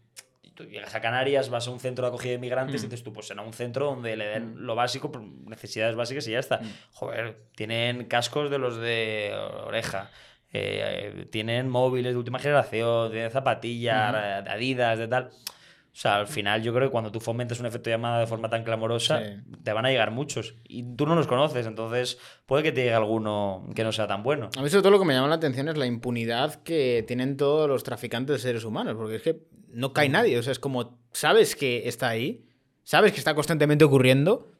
[0.55, 3.13] tú llegas a Canarias, vas a un centro de acogida de migrantes y dices tú,
[3.15, 5.11] pues será un centro donde le den lo básico,
[5.47, 6.61] necesidades básicas y ya está.
[6.93, 9.33] Joder, tienen cascos de los de
[9.65, 10.11] oreja.
[10.53, 15.31] eh, tienen móviles de última generación, tienen zapatillas, de Adidas, de tal.
[15.93, 18.49] O sea, al final yo creo que cuando tú fomentas un efecto llamada de forma
[18.49, 19.35] tan clamorosa, Sí.
[19.65, 20.55] te van a llegar muchos.
[20.69, 24.23] Y tú no los conoces, entonces puede que te llegue alguno que no sea tan
[24.23, 24.51] bueno.
[24.57, 27.37] A mí sobre todo lo que me llama la atención es la impunidad que tienen
[27.37, 30.59] todos los traficantes de seres humanos, porque es que no cae nadie, o sea, es
[30.61, 32.47] como, sabes que está ahí,
[32.85, 34.53] sabes que está constantemente ocurriendo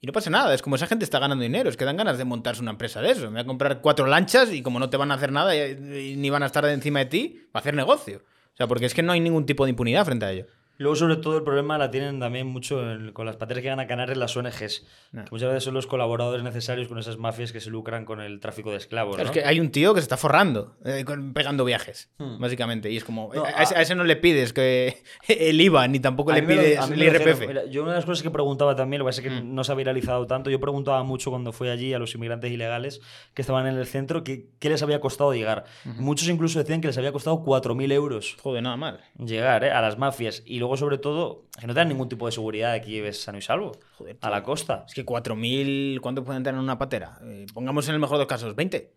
[0.00, 2.16] y no pasa nada, es como esa gente está ganando dinero, es que dan ganas
[2.18, 4.88] de montarse una empresa de eso, me voy a comprar cuatro lanchas y como no
[4.90, 7.50] te van a hacer nada y, y ni van a estar encima de ti, va
[7.54, 8.22] a hacer negocio.
[8.52, 10.46] O sea, porque es que no hay ningún tipo de impunidad frente a ello.
[10.78, 13.80] Luego, sobre todo, el problema la tienen también mucho en- con las pateras que van
[13.80, 15.24] a Canarias las ONGs, No.
[15.24, 18.38] que muchas veces son los colaboradores necesarios con esas mafias que se lucran con el
[18.40, 19.16] tráfico de esclavos.
[19.16, 19.32] Claro, ¿no?
[19.34, 22.38] Es que hay un tío que se está forrando, eh, con- pegando viajes, Hmm.
[22.40, 22.90] básicamente.
[22.92, 25.88] Y es como, No, a, ese, a- a ese no le pides que el IVA,
[25.88, 27.22] ni tampoco le lo- pides el lo dijeron.
[27.28, 27.46] IRPF.
[27.48, 29.54] Mira, yo una de las cosas que preguntaba también, lo que pasa es que Mm.
[29.54, 33.00] no se ha viralizado tanto, yo preguntaba mucho cuando fui allí a los inmigrantes ilegales
[33.34, 35.64] que estaban en el centro qué les había costado llegar.
[35.84, 39.00] Muchos incluso decían que les había costado 4.000 euros Joder, nada mal.
[39.18, 39.72] llegar ¿eh?
[39.72, 40.42] a las mafias.
[40.46, 43.20] Y luego, sobre todo, que no te dan ningún tipo de seguridad de que lleves
[43.22, 44.84] sano y salvo Joder, a la costa.
[44.86, 47.18] Es que 4.000, ¿cuánto pueden tener en una patera?
[47.24, 48.94] Eh, pongamos en el mejor de los casos, 20.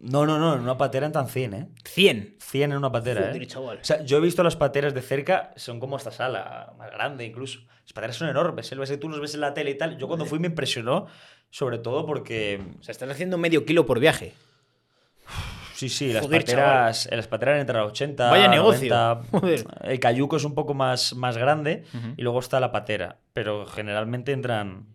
[0.00, 1.68] No, no, no, en una patera entran 100, ¿eh?
[1.84, 2.36] 100.
[2.40, 3.46] 100 en una patera, Joder, ¿eh?
[3.46, 3.78] chaval.
[3.78, 7.24] O sea, yo he visto las pateras de cerca, son como esta sala, más grande
[7.24, 7.60] incluso.
[7.84, 8.96] Las pateras son enormes, ¿eh?
[8.96, 9.96] Tú los ves en la tele y tal.
[9.96, 11.06] Yo cuando fui me impresionó,
[11.50, 14.34] sobre todo porque O sea, están haciendo medio kilo por viaje.
[15.74, 18.30] Sí, sí, las Joder, pateras, en las pateras entran a 80.
[18.30, 18.94] Vaya negocio.
[18.94, 19.22] 90.
[19.30, 19.64] Joder.
[19.82, 21.84] El cayuco es un poco más, más grande
[22.16, 23.18] y luego está la patera.
[23.32, 24.86] Pero generalmente entran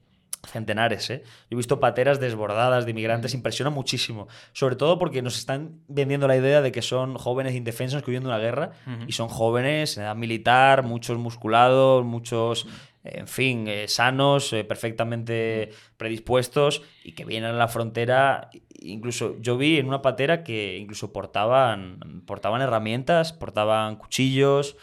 [0.47, 1.23] centenares, ¿eh?
[1.49, 4.27] Yo he visto pateras desbordadas de inmigrantes, impresiona muchísimo.
[4.53, 8.23] Sobre todo porque nos están vendiendo la idea de que son jóvenes indefensos que huyen
[8.23, 8.71] de una guerra
[9.07, 12.67] y son jóvenes en edad militar, muchos musculados, muchos,
[13.03, 18.49] en fin, eh, sanos, eh, perfectamente predispuestos y que vienen a la frontera.
[18.81, 24.77] Incluso yo vi en una patera que incluso portaban, portaban herramientas, portaban cuchillos,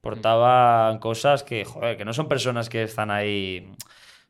[0.00, 3.72] portaban cosas que, joder, que no son personas que están ahí,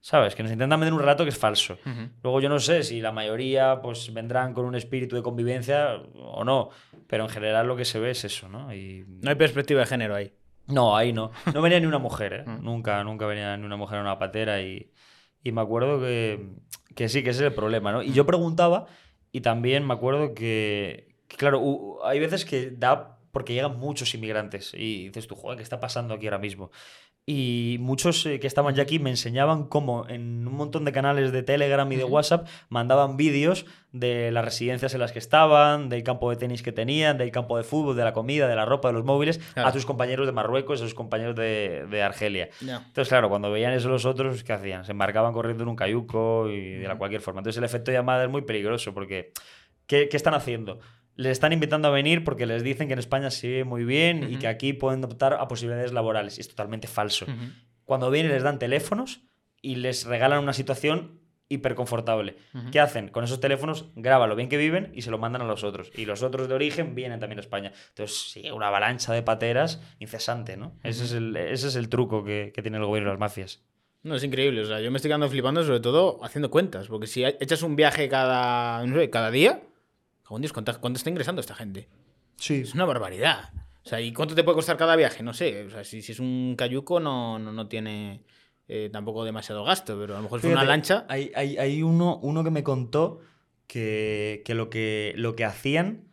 [0.01, 0.35] ¿sabes?
[0.35, 1.78] Que nos intentan vender un rato que es falso.
[2.23, 6.45] Luego yo no sé si la mayoría pues vendrán con un espíritu de convivencia o
[6.45, 6.70] no,
[7.07, 8.73] pero en general lo que se ve es eso, ¿no?
[8.74, 9.05] Y...
[9.23, 10.32] No hay perspectiva de género ahí.
[10.66, 11.31] No, ahí no.
[11.53, 12.45] No venía ni una mujer, ¿eh?
[12.62, 14.93] Nunca, nunca venía ni una mujer en una patera y,
[15.43, 16.51] y me acuerdo que,
[16.95, 18.03] que sí, que ese es el problema, ¿no?
[18.03, 18.86] Y yo preguntaba
[19.35, 24.73] y también me acuerdo que, claro, hay veces que da porque llegan muchos inmigrantes.
[24.74, 26.70] Y dices tú, joder, ¿qué está pasando aquí ahora mismo?
[27.26, 31.32] Y muchos eh, que estaban ya aquí me enseñaban cómo en un montón de canales
[31.32, 36.02] de Telegram y de WhatsApp mandaban vídeos de las residencias en las que estaban, del
[36.02, 38.88] campo de tenis que tenían, del campo de fútbol, de la comida, de la ropa,
[38.88, 39.70] de los móviles, Claro.
[39.70, 42.51] a tus compañeros de Marruecos, a sus compañeros de, de Argelia.
[42.60, 44.84] Entonces, claro, cuando veían eso los otros, ¿qué hacían?
[44.84, 47.40] Se embarcaban corriendo en un cayuco y de la cualquier forma.
[47.40, 49.32] Entonces, el efecto llamada es muy peligroso porque
[49.86, 50.78] ¿qué, qué están haciendo?
[51.16, 54.32] Les están invitando a venir porque les dicen que en España se vive muy bien
[54.32, 56.39] y que aquí pueden optar a posibilidades laborales.
[56.39, 57.27] Y es totalmente falso.
[57.85, 59.20] Cuando vienen les dan teléfonos
[59.61, 62.36] y les regalan una situación hiperconfortable.
[62.73, 63.09] ¿Qué hacen?
[63.09, 65.91] Con esos teléfonos graban lo bien que viven y se lo mandan a los otros.
[65.95, 67.73] Y los otros de origen vienen también a España.
[67.91, 70.73] Entonces, sí, una avalancha de pateras incesante, ¿no?
[70.82, 73.62] ese, es el, ese es el truco que, que tiene el gobierno y las mafias.
[74.03, 74.61] No, es increíble.
[74.61, 76.89] O sea, yo me estoy quedando flipando sobre todo haciendo cuentas.
[76.89, 79.62] Porque si echas un viaje cada, no sé, cada día,
[80.38, 81.88] Dios, ¿cuánto, ¿cuánto está ingresando esta gente?
[82.36, 82.60] Sí.
[82.62, 83.51] Es una barbaridad.
[83.84, 85.22] O sea, ¿y cuánto te puede costar cada viaje?
[85.22, 85.64] No sé.
[85.64, 88.22] O sea, si, si es un cayuco no, no, no tiene
[88.66, 91.06] eh, tampoco demasiado gasto, pero a lo mejor es una Fíjate, lancha.
[91.09, 93.20] Hay, hay- hay uno, uno que me contó
[93.66, 96.05] que, que lo que lo que hacían,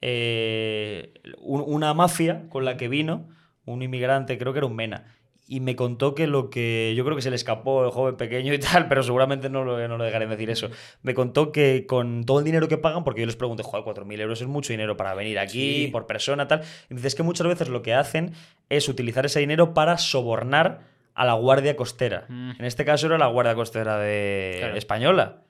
[0.00, 3.28] eh, un- una mafia con la que vino,
[3.64, 5.15] un inmigrante, creo que era un mena,
[5.48, 8.52] y me contó que lo que yo creo que se le escapó el joven pequeño
[8.52, 10.68] y tal, pero seguramente no lo, no lo dejaré decir eso.
[11.02, 14.20] Me contó que con todo el dinero que pagan, porque yo les pregunté, joder, 4.000
[14.20, 15.88] euros es mucho dinero para venir aquí, Sí.
[15.92, 16.62] por persona, tal.
[16.90, 18.32] Y dices que muchas veces lo que hacen
[18.68, 20.80] es utilizar ese dinero para sobornar
[21.14, 22.26] a la Guardia Costera.
[22.28, 22.50] Mm.
[22.58, 24.76] En este caso era la Guardia Costera de Claro.
[24.76, 25.42] española,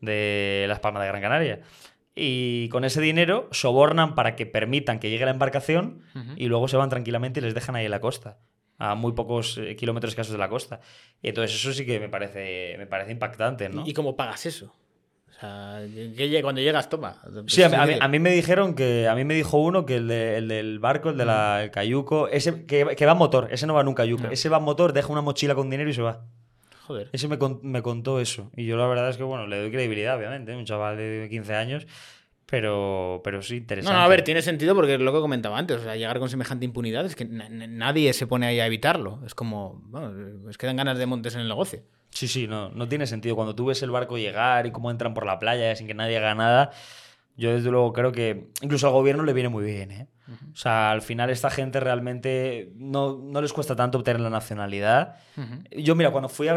[0.00, 1.60] de Las Palmas de Gran Canaria.
[2.16, 6.00] Y con ese dinero sobornan para que permitan que llegue la embarcación
[6.36, 8.38] y luego se van tranquilamente y les dejan ahí en la costa,
[8.90, 10.80] a muy pocos eh, kilómetros escasos de la costa.
[11.22, 13.84] Y entonces eso sí que me parece, me parece impactante, ¿no?
[13.86, 14.72] ¿Y cómo pagas eso?
[15.28, 15.80] O sea,
[16.42, 17.20] cuando llegas, toma.
[17.48, 19.08] Sí, a, mí- Pues a mí, a mí me dijeron que.
[19.08, 22.28] A mí me dijo uno que el, de- el del barco, el del el cayuco,
[22.28, 24.22] ese que, que va motor, ese no va un cayuco.
[24.24, 24.30] No.
[24.30, 26.24] Ese va motor, deja una mochila con dinero y se va.
[26.86, 27.08] Joder.
[27.12, 28.50] Ese me, me contó eso.
[28.56, 31.54] Y yo la verdad es que, bueno, le doy credibilidad, obviamente, un chaval de 15
[31.54, 31.86] años.
[32.46, 33.96] Pero, pero sí, No, interesante.
[33.98, 35.78] no, a ver, tiene sentido porque es lo que comentaba antes.
[35.78, 38.66] O sea, llegar con semejante impunidad es que na- na- nadie se pone ahí a
[38.66, 39.20] evitarlo.
[39.24, 40.12] Es como, bueno,
[40.50, 41.80] es que dan ganas de montes en el negocio.
[42.10, 43.34] Sí, sí, no, no tiene sentido.
[43.34, 46.18] Cuando tú ves el barco llegar y cómo entran por la playa sin que nadie
[46.18, 46.70] haga nada,
[47.36, 49.90] yo desde luego creo que incluso al gobierno le viene muy bien.
[49.90, 50.06] ¿eh?
[50.52, 55.16] O sea, al final esta gente realmente no, no les cuesta tanto obtener la nacionalidad.
[55.76, 56.56] Yo, mira, cuando fui a, a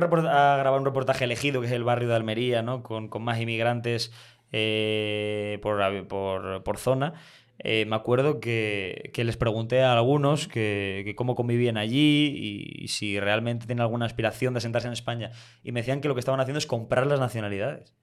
[0.58, 2.84] grabar un reportaje elegido, que es el barrio de Almería, ¿no?
[2.84, 4.12] con, con más inmigrantes
[4.52, 7.14] eh, por, por, por zona,
[7.60, 12.84] eh, me acuerdo que, que les pregunté a algunos que, que cómo convivían allí y,
[12.84, 15.32] y si realmente tienen alguna aspiración de sentarse en España.
[15.64, 17.96] Y me decían que lo que estaban haciendo es comprar las nacionalidades.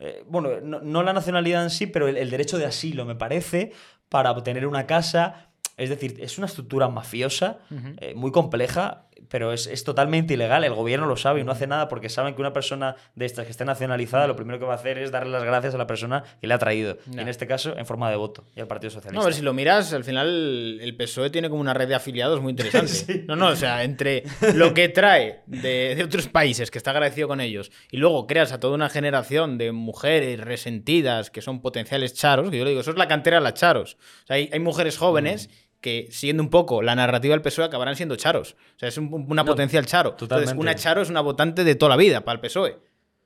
[0.00, 3.14] Eh, bueno, no, no la nacionalidad en sí, pero el, el derecho de asilo, me
[3.14, 3.70] parece,
[4.08, 5.50] para obtener una casa.
[5.76, 7.60] Es decir, es una estructura mafiosa,
[7.98, 10.64] eh, muy compleja, pero es, es totalmente ilegal.
[10.64, 13.46] El gobierno lo sabe y no hace nada porque saben que una persona de estas
[13.46, 15.86] que esté nacionalizada, lo primero que va a hacer es darle las gracias a la
[15.86, 16.98] persona que le ha traído.
[17.10, 19.14] Y en este caso, en forma de voto, y al Partido Socialista.
[19.14, 21.94] No, a ver, si lo miras, al final el PSOE tiene como una red de
[21.94, 23.24] afiliados muy interesante.
[23.32, 24.24] No, no, o sea, entre
[24.54, 28.52] lo que trae de, de otros países, que está agradecido con ellos, y luego creas
[28.52, 32.80] a toda una generación de mujeres resentidas que son potenciales charos, que yo le digo,
[32.80, 33.96] eso es la cantera de las charos.
[34.24, 35.50] O sea, hay, hay mujeres jóvenes
[35.82, 38.56] que, siguiendo un poco la narrativa del PSOE, acabarán siendo charos.
[38.76, 40.10] O sea, es un- una potencial charo.
[40.12, 40.60] Entonces, totalmente.
[40.62, 42.78] una charo es una votante de toda la vida para el PSOE.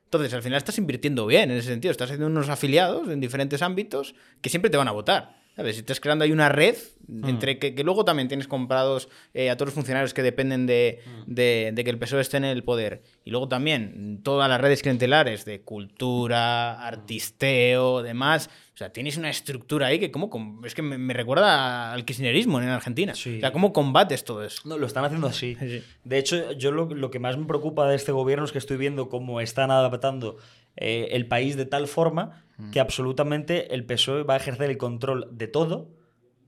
[0.05, 1.91] Entonces, al final estás invirtiendo bien en ese sentido.
[1.91, 5.36] Estás haciendo unos afiliados en diferentes ámbitos que siempre te van a votar.
[5.57, 5.75] ¿Sabes?
[5.75, 6.75] Si estás creando ahí una red
[7.23, 10.99] entre que, que luego también tienes comprados eh, a todos los funcionarios que dependen de,
[11.25, 13.01] de- de que el PSOE esté en el poder.
[13.25, 18.49] Y luego también todas las redes clientelares de cultura, artisteo, demás.
[18.73, 20.29] O sea, tienes una estructura ahí que como...
[20.29, 23.15] com- Es que me, me recuerda al kirchnerismo en Argentina.
[23.15, 23.37] Sí.
[23.37, 24.61] O sea, ¿cómo combates todo eso?
[24.65, 25.55] No, lo están haciendo así.
[25.59, 25.83] Sí, sí.
[26.03, 28.77] De hecho, yo lo, lo que más me preocupa de este gobierno es que estoy
[28.77, 30.37] viendo cómo están adaptando
[30.75, 35.27] eh, el país de tal forma que absolutamente el PSOE va a ejercer el control
[35.31, 35.89] de todo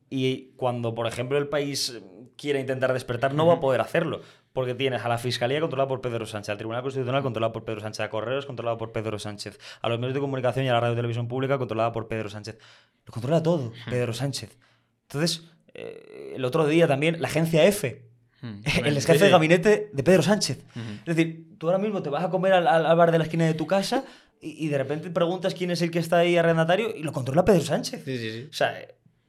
[0.10, 2.02] y cuando, por ejemplo, el país
[2.36, 4.22] quiera intentar despertar, no va a poder hacerlo.
[4.53, 7.81] Porque tienes a la Fiscalía controlada por Pedro Sánchez, al Tribunal Constitucional controlado por Pedro
[7.81, 10.80] Sánchez, a Correos controlado por Pedro Sánchez, a los medios de comunicación y a la
[10.80, 12.57] radio y televisión pública controlada por Pedro Sánchez.
[13.06, 14.57] Lo controla todo Pedro Sánchez.
[15.03, 15.44] Entonces,
[15.76, 18.10] eh, el otro día también, la agencia F,
[18.41, 20.64] el ex jefe de gabinete de Pedro Sánchez.
[21.06, 23.45] Es decir, tú ahora mismo te vas a comer al- al bar de la esquina
[23.45, 24.03] de tu casa
[24.41, 27.61] y, de repente preguntas quién es el que está ahí arrendatario y lo controla Pedro
[27.61, 28.03] Sánchez.
[28.06, 28.48] Sí, sí, sí.
[28.49, 28.74] O sea,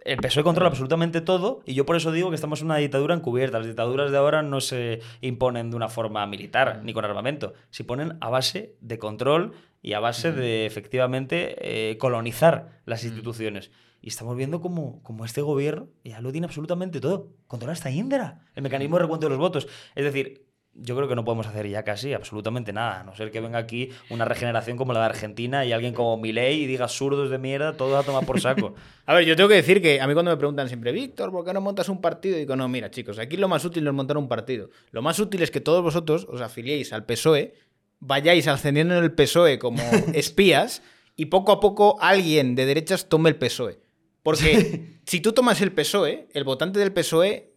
[0.05, 3.15] el PSOE controla absolutamente todo y yo por eso digo que estamos en una dictadura
[3.15, 3.59] encubierta.
[3.59, 7.83] Las dictaduras de ahora no se imponen de una forma militar ni con armamento, se
[7.83, 13.71] imponen a base de control y a base de efectivamente eh, colonizar las instituciones.
[14.03, 17.33] Y estamos viendo como, como este gobierno ya lo tiene absolutamente todo.
[17.47, 19.69] Controla hasta Indra, el mecanismo de recuento de los votos.
[19.95, 23.31] Es decir, yo creo que no podemos hacer ya casi absolutamente nada, a no ser
[23.31, 26.89] que venga aquí una regeneración como la de Argentina y alguien como Milei y diga
[26.89, 28.75] zurdos de mierda, todo a tomar por saco.
[29.07, 31.45] A ver, yo tengo que decir que a mí cuando me preguntan siempre, Víctor, ¿por
[31.45, 32.37] qué no montas un partido?
[32.37, 34.71] Y digo, no, mira, chicos, aquí lo más útil no es montar un partido.
[34.93, 37.55] Lo más útil es que todos vosotros os afiliéis al PSOE,
[37.99, 39.83] vayáis ascendiendo en el PSOE como
[40.15, 40.83] espías
[41.17, 43.81] y poco a poco alguien de derechas tome el PSOE.
[44.23, 47.50] Porque si tú tomas el PSOE, el votante del PSOE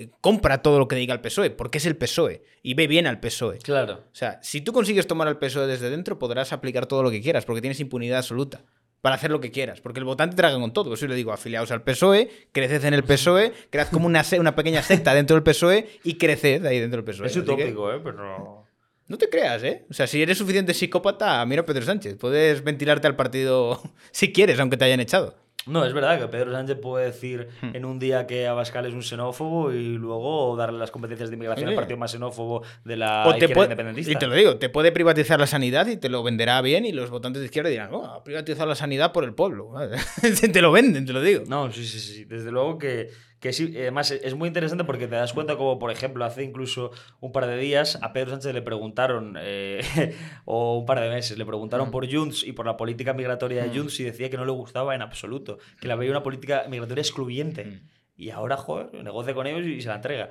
[0.00, 3.06] eh, compra todo lo que diga el PSOE, porque es el PSOE y ve bien
[3.06, 3.58] al PSOE.
[3.58, 4.04] Claro.
[4.12, 7.20] O sea, si tú consigues tomar al PSOE desde dentro, podrás aplicar todo lo que
[7.20, 8.64] quieras, porque tienes impunidad absoluta
[9.00, 10.86] para hacer lo que quieras, porque el votante traga con todo.
[10.86, 14.54] Por eso le digo, afiliaos al PSOE, creced en el PSOE, cread como una, una
[14.54, 17.26] pequeña secta dentro del PSOE y creced ahí dentro del PSOE.
[17.26, 18.00] Es Así que utópico, ¿eh?
[18.02, 18.66] Pero...
[19.06, 19.86] no te creas, ¿eh?
[19.90, 22.16] O sea, si eres suficiente psicópata, mira a Pedro Sánchez.
[22.16, 25.36] Puedes ventilarte al partido si quieres, aunque te hayan echado.
[25.66, 29.02] No, es verdad que Pedro Sánchez puede decir en un día que Abascal es un
[29.02, 31.72] xenófobo y luego darle las competencias de inmigración Sí.
[31.72, 34.10] al partido más xenófobo de la O izquierda independentista.
[34.10, 36.92] y te lo digo, te puede privatizar la sanidad y te lo venderá bien y
[36.92, 39.70] los votantes de izquierda dirán, oh, ha privatizado la sanidad por el pueblo.
[40.52, 41.44] te lo venden, te lo digo.
[41.46, 42.24] No, sí, sí, sí.
[42.24, 43.10] Desde luego que,
[43.40, 43.72] que sí.
[43.76, 46.90] Además, es muy interesante porque te das cuenta como, por ejemplo, hace incluso
[47.20, 49.80] un par de días a Pedro Sánchez le preguntaron, eh,
[50.44, 53.76] o un par de meses, le preguntaron por Junts y por la política migratoria de
[53.76, 57.02] Junts y decía que no le gustaba en absoluto, que la veía una política migratoria
[57.02, 57.80] excluyente.
[58.16, 60.28] Y ahora, joder, negocia con ellos y se la entrega.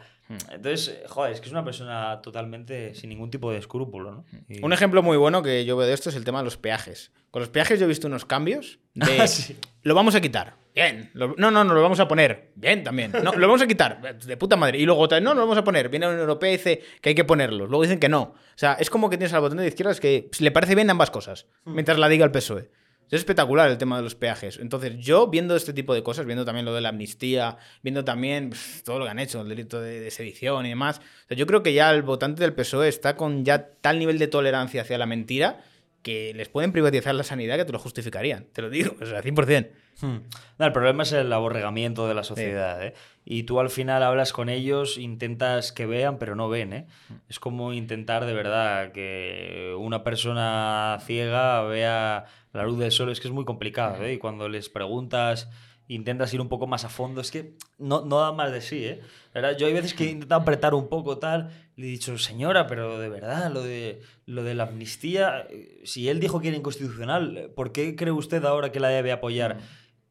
[0.52, 4.26] Entonces, eh, joder, es que es una persona totalmente sin ningún tipo de escrúpulo, ¿no?
[4.48, 6.56] Y- Un ejemplo muy bueno que yo veo de esto es el tema de los
[6.58, 7.12] peajes.
[7.32, 9.06] Con los peajes yo he visto unos cambios de...
[9.20, 9.58] Ah, sí.
[9.82, 10.54] Lo vamos a quitar.
[10.84, 11.10] Bien.
[11.14, 12.52] Lo- no, no, no, lo vamos a poner.
[12.56, 13.12] Bien, también.
[13.24, 14.18] No, lo vamos a quitar.
[14.18, 14.78] De puta madre.
[14.80, 15.90] Y luego otra vez, no, no lo vamos a poner.
[15.90, 17.70] Viene la Unión Europea y dice que hay que ponerlos.
[17.70, 18.22] Luego dicen que no.
[18.22, 21.12] O sea, es como que tienes al botón de izquierdas que le parece bien ambas
[21.12, 22.70] cosas, mientras la diga el PSOE.
[23.12, 24.60] Es espectacular el tema de los peajes.
[24.60, 28.52] Entonces, yo viendo este tipo de cosas, viendo también lo de la amnistía, viendo también
[28.52, 31.36] pff, todo lo que han hecho, el delito de, de sedición y demás, o sea,
[31.36, 34.84] yo creo que ya el votante del PSOE está con ya tal nivel de tolerancia
[34.84, 35.60] hacia la mentira
[36.02, 38.46] que les pueden privatizar la sanidad que te lo justificarían.
[38.54, 39.70] Te lo digo, o sea, 100%.
[40.02, 40.20] Hmm.
[40.58, 42.94] No, el problema es el aborregamiento de la sociedad, ¿eh?
[43.26, 46.88] Y tú al final hablas con ellos, intentas que vean, pero no ven, ¿eh?
[47.28, 53.20] Es como intentar de verdad que una persona ciega vea la luz del sol, es
[53.20, 54.14] que es muy complicado, ¿eh?
[54.14, 55.50] Y cuando les preguntas,
[55.90, 58.86] intentas ir un poco más a fondo, es que no, no da más de sí,
[58.86, 59.02] ¿eh?
[59.34, 62.18] La verdad, Yo hay veces que he intentado apretar un poco tal, le he dicho,
[62.18, 66.48] señora, pero de verdad, lo de, lo de la amnistía, eh, si él dijo que
[66.50, 69.58] era inconstitucional, ¿por qué cree usted ahora que la debe apoyar?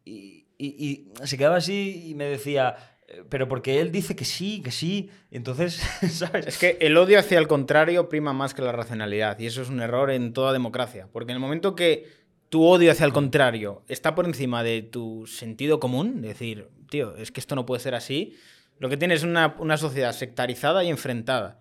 [0.04, 0.84] Y, y-
[1.22, 2.74] y se quedaba así y me decía,
[3.06, 5.10] "Eh, pero porque él dice que sí, que sí.
[5.30, 5.74] Entonces,
[6.10, 6.46] ¿sabes?
[6.46, 9.38] Es que el odio hacia el contrario prima más que la racionalidad.
[9.38, 11.08] Y eso es un error en toda democracia.
[11.12, 12.06] Porque en el momento que
[12.48, 17.30] tu odio hacia el contrario está por encima de tu sentido común, decir, tío, es
[17.30, 18.36] que esto no puede ser así,
[18.78, 21.60] lo que tienes es una, una sociedad sectarizada y enfrentada.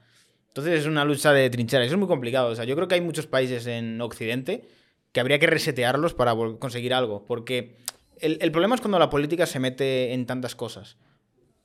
[0.50, 1.88] Entonces es una lucha de trincheras.
[1.88, 2.50] Es muy complicado.
[2.50, 4.68] O sea, yo creo que hay muchos países en Occidente
[5.12, 7.26] que habría que resetearlos para conseguir algo.
[7.26, 7.78] Porque
[8.20, 10.98] el, el problema es cuando la política se mete en tantas cosas.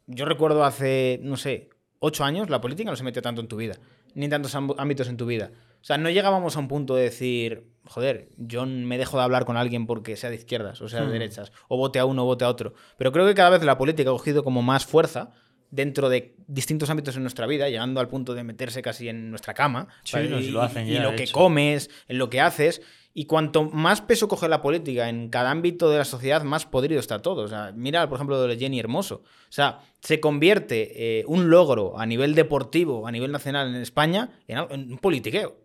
[0.07, 1.70] Yo recuerdo hace, no sé,
[2.01, 3.77] ocho años, la política no se metió tanto en tu vida,
[4.15, 5.53] ni en tantos ámb- ámbitos en tu vida.
[5.83, 9.45] O sea, no llegábamos a un punto de decir, joder, yo me dejo de hablar
[9.45, 12.27] con alguien porque sea de izquierdas o sea de derechas, o vote a uno o
[12.27, 12.75] vote a otro.
[12.97, 15.33] Pero creo que cada vez la política ha cogido como más fuerza
[15.73, 19.55] dentro de distintos ámbitos en nuestra vida, llegando al punto de meterse casi en nuestra
[19.55, 21.33] cama, Sí, y, si lo hacen y ya, lo de que hecho.
[21.33, 22.83] comes, en lo que haces.
[23.15, 27.01] Y cuanto más peso coge la política en cada ámbito de la sociedad, más podrido
[27.01, 27.43] está todo.
[27.43, 29.17] O sea, mira, por ejemplo, lo de Jenny Hermoso.
[29.17, 34.31] O sea, se convierte eh, un logro a nivel deportivo, a nivel nacional en España,
[34.47, 35.62] en un politiqueo.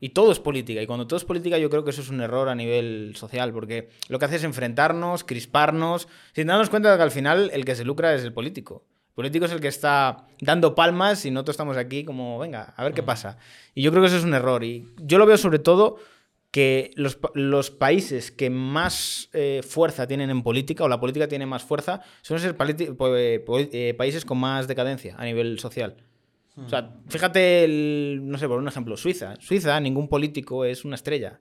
[0.00, 0.80] Y todo es política.
[0.80, 3.52] Y cuando todo es política, yo creo que eso es un error a nivel social,
[3.52, 7.64] porque lo que hace es enfrentarnos, crisparnos, sin darnos cuenta de que al final el
[7.64, 8.84] que se lucra es el político.
[9.08, 12.84] El político es el que está dando palmas y nosotros estamos aquí como, venga, a
[12.84, 13.38] ver qué pasa.
[13.74, 14.62] Y yo creo que eso es un error.
[14.62, 15.96] Y yo lo veo sobre todo
[16.52, 21.26] que los, pa- los países que más eh, fuerza tienen en política, o la política
[21.26, 22.56] tiene más fuerza, suelen ser
[23.16, 25.96] eh, eh, países con más decadencia a nivel social.
[26.64, 29.34] O sea, fíjate, el- no sé, por un ejemplo, Suiza.
[29.40, 31.38] Suiza, ningún político es una estrella.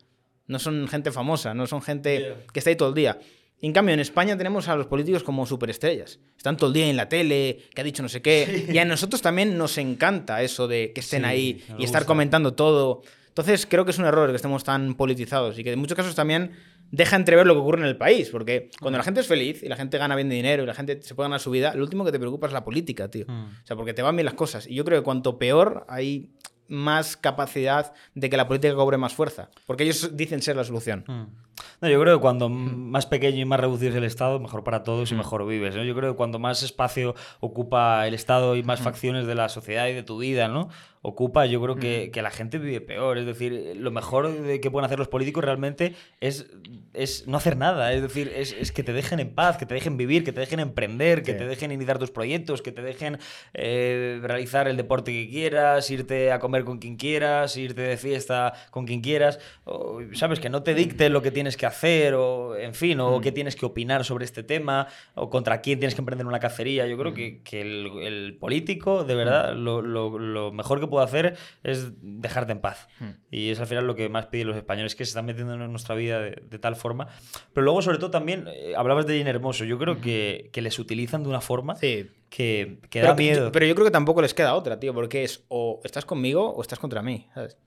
[0.47, 3.19] No son gente famosa, no son gente que está ahí todo el día.
[3.59, 6.19] En cambio, en España tenemos a los políticos como superestrellas.
[6.37, 8.67] Están todo el día en la tele, que ha dicho no sé qué.
[8.71, 12.05] Y a nosotros también nos encanta eso de que estén Sí, ahí y estar gusta.
[12.05, 13.01] comentando todo.
[13.29, 16.13] Entonces, creo que es un error que estemos tan politizados y que en muchos casos
[16.15, 16.51] también
[16.91, 18.29] deja entrever lo que ocurre en el país.
[18.29, 20.73] Porque cuando la gente es feliz y la gente gana bien de dinero y la
[20.73, 23.25] gente se puede ganar su vida, lo último que te preocupa es la política, tío.
[23.27, 23.45] Mm.
[23.63, 24.67] O sea, porque te van bien las cosas.
[24.67, 26.31] Y yo creo que cuanto peor, hay
[26.67, 29.49] más capacidad de que la política cobre más fuerza.
[29.65, 31.03] Porque ellos dicen ser la solución.
[31.07, 31.46] Mm.
[31.81, 34.83] No, yo creo que cuando más pequeño y más reducido es el Estado, mejor para
[34.83, 35.75] todos y mejor vives.
[35.75, 35.83] ¿no?
[35.83, 39.87] Yo creo que cuando más espacio ocupa el Estado y más facciones de la sociedad
[39.87, 40.69] y de tu vida, ¿no?
[41.07, 43.17] ocupa, yo creo que, que, la gente vive peor.
[43.17, 46.47] Es decir, lo mejor de que pueden hacer los políticos realmente es,
[46.93, 47.93] es no hacer nada.
[47.93, 50.41] Es decir, es, es, que te dejen en paz, que te dejen vivir, que te
[50.41, 53.19] dejen emprender, que te dejen iniciar tus proyectos, que te dejen
[53.53, 58.51] eh, realizar el deporte que quieras, irte a comer con quien quieras, irte de fiesta
[58.69, 59.39] con quien quieras.
[59.63, 63.21] O, Sabes, que no te dicte lo que tienes que hacer, o en fin, o
[63.21, 66.87] qué tienes que opinar sobre este tema, o contra quién tienes que emprender una cacería.
[66.87, 71.05] Yo creo que, que el, el, político, de verdad, lo, lo, lo mejor que puede
[71.05, 72.87] hacer es dejarte en paz.
[72.99, 73.11] Hmm.
[73.31, 75.71] Y es al final lo que más piden los españoles, que se están metiendo en
[75.71, 77.07] nuestra vida de, de tal forma.
[77.53, 79.63] Pero luego, sobre todo, también eh, hablabas de Jane Hermoso.
[79.63, 82.09] Yo creo que, que, les utilizan de una forma sí.
[82.29, 83.51] que, que da miedo.
[83.51, 86.61] Pero yo creo que tampoco les queda otra, tío, porque es o estás conmigo o
[86.61, 87.57] estás contra mí, ¿sabes?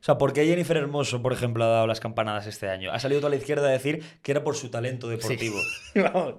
[0.00, 2.92] O sea, ¿por qué Jennifer Hermoso, por ejemplo, ha dado las campanadas este año?
[2.92, 5.58] Ha salido toda la izquierda a decir que era por su talento deportivo.
[5.92, 6.00] Sí.
[6.14, 6.34] Vamos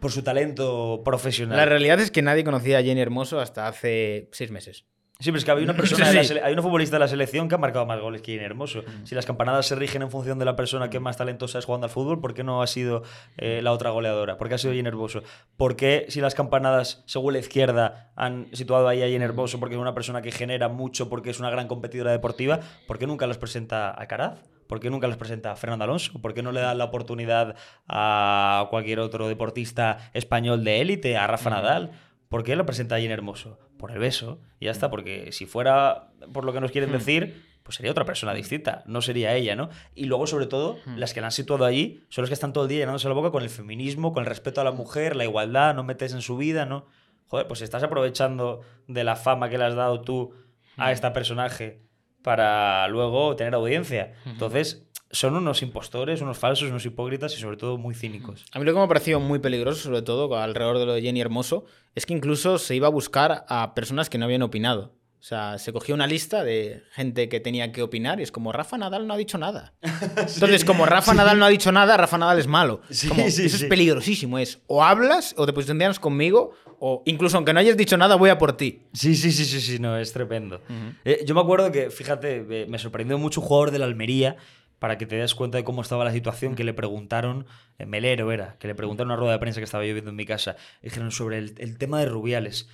[0.00, 1.56] por su talento profesional.
[1.56, 4.84] La realidad es que nadie conocía a Jenny Hermoso hasta hace seis meses.
[5.18, 6.34] Sí, pero es que había una persona, sí, sí.
[6.42, 8.82] hay una futbolista de la selección que ha marcado más goles que Jenny Hermoso.
[8.82, 9.06] Mm.
[9.06, 11.86] Si las campanadas se rigen en función de la persona que más talentosa es jugando
[11.86, 13.02] al fútbol, ¿por qué no ha sido
[13.38, 14.36] eh, la otra goleadora?
[14.36, 15.22] ¿Por qué ha sido Jenny Hermoso?
[15.56, 19.74] ¿Por qué si las campanadas, según la izquierda, han situado ahí a Jenny Hermoso porque
[19.74, 23.26] es una persona que genera mucho, porque es una gran competidora deportiva, ¿por qué nunca
[23.26, 24.40] las presenta a Caraz?
[24.66, 26.20] ¿Por qué nunca les presenta a Fernando Alonso?
[26.20, 27.54] ¿Por qué no le dan la oportunidad
[27.88, 31.92] a cualquier otro deportista español de élite, a Rafa Nadal?
[32.28, 33.58] ¿Por qué lo presenta Jenny Hermoso?
[33.78, 34.40] Por el beso.
[34.58, 38.04] Y ya está, porque si fuera por lo que nos quieren decir, pues sería otra
[38.04, 39.70] persona distinta, no sería ella, ¿no?
[39.94, 42.64] Y luego, sobre todo, las que la han situado allí son las que están todo
[42.64, 45.24] el día llenándose la boca con el feminismo, con el respeto a la mujer, la
[45.24, 46.86] igualdad, no metes en su vida, ¿no?
[47.26, 50.32] Joder, pues estás aprovechando de la fama que le has dado tú
[50.76, 51.82] a este personaje
[52.22, 54.14] para luego tener audiencia.
[54.24, 58.44] Entonces, son unos impostores, unos falsos, unos hipócritas y sobre todo muy cínicos.
[58.52, 61.02] A mí lo que me ha parecido muy peligroso, sobre todo alrededor de lo de
[61.02, 61.64] Jenny Hermoso,
[61.94, 64.96] es que incluso se iba a buscar a personas que no habían opinado.
[65.18, 68.52] O sea, se cogió una lista de gente que tenía que opinar y es como
[68.52, 69.74] Rafa Nadal no ha dicho nada.
[69.82, 71.16] Entonces, sí, como Rafa sí.
[71.16, 72.80] Nadal no ha dicho nada, Rafa Nadal es malo.
[72.90, 74.38] Sí, como, eso es peligrosísimo.
[74.38, 78.30] Es o hablas o te posicionas conmigo o incluso aunque no hayas dicho nada, voy
[78.30, 78.82] a por ti.
[78.92, 80.60] Sí, sí, sí, sí, sí, no, es tremendo.
[80.68, 80.94] Uh -huh.
[81.04, 84.36] eh, yo me acuerdo que, fíjate, me sorprendió mucho un jugador de la Almería
[84.78, 87.46] para que te des cuenta de cómo estaba la situación, que le preguntaron,
[87.78, 90.26] eh, Melero era, que le preguntaron una rueda de prensa que estaba yo en mi
[90.26, 92.68] casa, dijeron sobre el tema de Rubiales.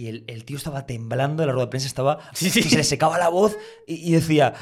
[0.00, 2.18] Y el, el, tío estaba temblando, la rueda de prensa estaba.
[2.32, 2.62] Sí, sí.
[2.62, 3.56] se le secaba la voz
[3.86, 4.54] y, y decía: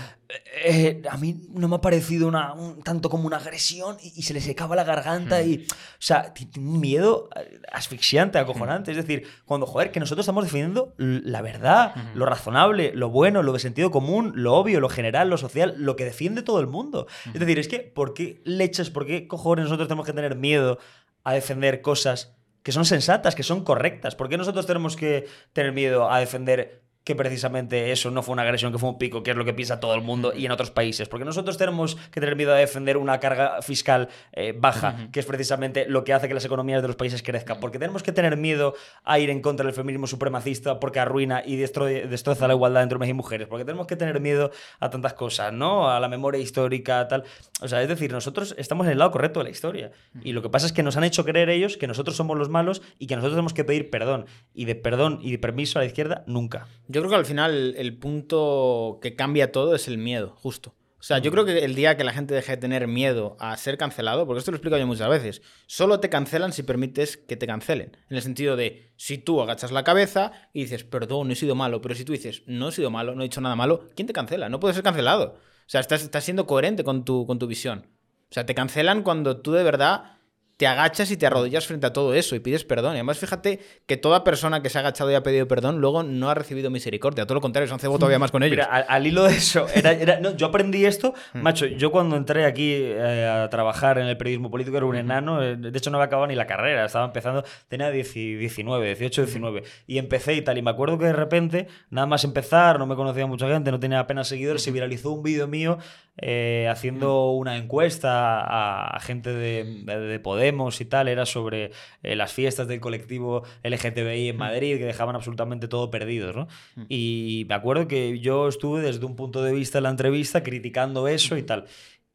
[0.64, 4.22] eh, A mí no me ha parecido una, un, tanto como una agresión y, y,
[4.22, 5.40] se le secaba la garganta.
[5.40, 5.48] Hmm.
[5.48, 7.28] y O sea, un miedo
[7.72, 8.90] asfixiante, acojonante.
[8.90, 8.98] Hmm.
[8.98, 12.18] Es decir, cuando, joder, que nosotros estamos defendiendo la verdad, Hmm.
[12.18, 15.94] lo razonable, lo bueno, lo de sentido común, lo obvio, lo general, lo social, lo
[15.94, 17.06] que defiende todo el mundo.
[17.32, 20.78] Es decir, es que, ¿por qué leches, por qué cojones nosotros tenemos que tener miedo
[21.22, 22.37] a defender cosas?
[22.68, 24.14] Que son sensatas, que son correctas.
[24.14, 28.42] ¿Por qué nosotros tenemos que tener miedo a defender que precisamente eso no fue una
[28.42, 30.52] agresión, que fue un pico, que es lo que piensa todo el mundo y en
[30.52, 31.08] otros países?
[31.08, 35.10] Porque nosotros tenemos que tener miedo a defender una carga fiscal eh, baja, uh -huh.
[35.10, 37.60] que es precisamente lo que hace que las economías de los países crezcan.
[37.60, 38.74] Porque tenemos que tener miedo
[39.04, 43.10] a ir en contra del feminismo supremacista porque arruina y destroza la igualdad entre hombres
[43.10, 43.48] y mujeres.
[43.48, 45.90] Porque tenemos que tener miedo a tantas cosas, ¿no?
[45.90, 47.24] A la memoria histórica, tal.
[47.62, 49.92] O sea, es decir, nosotros estamos en el lado correcto de la historia.
[50.22, 52.50] Y lo que pasa es que nos han hecho creer ellos que nosotros somos los
[52.50, 54.26] malos y que nosotros tenemos que pedir perdón.
[54.52, 56.66] Y de perdón y de permiso a la izquierda, nunca.
[56.88, 60.74] Yo creo que al final el punto que cambia todo es el miedo, justo.
[61.00, 63.56] O sea, yo creo que el día que la gente deje de tener miedo a
[63.56, 67.36] ser cancelado, porque esto lo explico yo muchas veces, solo te cancelan si permites que
[67.36, 67.96] te cancelen.
[68.10, 71.80] En el sentido de, si tú agachas la cabeza y dices, perdón, he sido malo,
[71.80, 74.12] pero si tú dices, no he sido malo, no he hecho nada malo, ¿quién te
[74.12, 74.48] cancela?
[74.48, 75.36] No puedes ser cancelado.
[75.36, 77.86] O sea, estás, estás siendo coherente con tu, con tu visión.
[78.30, 80.17] O sea, te cancelan cuando tú de verdad
[80.58, 82.94] te agachas y te arrodillas frente a todo eso y pides perdón.
[82.94, 86.02] Y además, fíjate que toda persona que se ha agachado y ha pedido perdón luego
[86.02, 87.26] no ha recibido misericordia.
[87.26, 88.56] Todo lo contrario, se han cebado todavía más con ellos.
[88.56, 92.16] Mira, al, al hilo de eso, era, era, no, yo aprendí esto, macho, yo cuando
[92.16, 95.90] entré aquí eh, a trabajar en el periodismo político era un enano, eh, de hecho
[95.90, 100.42] no me acababa ni la carrera, estaba empezando, tenía 19, 18, 19, y empecé y
[100.42, 103.70] tal, y me acuerdo que de repente, nada más empezar, no me conocía mucha gente,
[103.70, 105.78] no tenía apenas seguidores, se viralizó un vídeo mío
[106.20, 111.70] eh, haciendo una encuesta a, a gente de, de, de, Podemos y tal, era sobre
[112.02, 116.48] eh, las fiestas del colectivo LGTBI en Madrid, que dejaban absolutamente todo perdidos, ¿no?
[116.88, 121.06] Y me acuerdo que yo estuve desde un punto de vista en la entrevista criticando
[121.06, 121.66] eso y tal.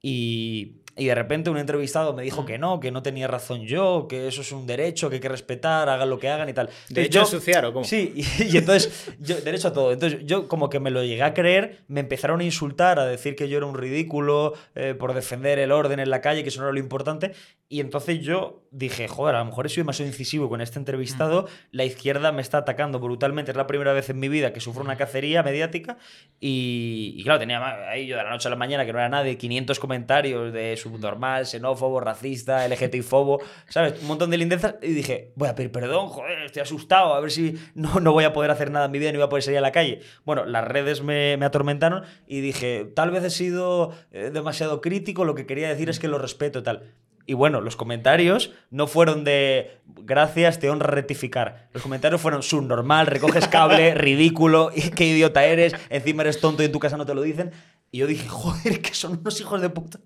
[0.01, 4.05] Y, y de repente un entrevistado me dijo que no, que no tenía razón yo,
[4.07, 6.67] que eso es un derecho, que hay que respetar, hagan lo que hagan y tal.
[6.67, 7.85] Entonces, ¿Derecho a ensuciar o cómo?
[7.85, 9.91] Sí, y, y entonces, yo, derecho a todo.
[9.91, 13.35] Entonces, yo como que me lo llegué a creer, me empezaron a insultar, a decir
[13.35, 16.59] que yo era un ridículo eh, por defender el orden en la calle, que eso
[16.59, 17.33] no era lo importante.
[17.73, 21.47] Y entonces yo dije, joder, a lo mejor he sido demasiado incisivo con este entrevistado,
[21.71, 24.83] la izquierda me está atacando brutalmente, es la primera vez en mi vida que sufro
[24.83, 25.97] una cacería mediática.
[26.39, 29.09] Y, y claro, tenía ahí yo de la noche a la mañana, que no era
[29.09, 33.99] nadie, 500 comentarios de subnormal, xenófobo, racista, LGTBI-fobo, ¿sabes?
[34.03, 34.75] Un montón de lindezas.
[34.83, 38.25] Y dije, voy a pedir perdón, joder, estoy asustado, a ver si no, no voy
[38.25, 40.01] a poder hacer nada en mi vida ni voy a poder salir a la calle.
[40.25, 45.25] Bueno, las redes me, me atormentaron y dije, tal vez he sido eh, demasiado crítico,
[45.25, 46.93] lo que quería decir es que lo respeto y tal.
[47.25, 51.69] Y bueno, los comentarios no fueron de gracias, te honra rectificar.
[51.73, 56.71] Los comentarios fueron subnormal, recoges cable, ridículo, qué idiota eres, encima eres tonto y en
[56.73, 57.51] tu casa no te lo dicen.
[57.91, 59.99] Y yo dije, joder, que son unos hijos de puta.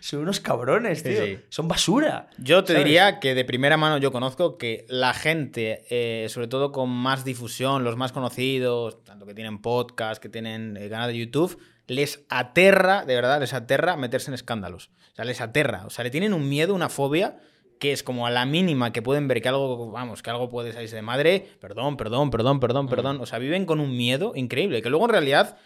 [0.00, 1.24] Son unos cabrones, Sí, tío.
[1.24, 1.38] sí.
[1.50, 2.28] Son basura.
[2.38, 2.84] Yo te ¿sabes?
[2.84, 7.24] diría que de primera mano yo conozco que la gente, eh, sobre todo con más
[7.24, 12.24] difusión, los más conocidos, tanto que tienen podcast, que tienen eh, canal de YouTube, les
[12.28, 14.90] aterra, de verdad, les aterra meterse en escándalos.
[15.16, 15.84] O sea, les aterra.
[15.86, 17.38] O sea, le tienen un miedo, una fobia,
[17.78, 20.74] que es como a la mínima que pueden ver que algo, vamos, que algo puede
[20.74, 23.20] salirse de madre, perdón, perdón, perdón, perdón, perdón.
[23.22, 25.56] O sea, viven con un miedo increíble, que luego en realidad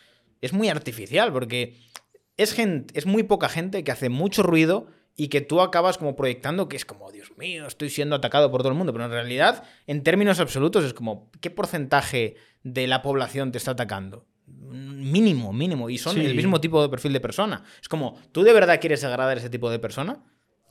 [0.40, 1.76] es muy artificial, porque
[2.36, 4.86] es, gente, es muy poca gente que hace mucho ruido
[5.16, 8.60] y que tú acabas como proyectando que es como, Dios mío, estoy siendo atacado por
[8.62, 8.92] todo el mundo.
[8.92, 13.72] Pero en realidad, en términos absolutos, es como, ¿qué porcentaje de la población te está
[13.72, 14.29] atacando?
[14.70, 15.90] Mínimo, mínimo.
[15.90, 16.24] Y son Sí.
[16.24, 17.64] el mismo tipo de perfil de persona.
[17.80, 20.22] Es como, ¿tú de verdad quieres agradar a ese tipo de persona?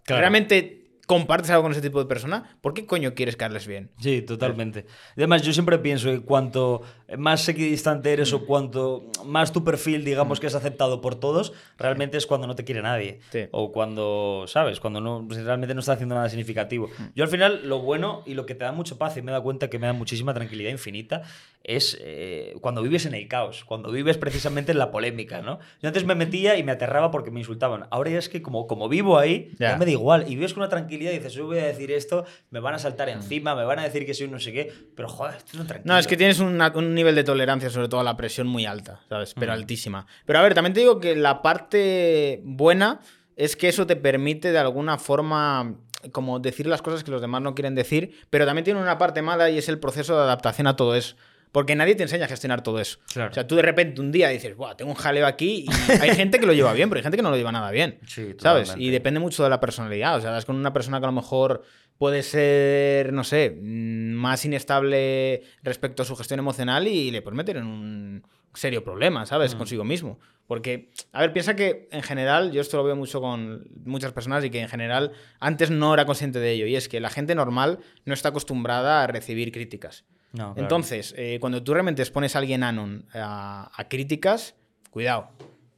[0.06, 0.22] Claro.
[0.22, 0.78] ¿Realmente
[1.10, 2.56] compartes algo con ese tipo de persona?
[2.61, 3.90] ¿Por qué coño quieres caerles bien?
[3.99, 4.86] Sí, totalmente.
[5.18, 6.84] Además, yo siempre pienso que cuanto
[7.18, 12.15] más equidistante eres o cuanto más tu perfil, digamos, que es aceptado por todos, realmente
[12.18, 13.22] es cuando no te quiere nadie.
[13.31, 13.48] Sí.
[13.49, 14.80] O cuando, ¿sabes?
[14.80, 16.91] Cuando no, pues, realmente no estás haciendo nada significativo.
[17.15, 19.41] Yo al final, lo bueno y lo que te da mucha paz y me da
[19.41, 21.23] cuenta que me da muchísima tranquilidad infinita
[21.64, 25.57] es eh, cuando vives en el caos, cuando vives precisamente en la polémica, ¿no?
[25.81, 27.88] Yo antes me metía y me aterraba porque me insultaban.
[27.90, 29.72] Ahora ya es que como, como vivo ahí, Ya.
[29.72, 30.26] ya me da igual.
[30.27, 32.80] Y vives con una tranquilidad y dices, yo voy a decir esto, me van a
[32.80, 35.59] saltar encima, me van a decir que soy un no sé qué, pero joder, estoy
[35.65, 35.93] tranquilo.
[35.93, 38.65] No, es que tienes una- un nivel de tolerancia, sobre todo a la presión, muy
[38.65, 39.34] alta, ¿sabes?
[39.34, 40.05] Pero altísima.
[40.26, 42.99] Pero a ver, también te digo que la parte buena
[43.35, 45.76] es que eso te permite de alguna forma
[46.13, 49.21] como decir las cosas que los demás no quieren decir, pero también tiene una parte
[49.21, 51.15] mala y es el proceso de adaptación a todo eso.
[51.51, 52.99] Porque nadie te enseña a gestionar todo eso.
[53.11, 53.31] Claro.
[53.31, 56.15] O sea, tú de repente un día dices, Buah, tengo un jaleo aquí y hay
[56.15, 57.99] gente que lo lleva bien, pero hay gente que no lo lleva nada bien.
[58.07, 58.67] Sí, ¿Sabes?
[58.67, 58.84] totalmente.
[58.84, 60.17] Y depende mucho de la personalidad.
[60.17, 61.63] O sea, das con una persona que a lo mejor
[61.97, 67.35] puede ser, no sé, mm, más inestable respecto a su gestión emocional y le puedes
[67.35, 68.23] meter en un
[68.53, 69.55] serio problema, ¿sabes?
[69.55, 70.19] Consigo mismo.
[70.47, 74.43] Porque, a ver, piensa que en general, yo esto lo veo mucho con muchas personas
[74.43, 76.65] y que en general antes no era consciente de ello.
[76.65, 80.05] Y es que la gente normal no está acostumbrada a recibir críticas.
[80.34, 80.61] No, claro.
[80.61, 84.56] Entonces, eh, cuando tú realmente expones a alguien anon a, a críticas,
[84.91, 85.30] cuidado.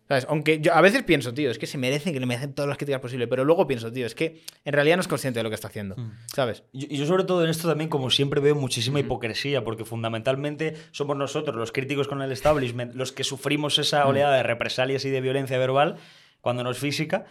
[0.07, 0.25] ¿Sabes?
[0.27, 2.77] Aunque yo a veces pienso, tío, es que se merecen que le merecen todas las
[2.77, 5.49] críticas posibles, pero luego pienso, tío, es que en realidad no es consciente de lo
[5.49, 6.11] que está haciendo, Mm.
[6.35, 6.63] ¿sabes?
[6.73, 10.75] Yo- Y yo sobre todo en esto también, como siempre, veo muchísima hipocresía, porque fundamentalmente
[10.91, 15.09] somos nosotros, los críticos con el establishment, los que sufrimos esa oleada de represalias y
[15.11, 15.95] de violencia verbal
[16.41, 17.23] cuando no es física,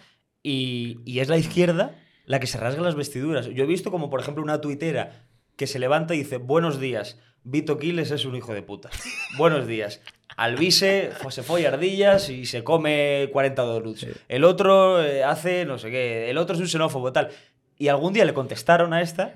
[0.42, 3.46] y, y es la izquierda la que se rasga las vestiduras.
[3.48, 5.26] Yo he visto como, por ejemplo, una tuitera
[5.60, 8.88] que se levanta y dice, buenos días, Vito Quiles es un hijo de puta.
[9.36, 10.00] buenos días.
[10.38, 14.06] Alvise se fue ardillas y se come 40 donuts.
[14.28, 16.30] El otro eh, hace no sé qué.
[16.30, 17.28] El otro es un xenófobo, tal.
[17.76, 19.34] Y algún día le contestaron a esta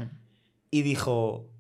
[0.71, 1.51] y dijo.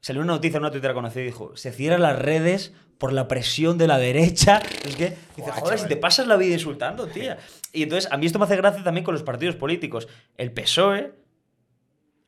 [0.00, 3.28] Salió una noticia en una tuitera conocida y dijo: Se cierran las redes por la
[3.28, 4.62] presión de la derecha.
[4.86, 7.36] Es que dice: Joder, si te pasas la vida insultando, tía.
[7.74, 10.08] Y entonces, a mí esto me hace gracia también con los partidos políticos.
[10.38, 11.12] El PSOE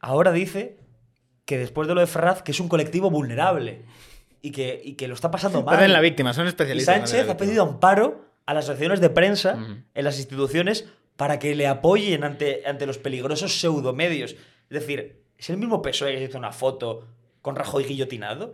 [0.01, 0.85] ahora dice
[1.47, 3.85] que después de lo de Ferraz, que es un colectivo vulnerable
[4.43, 5.77] y que, y que lo está pasando mal.
[5.77, 6.95] Hacen la víctima, son especialistas.
[6.95, 9.59] en Sánchez ha pedido amparo a las asociaciones de prensa
[9.95, 10.87] en las instituciones
[11.17, 14.33] para que le apoyen ante, ante los peligrosos pseudomedios.
[14.33, 17.07] Es decir, ¿es el mismo PSOE que se hizo una foto
[17.43, 18.53] con Rajoy guillotinado?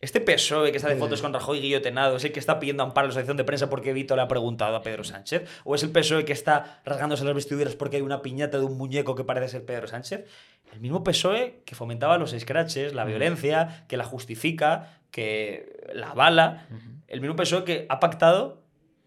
[0.00, 3.04] Este PSOE que está de fotos con Rajoy guillotinado es el que está pidiendo amparo
[3.04, 5.46] a la asociación de prensa porque Vito le ha preguntado a Pedro Sánchez.
[5.62, 8.78] ¿O es el PSOE que está rasgándose las vestiduras porque hay una piñata de un
[8.78, 10.24] muñeco que parece ser Pedro Sánchez?
[10.72, 16.66] El mismo PSOE que fomentaba los scratches, la violencia, que la justifica, que la avala.
[17.06, 18.62] El mismo PSOE que ha pactado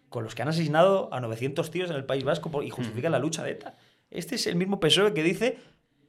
[0.09, 3.17] con los que han asesinado a 900 tíos en el País Vasco y justifica la
[3.17, 3.77] lucha de ETA.
[4.11, 5.57] Este es el mismo PSOE que dice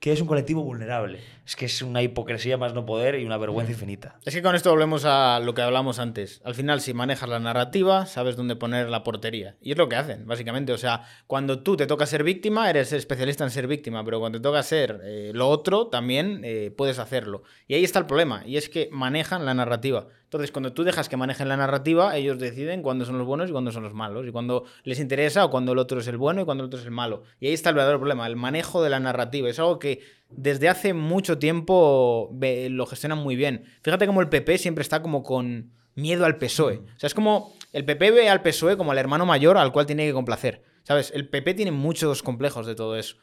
[0.05, 1.21] que es un colectivo vulnerable.
[1.47, 4.19] Es que es una hipocresía más no poder y una vergüenza infinita.
[4.27, 6.43] Es que con esto volvemos a lo que hablamos antes.
[6.45, 9.57] Al final, si manejas la narrativa, sabes dónde poner la portería.
[9.63, 10.75] Y es lo que hacen, básicamente.
[10.75, 14.39] O sea, cuando tú te toca ser víctima, eres especialista en ser víctima, pero cuando
[14.39, 17.43] te toca ser eh, lo otro, también eh, puedes hacerlo.
[17.67, 20.09] Y ahí está el problema, y es que manejan la narrativa.
[20.35, 23.53] Entonces, cuando tú dejas que manejen la narrativa, ellos deciden cuándo son los buenos y
[23.53, 26.43] cuándo son los malos, y cuándo les interesa o cuándo el otro es el bueno
[26.43, 27.23] y cuándo el otro es el malo.
[27.39, 29.49] Y ahí está el verdadero problema, el manejo de la narrativa.
[29.49, 30.01] Es algo que
[30.31, 33.65] desde hace mucho tiempo lo gestionan muy bien.
[33.83, 36.79] Fíjate cómo el PP siempre está como con miedo al PSOE.
[36.79, 39.87] O sea, es como el PP ve al PSOE como al hermano mayor al cual
[39.87, 40.65] tiene que complacer.
[40.83, 41.13] ¿Sabes?
[41.15, 43.19] El PP tiene muchos complejos de todo eso.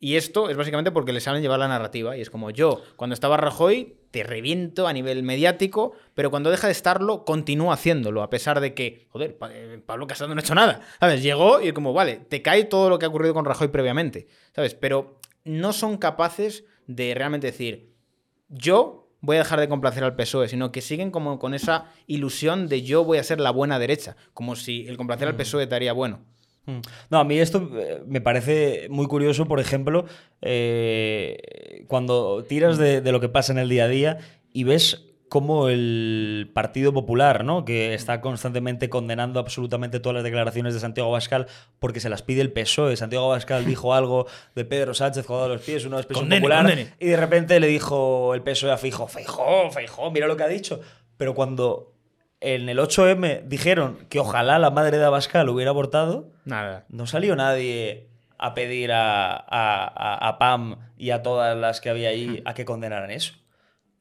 [0.00, 2.16] Y esto es básicamente porque le saben llevar la narrativa.
[2.16, 6.68] Y es como yo, cuando estaba Rajoy, te reviento a nivel mediático, pero cuando deja
[6.68, 10.54] de estarlo, continúa haciéndolo, a pesar de que, joder, eh, Pablo Casado no ha hecho
[10.54, 10.82] nada.
[11.00, 11.20] ¿Sabes?
[11.20, 14.28] Llegó y como, vale, te cae todo lo que ha ocurrido con Rajoy previamente.
[14.54, 14.76] ¿Sabes?
[14.76, 17.92] Pero no son capaces de realmente decir,
[18.48, 21.90] yo voy a dejar de complacer al PSOE, E", sino que siguen como con esa
[22.06, 25.66] ilusión de yo voy a ser la buena derecha, como si el complacer al PSOE
[25.66, 26.20] te haría bueno.
[26.66, 26.80] Mm.
[27.10, 30.06] No, a mí esto eh, me parece muy curioso, por ejemplo,
[30.42, 34.18] eh, cuando tiras de, de lo que pasa en el día a día
[34.52, 35.04] y ves
[35.34, 37.64] cómo el Partido Popular, ¿no?
[37.64, 41.48] que está constantemente condenando absolutamente todas las declaraciones de Santiago Abascal
[41.80, 42.96] porque se las pide el PSOE.
[42.96, 46.66] Santiago Abascal dijo algo de Pedro Sánchez colgado a los pies, una expresión Condene, popular,
[46.66, 46.94] condene.
[47.00, 50.48] y de repente le dijo el PSOE a Feijóo, Feijóo, Feijóo, mira lo que ha
[50.48, 50.80] dicho.
[51.16, 51.93] Pero cuando
[52.44, 56.84] en el 8M dijeron que ojalá la madre de Abascal hubiera abortado, Nada.
[56.88, 58.08] no salió nadie
[58.38, 62.64] a pedir a, a- a- Pam y a todas las que había ahí a que
[62.64, 63.34] condenaran eso.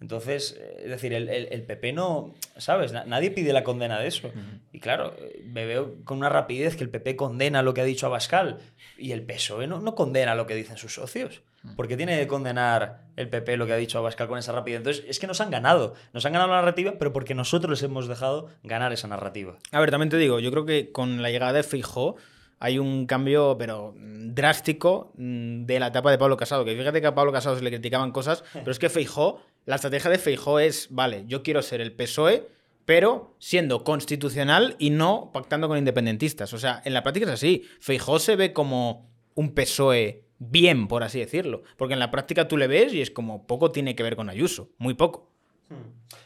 [0.01, 2.91] Entonces, eh, es decir, el, el- el PP no, ¿sabes?
[2.91, 4.31] Na- Nadie pide la condena de eso.
[4.73, 5.15] Y claro,
[5.45, 8.57] me veo con una rapidez que el PP condena lo que ha dicho Abascal
[8.97, 11.41] y el PSOE no, no condena lo que dicen sus socios.
[11.75, 14.79] ¿Por qué tiene que condenar el PP lo que ha dicho Abascal con esa rapidez?
[14.79, 15.93] Entonces, es que nos han ganado.
[16.11, 19.57] Nos han ganado la narrativa, pero porque nosotros les hemos dejado ganar esa narrativa.
[19.71, 22.17] A ver, también te digo, yo creo que con la llegada de Feijóo
[22.59, 26.65] hay un cambio, pero mm, drástico, mm, de la etapa de Pablo Casado.
[26.65, 29.75] Que fíjate que a Pablo Casado se le criticaban cosas, pero es que Feijóo, la
[29.75, 32.47] estrategia de Feijóo es, vale, yo quiero ser el PSOE,
[32.85, 36.53] pero siendo constitucional y no pactando con independentistas.
[36.53, 37.63] O sea, en la práctica es así.
[37.79, 41.63] Feijóo se ve como un PSOE bien, por así decirlo.
[41.77, 44.29] Porque en la práctica tú le ves y es como poco tiene que ver con
[44.29, 45.29] Ayuso, muy poco.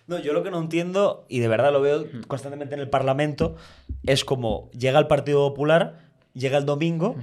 [0.07, 3.55] No, yo lo que no entiendo, y de verdad lo veo constantemente en el Parlamento,
[4.03, 7.15] es como llega el Partido Popular, llega el domingo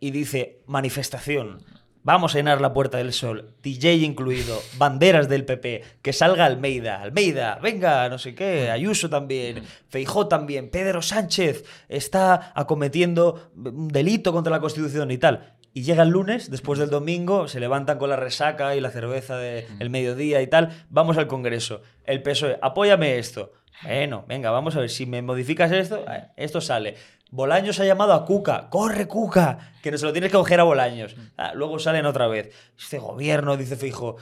[0.00, 1.64] y dice manifestación.
[2.04, 7.00] Vamos a llenar la Puerta del Sol, DJ incluido, banderas del PP, que salga Almeida,
[7.00, 14.32] Almeida, venga, no sé qué, Ayuso también, Feijó también, Pedro Sánchez está acometiendo un delito
[14.32, 15.54] contra la Constitución y tal.
[15.74, 19.38] Y llega el lunes, después del domingo, se levantan con la resaca y la cerveza
[19.38, 20.84] del mediodía y tal.
[20.90, 21.80] Vamos al Congreso.
[22.04, 23.52] El PSOE, apóyame esto.
[23.82, 24.90] Bueno, venga, vamos a ver.
[24.90, 26.96] Si me modificas esto, eh, esto sale.
[27.32, 28.68] Bolaños ha llamado a Cuca.
[28.68, 29.72] ¡Corre, Cuca!
[29.82, 31.16] Que no se lo tienes que coger a Bolaños.
[31.38, 32.54] Ah, luego salen otra vez.
[32.78, 34.16] Este gobierno, dice Fijo,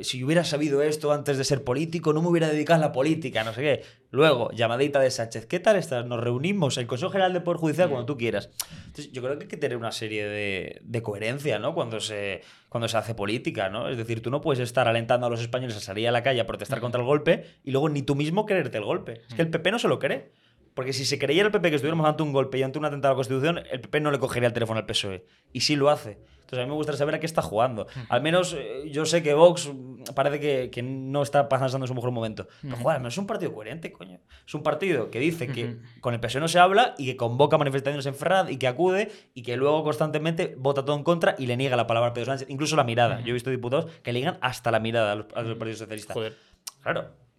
[0.00, 2.92] si yo hubiera sabido esto antes de ser político, no me hubiera dedicado a la
[2.92, 3.82] política, no sé qué.
[4.12, 5.44] Luego, llamadita de Sánchez.
[5.44, 6.06] ¿Qué tal estás?
[6.06, 8.48] Nos reunimos, el Consejo General del Poder Judicial, cuando tú quieras.
[8.86, 11.74] Entonces, yo creo que hay que tener una serie de, de coherencia, ¿no?
[11.74, 12.40] Cuando se,
[12.70, 13.90] cuando se hace política, ¿no?
[13.90, 16.40] Es decir, tú no puedes estar alentando a los españoles a salir a la calle
[16.40, 19.20] a protestar contra el golpe y luego ni tú mismo creerte el golpe.
[19.28, 20.32] Es que el PP no se lo cree.
[20.80, 23.12] Porque si se creyera el PP que estuviéramos ante un golpe y ante un atentado
[23.12, 25.26] a la Constitución, el PP no le cogería el teléfono al PSOE.
[25.52, 26.12] Y sí lo hace.
[26.12, 27.86] Entonces a mí me gustaría saber a qué está jugando.
[28.08, 29.70] Al menos eh, yo sé que Vox
[30.14, 32.48] parece que, que no está pasando su mejor momento.
[32.62, 34.20] Pero joder, al menos es un partido coherente, coño.
[34.46, 37.58] Es un partido que dice que con el PSOE no se habla y que convoca
[37.58, 41.44] manifestaciones en Ferrad y que acude y que luego constantemente vota todo en contra y
[41.44, 43.20] le niega la palabra a Pedro Sánchez, incluso la mirada.
[43.20, 45.80] Yo he visto diputados que le niegan hasta la mirada a los, a los partidos
[45.80, 46.14] socialistas.
[46.14, 46.38] Joder.
[46.82, 47.29] Claro.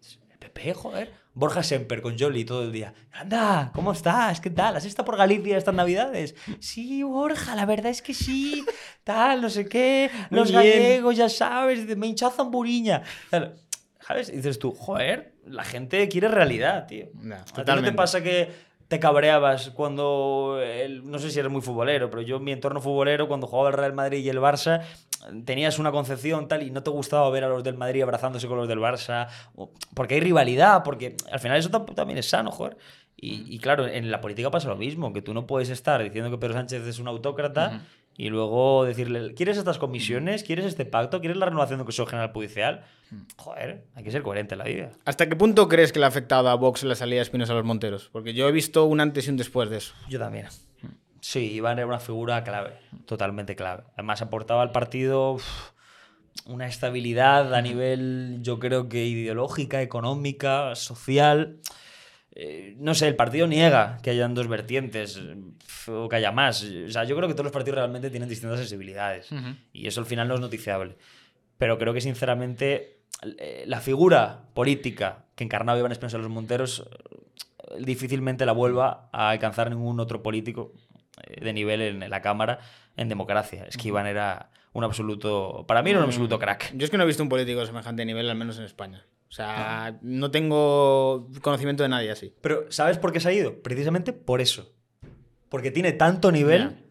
[0.76, 1.14] Joder.
[1.34, 2.94] Borja Semper con Jolly todo el día.
[3.14, 4.42] Anda, ¿cómo estás?
[4.42, 4.76] ¿Qué tal?
[4.76, 6.36] ¿Has estado por Galicia estas navidades?
[6.60, 8.66] Sí, Borja, la verdad es que sí.
[9.06, 10.12] Tal, no sé qué.
[10.30, 10.62] Los bien.
[10.62, 13.02] gallegos, ya sabes, me hincha zamburiña.
[13.30, 13.56] Tal.
[14.06, 14.30] ¿Sabes?
[14.30, 17.08] Y dices tú, joder, la gente quiere realidad, tío.
[17.14, 18.52] No, ¿A ti no te pasa que
[18.90, 22.82] te cabreabas cuando, el- no sé si eres muy futbolero, pero yo en mi entorno
[22.82, 24.82] futbolero, cuando jugaba el Real Madrid y el Barça,
[25.46, 28.58] tenías una concepción tal y no te gustaba ver a los del Madrid abrazándose con
[28.58, 32.52] los del Barça, o- porque hay rivalidad, porque al final eso tam- también es sano,
[32.52, 32.78] joder.
[33.16, 36.32] Y, y claro, en la política pasa lo mismo, que tú no puedes estar diciendo
[36.32, 37.82] que Pedro Sánchez es un autócrata
[38.18, 40.44] y luego decirle, ¿quieres estas comisiones?
[40.44, 41.20] ¿Quieres este pacto?
[41.22, 42.84] ¿Quieres la renovación del Consejo General Judicial?
[43.38, 44.90] Joder, hay que ser coherente en la vida.
[45.06, 47.56] ¿Hasta qué punto crees que le ha afectado a Vox la salida de Espinosa a
[47.58, 48.10] los Monteros?
[48.12, 49.94] Porque yo he visto un antes y un después de eso.
[50.10, 50.48] Yo también.
[51.22, 52.74] Sí, Iván era una figura clave,
[53.06, 53.84] totalmente clave.
[53.94, 55.38] Además aportaba al partido
[56.48, 61.60] una estabilidad a nivel, yo creo que ideológica, económica, social.
[62.34, 65.22] Eh, no sé, el partido niega que hayan dos vertientes
[65.88, 66.64] o que haya más.
[66.64, 69.30] O sea, yo creo que todos los partidos realmente tienen distintas sensibilidades
[69.74, 70.98] y eso al final no es noticiable.
[71.58, 73.02] Pero creo que sinceramente
[73.38, 79.10] eh, la figura política que encarnaba Iván Espinosa de los Monteros eh, difícilmente la vuelva
[79.12, 80.74] a alcanzar ningún otro político
[81.42, 82.60] de nivel en la Cámara
[82.98, 83.66] en democracia.
[83.68, 86.74] Es que Iván era un absoluto, para mí era un absoluto crack.
[86.76, 89.06] Yo es que no he visto un político de semejante nivel, al menos en España.
[89.30, 92.34] O sea, no tengo conocimiento de nadie así.
[92.42, 93.62] Pero ¿sabes por qué se ha ido?
[93.62, 94.74] Precisamente por eso.
[95.50, 96.86] Porque tiene tanto nivel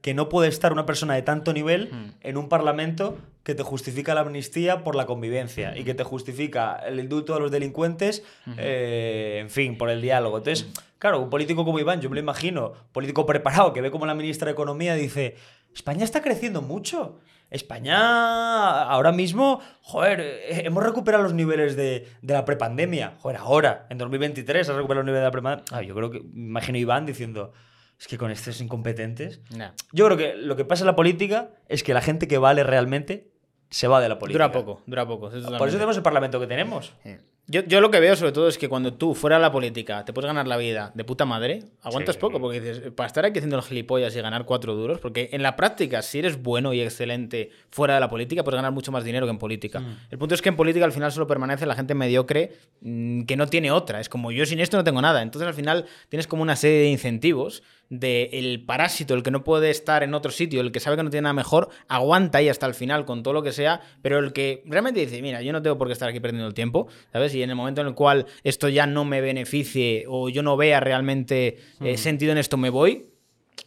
[0.00, 2.14] que no puede estar una persona de tanto nivel Hmm.
[2.20, 6.76] en un parlamento que te justifica la amnistía por la convivencia y que te justifica
[6.86, 8.22] el indulto a los delincuentes,
[8.56, 10.38] eh, en fin, por el diálogo.
[10.38, 14.06] Entonces, claro, un político como Iván, yo me lo imagino, político preparado, que ve como
[14.06, 15.36] la ministra de Economía dice,
[15.74, 17.18] España está creciendo mucho.
[17.50, 23.16] España ahora mismo, joder, eh, hemos recuperado los niveles de, de la prepandemia.
[23.18, 25.64] Joder, ahora, en 2023, has recuperado los niveles de la prepandemia.
[25.70, 27.52] Ah, yo creo que, imagino Iván diciendo,
[28.02, 29.40] es que con estos incompetentes
[29.92, 32.64] yo creo que lo que pasa en la política es que la gente que vale
[32.64, 33.31] realmente
[33.72, 34.44] se va de la política.
[34.44, 35.28] Dura poco, dura poco.
[35.32, 36.92] eso Por eso tenemos el parlamento que tenemos.
[37.48, 40.04] Yo, yo lo que veo sobre todo es que cuando tú fuera de la política
[40.04, 42.20] te puedes ganar la vida de puta madre, aguantas Sí.
[42.20, 45.42] poco porque dices, para estar aquí haciendo el gilipollas y ganar cuatro duros, porque en
[45.42, 49.02] la práctica, si eres bueno y excelente fuera de la política, puedes ganar mucho más
[49.02, 49.80] dinero que en política.
[49.80, 49.96] Mm.
[50.12, 53.36] El punto es que en política al final solo permanece la gente mediocre mm, que
[53.36, 53.98] no tiene otra.
[53.98, 55.20] Es como yo sin esto no tengo nada.
[55.20, 59.44] Entonces al final tienes como una serie de incentivos de el parásito, el que no
[59.44, 62.48] puede estar en otro sitio, el que sabe que no tiene nada mejor, aguanta ahí
[62.48, 65.52] hasta el final con todo lo que sea, pero el que realmente dice, mira, yo
[65.52, 67.34] no tengo por qué estar aquí perdiendo el tiempo, ¿sabes?
[67.34, 70.56] Y en el momento en el cual esto ya no me beneficie o yo no
[70.56, 73.08] vea realmente eh, sentido en esto, me voy.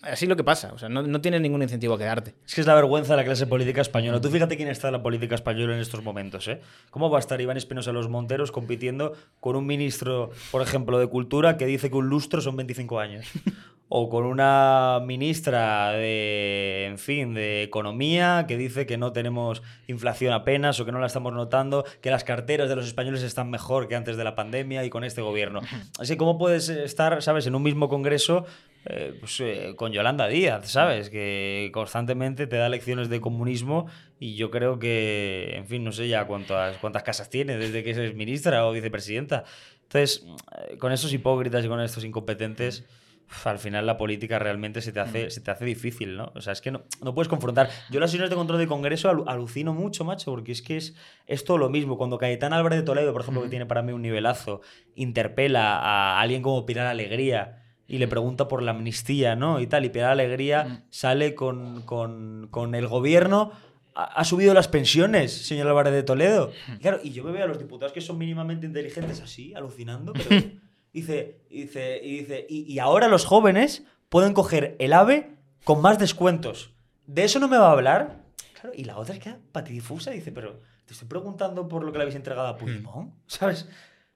[0.02, 2.34] Así es lo que pasa, o sea, no, no tienes ningún incentivo a quedarte.
[2.46, 4.20] Es que es la vergüenza de la clase política española.
[4.22, 6.62] Tú fíjate quién está en la política española en estos momentos, ¿eh?
[6.90, 11.00] ¿Cómo va a estar Iván Espinosa de los Monteros compitiendo con un ministro, por ejemplo,
[11.00, 13.26] de Cultura que dice que un lustro son 25 años?
[13.88, 20.34] O con una ministra de, en fin, de Economía que dice que no tenemos inflación
[20.34, 23.88] apenas o que no la estamos notando, que las carteras de los españoles están mejor
[23.88, 25.62] que antes de la pandemia y con este gobierno.
[26.00, 28.46] Así, ¿cómo puedes estar, sabes, en un mismo congreso
[28.88, 31.10] eh, pues, eh, con Yolanda Díaz, ¿sabes?
[31.10, 33.88] Que constantemente te da lecciones de comunismo
[34.20, 37.92] y yo creo que, en fin, no sé ya cuántas, cuántas casas tiene desde que
[37.92, 39.44] es ministra o vicepresidenta.
[39.84, 40.26] Entonces,
[40.70, 42.86] eh, con esos hipócritas y con estos incompetentes,
[43.46, 46.32] al final la política realmente se te hace, se te hace difícil, ¿no?
[46.36, 47.70] O sea, es que no, no puedes confrontar.
[47.90, 50.96] Yo las sesiones de control de Congreso alu- alucino mucho, macho, porque es que es,
[51.26, 51.98] es todo lo mismo.
[51.98, 54.62] Cuando Cayetán Álvarez de Toledo, por ejemplo, que tiene para mí un nivelazo,
[54.96, 59.60] interpela a alguien como Pilar Alegría y le pregunta por la amnistía, ¿no?
[59.60, 63.52] Y tal, y Pilar Alegría sale con, con, con el gobierno.
[63.98, 66.52] Ha ha subido las pensiones, señor Álvarez de Toledo.
[66.76, 70.12] Y Claro, y yo me veo a los diputados que son mínimamente inteligentes así, alucinando,
[70.14, 70.30] pero
[71.02, 75.82] dice, y dice, y dice, y, y ahora los jóvenes pueden coger el AVE con
[75.82, 76.72] más descuentos.
[77.08, 78.24] ¿De eso no me va a hablar?
[78.54, 81.98] Claro, y la otra es que patidifusa, dice, pero te estoy preguntando por lo que
[81.98, 83.68] le habéis entregado a Puigdemont, ¿sabes?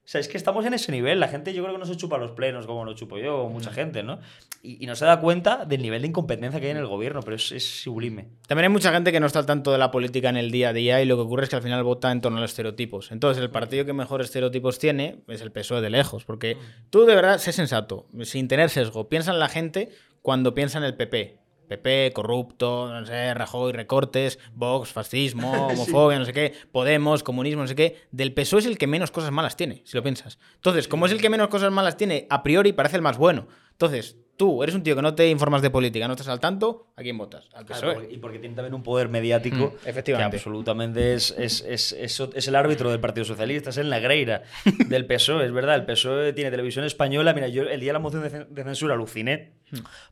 [0.04, 1.20] O sea, es que estamos en ese nivel.
[1.20, 3.48] La gente yo creo que no se chupa los plenos como lo chupo yo o
[3.48, 4.18] mucha gente, ¿no?
[4.62, 7.20] Y, y no se da cuenta del nivel de incompetencia que hay en el gobierno,
[7.22, 8.28] pero es, es sublime.
[8.48, 10.70] También hay mucha gente que no está al tanto de la política en el día
[10.70, 12.50] a día y lo que ocurre es que al final vota en torno a los
[12.50, 13.12] estereotipos.
[13.12, 16.56] Entonces, el partido que mejores estereotipos tiene es el PSOE de lejos, porque
[16.90, 19.08] tú de verdad sé sensato, sin tener sesgo.
[19.08, 19.90] Piensa en la gente
[20.22, 21.38] cuando piensa en el PP.
[21.70, 27.68] PP, corrupto, no sé, Rajoy, recortes, Vox, fascismo, homofobia, no sé qué, Podemos, comunismo, no
[27.68, 27.96] sé qué.
[28.10, 30.40] Del PSOE es el que menos cosas malas tiene, si lo piensas.
[30.56, 33.46] Entonces, como es el que menos cosas malas tiene, a priori parece el más bueno.
[33.80, 36.88] Entonces, tú eres un tío que no te informas de política, no estás al tanto,
[36.96, 37.48] ¿a quién votas?
[37.54, 37.80] Al PSOE.
[37.80, 40.32] Claro, porque- y porque tiene también un poder mediático Mm, efectivamente.
[40.32, 44.42] que absolutamente es, es, es, es- el árbitro del Partido Socialista, es el negreira
[44.88, 45.76] del PSOE, es verdad.
[45.76, 47.32] El PSOE tiene televisión española.
[47.32, 49.52] Mira, yo el día de la moción de de censura aluciné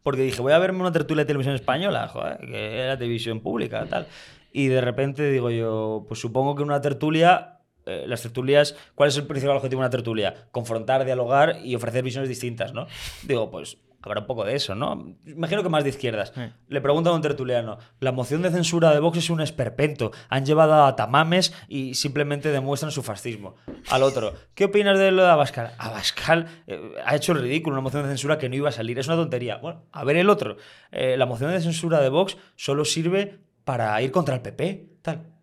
[0.03, 3.85] porque dije, voy a verme una tertulia de televisión española, joder, que era televisión pública,
[3.85, 4.07] tal.
[4.51, 7.58] Y de repente digo yo, pues supongo que una tertulia
[7.89, 10.49] eh, las tertulias, ¿cuál es el principal objetivo de una tertulia?
[10.53, 12.87] Confrontar, dialogar y ofrecer visiones distintas, ¿no?
[13.23, 15.17] Digo, pues habrá un poco de eso, ¿no?
[15.27, 16.33] Imagino que más de izquierdas.
[16.69, 20.47] Le pregunto a un tertuliano, la moción de censura de Vox es un esperpento, han
[20.47, 23.57] llevado a tamames y simplemente demuestran su fascismo.
[23.91, 25.73] Al otro, ¿qué opinas de lo de Abascal?
[25.79, 28.99] Abascal eh, ha hecho el ridículo, una moción de censura que no iba a salir,
[28.99, 29.57] es una tontería.
[29.57, 30.57] Bueno, a ver el otro,
[30.91, 35.38] Eh, la moción de censura de Vox solo sirve para ir contra el PP, tal.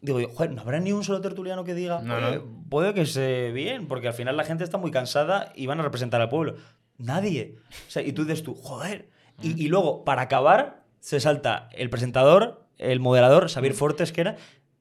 [0.00, 2.64] Digo yo, joder, no habrá ni un solo tertuliano que diga, No, "Oye, no.
[2.68, 5.82] puede que esté bien, porque al final la gente está muy cansada y van a
[5.82, 6.56] representar al pueblo.
[6.96, 7.56] Nadie.
[7.86, 9.08] O sea, y tú dices tú, joder,
[9.40, 14.36] Y, y luego, para acabar, se salta el presentador, el moderador, Xavier Fortes, que era,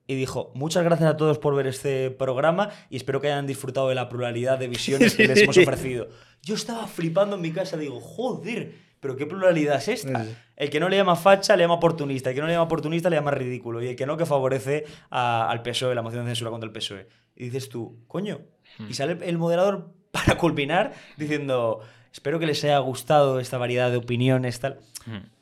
[0.08, 3.90] y dijo, muchas gracias a todos por ver este programa y espero que hayan disfrutado
[3.90, 6.08] de la pluralidad de visiones que les hemos ofrecido.
[6.42, 10.26] Yo estaba flipando en mi casa, digo, joder, pero qué pluralidad es esta.
[10.56, 13.10] El que no le llama facha le llama oportunista, el que no le llama oportunista
[13.10, 16.32] le llama ridículo y el que no que favorece a- al PSOE, la moción de
[16.32, 17.08] censura contra el PSOE.
[17.36, 18.42] Y dices tú, coño,
[18.90, 23.98] y sale el moderador para culminar diciendo, espero que les haya gustado esta variedad de
[23.98, 24.80] opiniones, tal.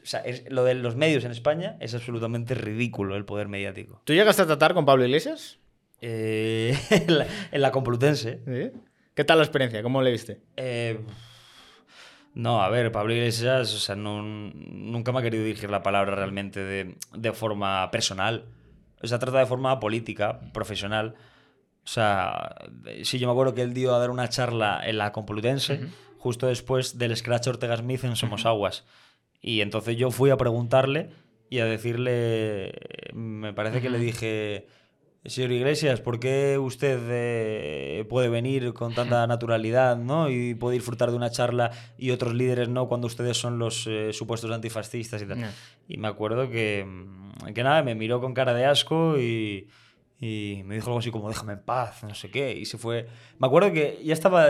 [0.04, 4.02] O sea, es- lo de los medios en España es absolutamente ridículo el poder mediático.
[4.04, 5.58] ¿Tú llegaste a tratar con Pablo Iglesias?
[6.02, 8.42] Eh, en, la, en la Complutense.
[8.46, 8.80] ¿Sí?
[9.16, 9.82] ¿Qué tal la experiencia?
[9.82, 10.42] ¿Cómo le viste?
[10.58, 11.00] Eh,
[12.36, 16.16] no, a ver, Pablo Iglesias, o sea, no- nunca me ha querido dirigir la palabra
[16.16, 18.46] realmente de, de forma personal.
[19.02, 21.16] O sea, trata de forma política, profesional.
[21.84, 22.56] O sea,
[23.04, 25.82] sí, yo me acuerdo que él dio a dar una charla en la Complutense,
[26.18, 28.86] justo después del Scratch Ortega Smith en Somos Aguas.
[29.42, 31.12] Y entonces yo fui a preguntarle
[31.52, 32.74] y a decirle,
[33.14, 34.68] me parece que le dije,
[35.26, 40.30] señor Iglesias, ¿por qué usted eh, puede venir con tanta naturalidad ¿no?
[40.30, 44.14] y puede disfrutar de una charla y otros líderes no cuando ustedes son los eh,
[44.14, 45.52] supuestos antifascistas y tal?
[45.88, 49.68] Y me acuerdo que, mm, que nada, me miró con cara de asco y,
[50.20, 52.54] y me dijo algo así como déjame en paz, no sé qué.
[52.56, 53.08] Y se fue.
[53.40, 54.50] Me acuerdo que ya estaba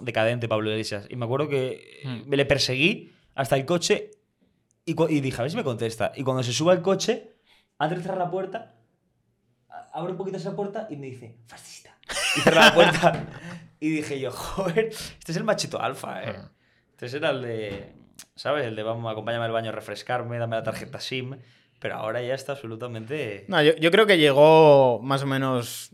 [0.00, 1.06] decadente Pablo Iglesias.
[1.10, 2.22] Y me acuerdo que Hmm.
[2.28, 4.10] me le perseguí hasta el coche
[4.84, 6.12] y, y dije, a ver si me contesta.
[6.16, 7.32] Y cuando se sube al coche,
[7.78, 8.74] antes de cerrar la puerta,
[9.92, 11.96] abre un poquito esa puerta y me dice, fascista.
[12.36, 13.26] Y cerra la puerta.
[13.80, 16.36] y dije yo, joder, este es el machito alfa, ¿eh?
[17.00, 17.92] Este era el de,
[18.34, 18.66] ¿sabes?
[18.66, 21.38] El de, vamos, acompáñame al baño a refrescarme, dame la tarjeta SIM.
[21.80, 23.44] Pero ahora ya está absolutamente...
[23.48, 25.90] No, yo, yo creo que llegó más o menos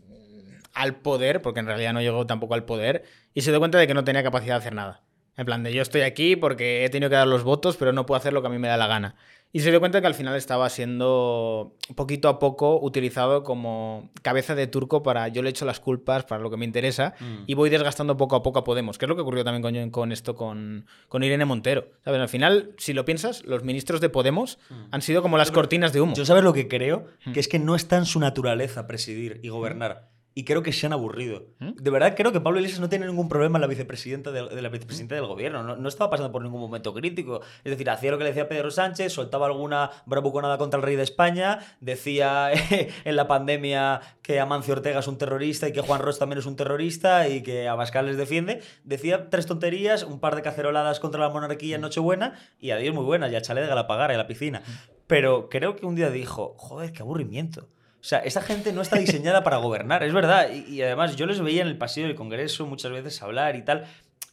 [0.73, 3.87] al poder, porque en realidad no llegó tampoco al poder, y se dio cuenta de
[3.87, 5.01] que no tenía capacidad de hacer nada.
[5.35, 8.05] En plan de yo estoy aquí porque he tenido que dar los votos, pero no
[8.05, 9.15] puedo hacer lo que a mí me da la gana.
[9.51, 14.53] Y se dio cuenta que al final estaba siendo poquito a poco utilizado como cabeza
[14.53, 17.43] de turco para yo le echo las culpas para lo que me interesa Mm.
[17.47, 19.89] y voy desgastando poco a poco a Podemos, que es lo que ocurrió también con,
[19.89, 21.87] con esto con, con Irene Montero.
[22.05, 22.21] ¿Sabes?
[22.21, 24.59] Al final, si lo piensas, los ministros de Podemos
[24.91, 26.11] han sido como las cortinas de humo.
[26.11, 26.15] Mm.
[26.15, 29.49] Yo sabes lo que creo, que es que no está en su naturaleza presidir y
[29.49, 30.09] gobernar.
[30.39, 31.47] Y creo que se han aburrido.
[31.59, 34.61] De verdad creo que Pablo Iglesias no tiene ningún problema en la vicepresidenta del, de
[34.61, 35.63] la vicepresidenta del gobierno.
[35.63, 37.41] No, no estaba pasando por ningún momento crítico.
[37.65, 40.95] Es decir, hacía lo que le decía Pedro Sánchez, soltaba alguna bravuconada contra el rey
[40.95, 42.51] de España, decía
[43.03, 46.45] en la pandemia que Amancio Ortega es un terrorista y que Juan Ross también es
[46.45, 48.61] un terrorista y que Abascal les defiende.
[48.85, 53.03] Decía tres tonterías, un par de caceroladas contra la monarquía en Nochebuena y adiós muy
[53.03, 54.61] buenas, ya chale de Galapagar en la piscina.
[55.05, 57.67] Pero creo que un día dijo, joder, qué aburrimiento.
[58.01, 60.49] O sea, esta gente no está diseñada para gobernar, es verdad.
[60.51, 63.63] Y, y además yo les veía en el pasillo del Congreso muchas veces hablar y
[63.63, 63.85] tal.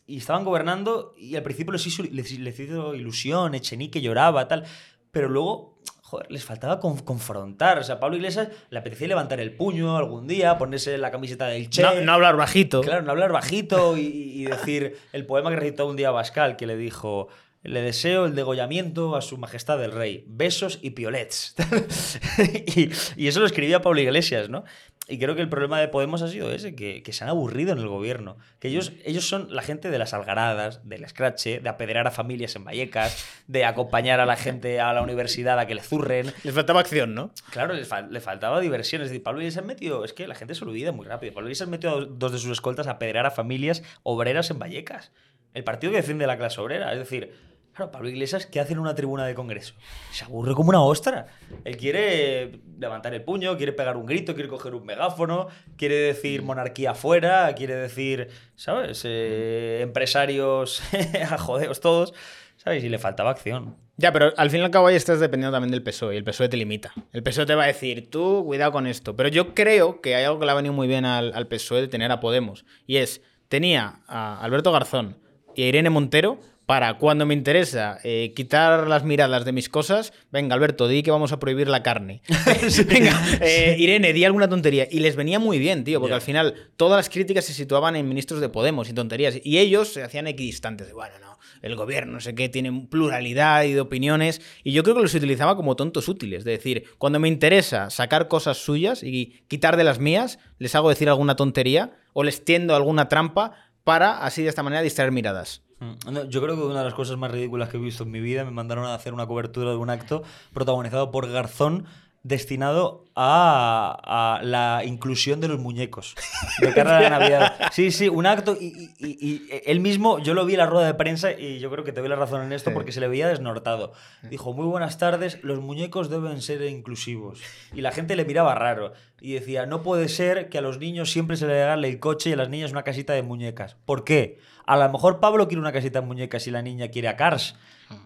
[0.07, 4.65] Y estaban gobernando y al principio les hizo, les, les hizo ilusión, Echenique lloraba, tal.
[5.11, 7.79] Pero luego, joder, les faltaba con- confrontar.
[7.81, 11.49] O sea, a Pablo Iglesias le apetecía levantar el puño algún día, ponerse la camiseta
[11.49, 11.83] del Che.
[11.83, 12.83] No, no hablar bajito.
[12.83, 16.67] Claro, no hablar bajito y, y decir el poema que recitó un día Bascal, que
[16.69, 17.27] le dijo:
[17.67, 21.55] Le deseo el degollamiento a su majestad el rey, besos y piolets.
[22.77, 24.65] y, y eso lo escribía Pablo Iglesias, ¿no?
[25.09, 27.71] Y creo que el problema de Podemos ha sido ese, que, que se han aburrido
[27.73, 28.39] en el gobierno.
[28.59, 32.57] Que ellos, ellos son la gente de las algaradas, del escrache, de apedrear a familias
[32.57, 36.33] en Vallecas, de acompañar a la gente a la universidad a que le zurren.
[36.43, 37.31] Les faltaba acción, ¿no?
[37.51, 39.01] Claro, les fal- le faltaba diversión.
[39.03, 40.05] Es decir, Pablo Iglesias metió.
[40.05, 41.33] Es que la gente se olvida muy rápido.
[41.33, 45.13] Pablo Iglesias metió a dos- de sus escoltas a pedrear a familias obreras en Vallecas.
[45.55, 46.93] El partido que defiende la clase obrera.
[46.93, 47.33] Es decir,
[47.77, 49.75] claro, Pablo Iglesias, ¿qué hace en una tribuna de congreso?
[50.11, 51.27] Se aburre como una ostra.
[51.65, 56.43] Él quiere levantar el puño, quiere pegar un grito, quiere coger un megáfono, quiere decir
[56.43, 59.03] monarquía fuera, quiere decir, ¿sabes?
[59.05, 60.83] Eh, empresarios
[61.31, 62.15] a jodeos todos.
[62.57, 62.83] ¿Sabes?
[62.83, 63.77] Y le faltaba acción.
[63.99, 66.25] Ya, pero al fin y al cabo ahí estás dependiendo también del PSOE y el
[66.25, 66.93] PSOE te limita.
[67.13, 69.15] El PSOE te va a decir, tú cuidado con esto.
[69.15, 71.83] Pero yo creo que hay algo que le ha venido muy bien al, al PSOE
[71.83, 72.65] de tener a Podemos.
[72.87, 75.19] Y es, tenía a Alberto Garzón
[75.55, 80.13] y a Irene Montero para cuando me interesa eh, quitar las miradas de mis cosas,
[80.33, 82.23] venga Alberto, di que vamos a prohibir la carne.
[82.87, 84.89] venga, eh, Irene, di alguna tontería.
[84.91, 88.09] Y les venía muy bien, tío, porque al final todas las críticas se situaban en
[88.09, 89.39] ministros de Podemos y tonterías.
[89.45, 93.63] Y ellos se hacían equidistantes de, bueno, no, el gobierno, no sé qué, tiene pluralidad
[93.63, 94.43] y de opiniones.
[94.65, 96.43] Y yo creo que los utilizaba como tontos útiles.
[96.43, 100.89] De decir, cuando me interesa sacar cosas suyas y quitar de las mías, les hago
[100.89, 103.53] decir alguna tontería o les tiendo alguna trampa
[103.85, 105.66] para así de esta manera distraer miradas.
[105.81, 108.21] Mm, yo creo que una de las cosas más ridículas que he visto en mi
[108.21, 110.23] vida me mandaron a hacer una cobertura de un acto
[110.53, 111.87] protagonizado por Garzón
[112.23, 116.17] destinado a, a la inclusión de los muñecos
[116.61, 117.55] de cara a la Navidad.
[117.71, 118.57] Sí, sí, un acto.
[118.61, 121.61] Y, y- y- y él mismo, yo lo vi en la rueda de prensa y
[121.61, 123.93] yo creo que te doy la razón en esto porque se le veía desnortado.
[124.29, 127.41] Dijo, muy buenas tardes, los muñecos deben ser inclusivos.
[127.75, 128.93] Y la gente le miraba raro.
[129.21, 132.31] Y decía, no puede ser que a los niños siempre se le regale el coche
[132.31, 133.77] y a las niñas una casita de muñecas.
[133.87, 134.41] ¿Por qué?
[134.67, 137.55] A lo mejor Pablo quiere una casita de muñecas y la niña quiere a Cars.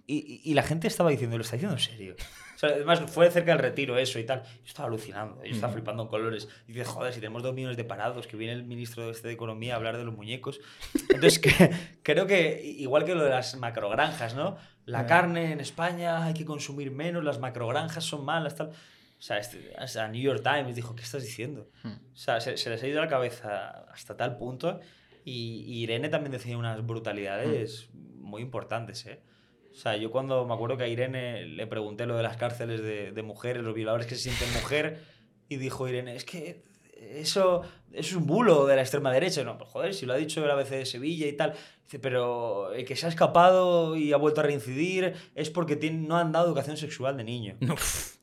[0.06, 2.14] Y, y- la gente estaba diciendo, lo está diciendo en serio.
[2.54, 4.42] O sea, además, fue cerca del retiro eso y tal.
[4.42, 6.48] Yo estaba alucinando, yo estaba flipando en colores.
[6.68, 9.28] Y dices, joder, si tenemos dos millones de parados, que viene el ministro de, este
[9.28, 10.60] de Economía a hablar de los muñecos.
[11.08, 11.70] Entonces, que-
[12.02, 14.58] creo que, igual que lo de las macrogranjas, ¿no?
[14.84, 18.68] La carne en España hay que consumir menos, las macrogranjas son malas, tal.
[18.68, 21.68] O sea, este, o sea, New York Times dijo, ¿qué estás diciendo?
[21.84, 24.80] O sea, se, se les ha ido la cabeza hasta tal punto.
[25.24, 29.20] Y, y Irene también decía unas brutalidades muy importantes, ¿eh?
[29.72, 32.82] O sea, yo cuando me acuerdo que a Irene le pregunté lo de las cárceles
[32.82, 35.00] de, de mujeres, los violadores que se sienten mujer,
[35.48, 36.62] y dijo Irene, es que
[36.96, 39.42] eso, eso es un bulo de la extrema derecha.
[39.44, 41.54] No, pues joder, si lo ha dicho el ABC de Sevilla y tal.
[41.84, 46.06] Dice, pero el que se ha escapado y ha vuelto a reincidir es porque tiene-
[46.06, 47.56] no han dado educación sexual de niño.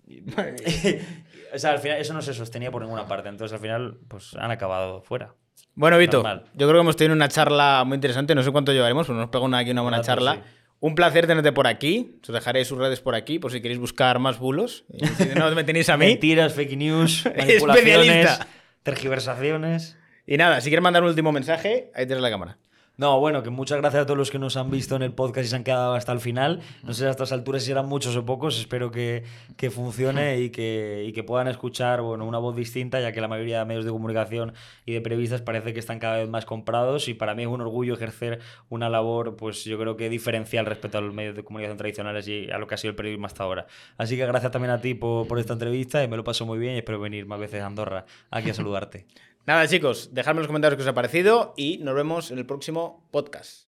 [1.53, 3.30] o sea, al final eso no se sostenía por ninguna parte.
[3.30, 5.36] Entonces, al final, pues han acabado fuera.
[5.77, 6.45] Bueno, Vito, Normal.
[6.55, 8.33] yo creo que hemos tenido una charla muy interesante.
[8.33, 10.33] No sé cuánto llevaremos, pero nos pegó una, aquí una buena charla.
[10.35, 10.39] sí.
[10.79, 12.19] Un placer tenerte por aquí.
[12.21, 14.85] Os dejaré sus redes por aquí, por si queréis buscar más bulos.
[14.91, 16.07] Y si no, me tenéis a mí.
[16.07, 18.39] Mentiras, fake news, manipulaciones,
[18.83, 19.97] tergiversaciones.
[20.25, 22.57] Y nada, si quieres mandar un último mensaje, ahí tienes la cámara.
[22.99, 25.45] No, bueno, que muchas gracias a todos los que nos han visto en el podcast
[25.45, 26.61] y se han quedado hasta el final.
[26.82, 28.60] No sé a estas alturas si eran muchos o pocos.
[28.60, 29.24] Espero que,
[29.56, 33.28] que funcione y que, y que puedan escuchar bueno, una voz distinta, ya que la
[33.28, 34.53] mayoría de medios de comunicación
[34.84, 37.07] y de periodistas parece que están cada vez más comprados.
[37.07, 40.98] Y para mí es un orgullo ejercer una labor, pues yo creo que diferencial respecto
[40.98, 43.44] a los medios de comunicación tradicionales y a lo que ha sido el periodismo hasta
[43.44, 43.68] ahora.
[43.99, 46.57] Así que gracias también a ti por, por esta entrevista y me lo paso muy
[46.57, 49.06] bien y espero venir más veces a Andorra aquí a saludarte.
[49.48, 52.45] Nada, chicos, dejadme en los comentarios qué os ha parecido y nos vemos en el
[52.45, 53.65] próximo podcast.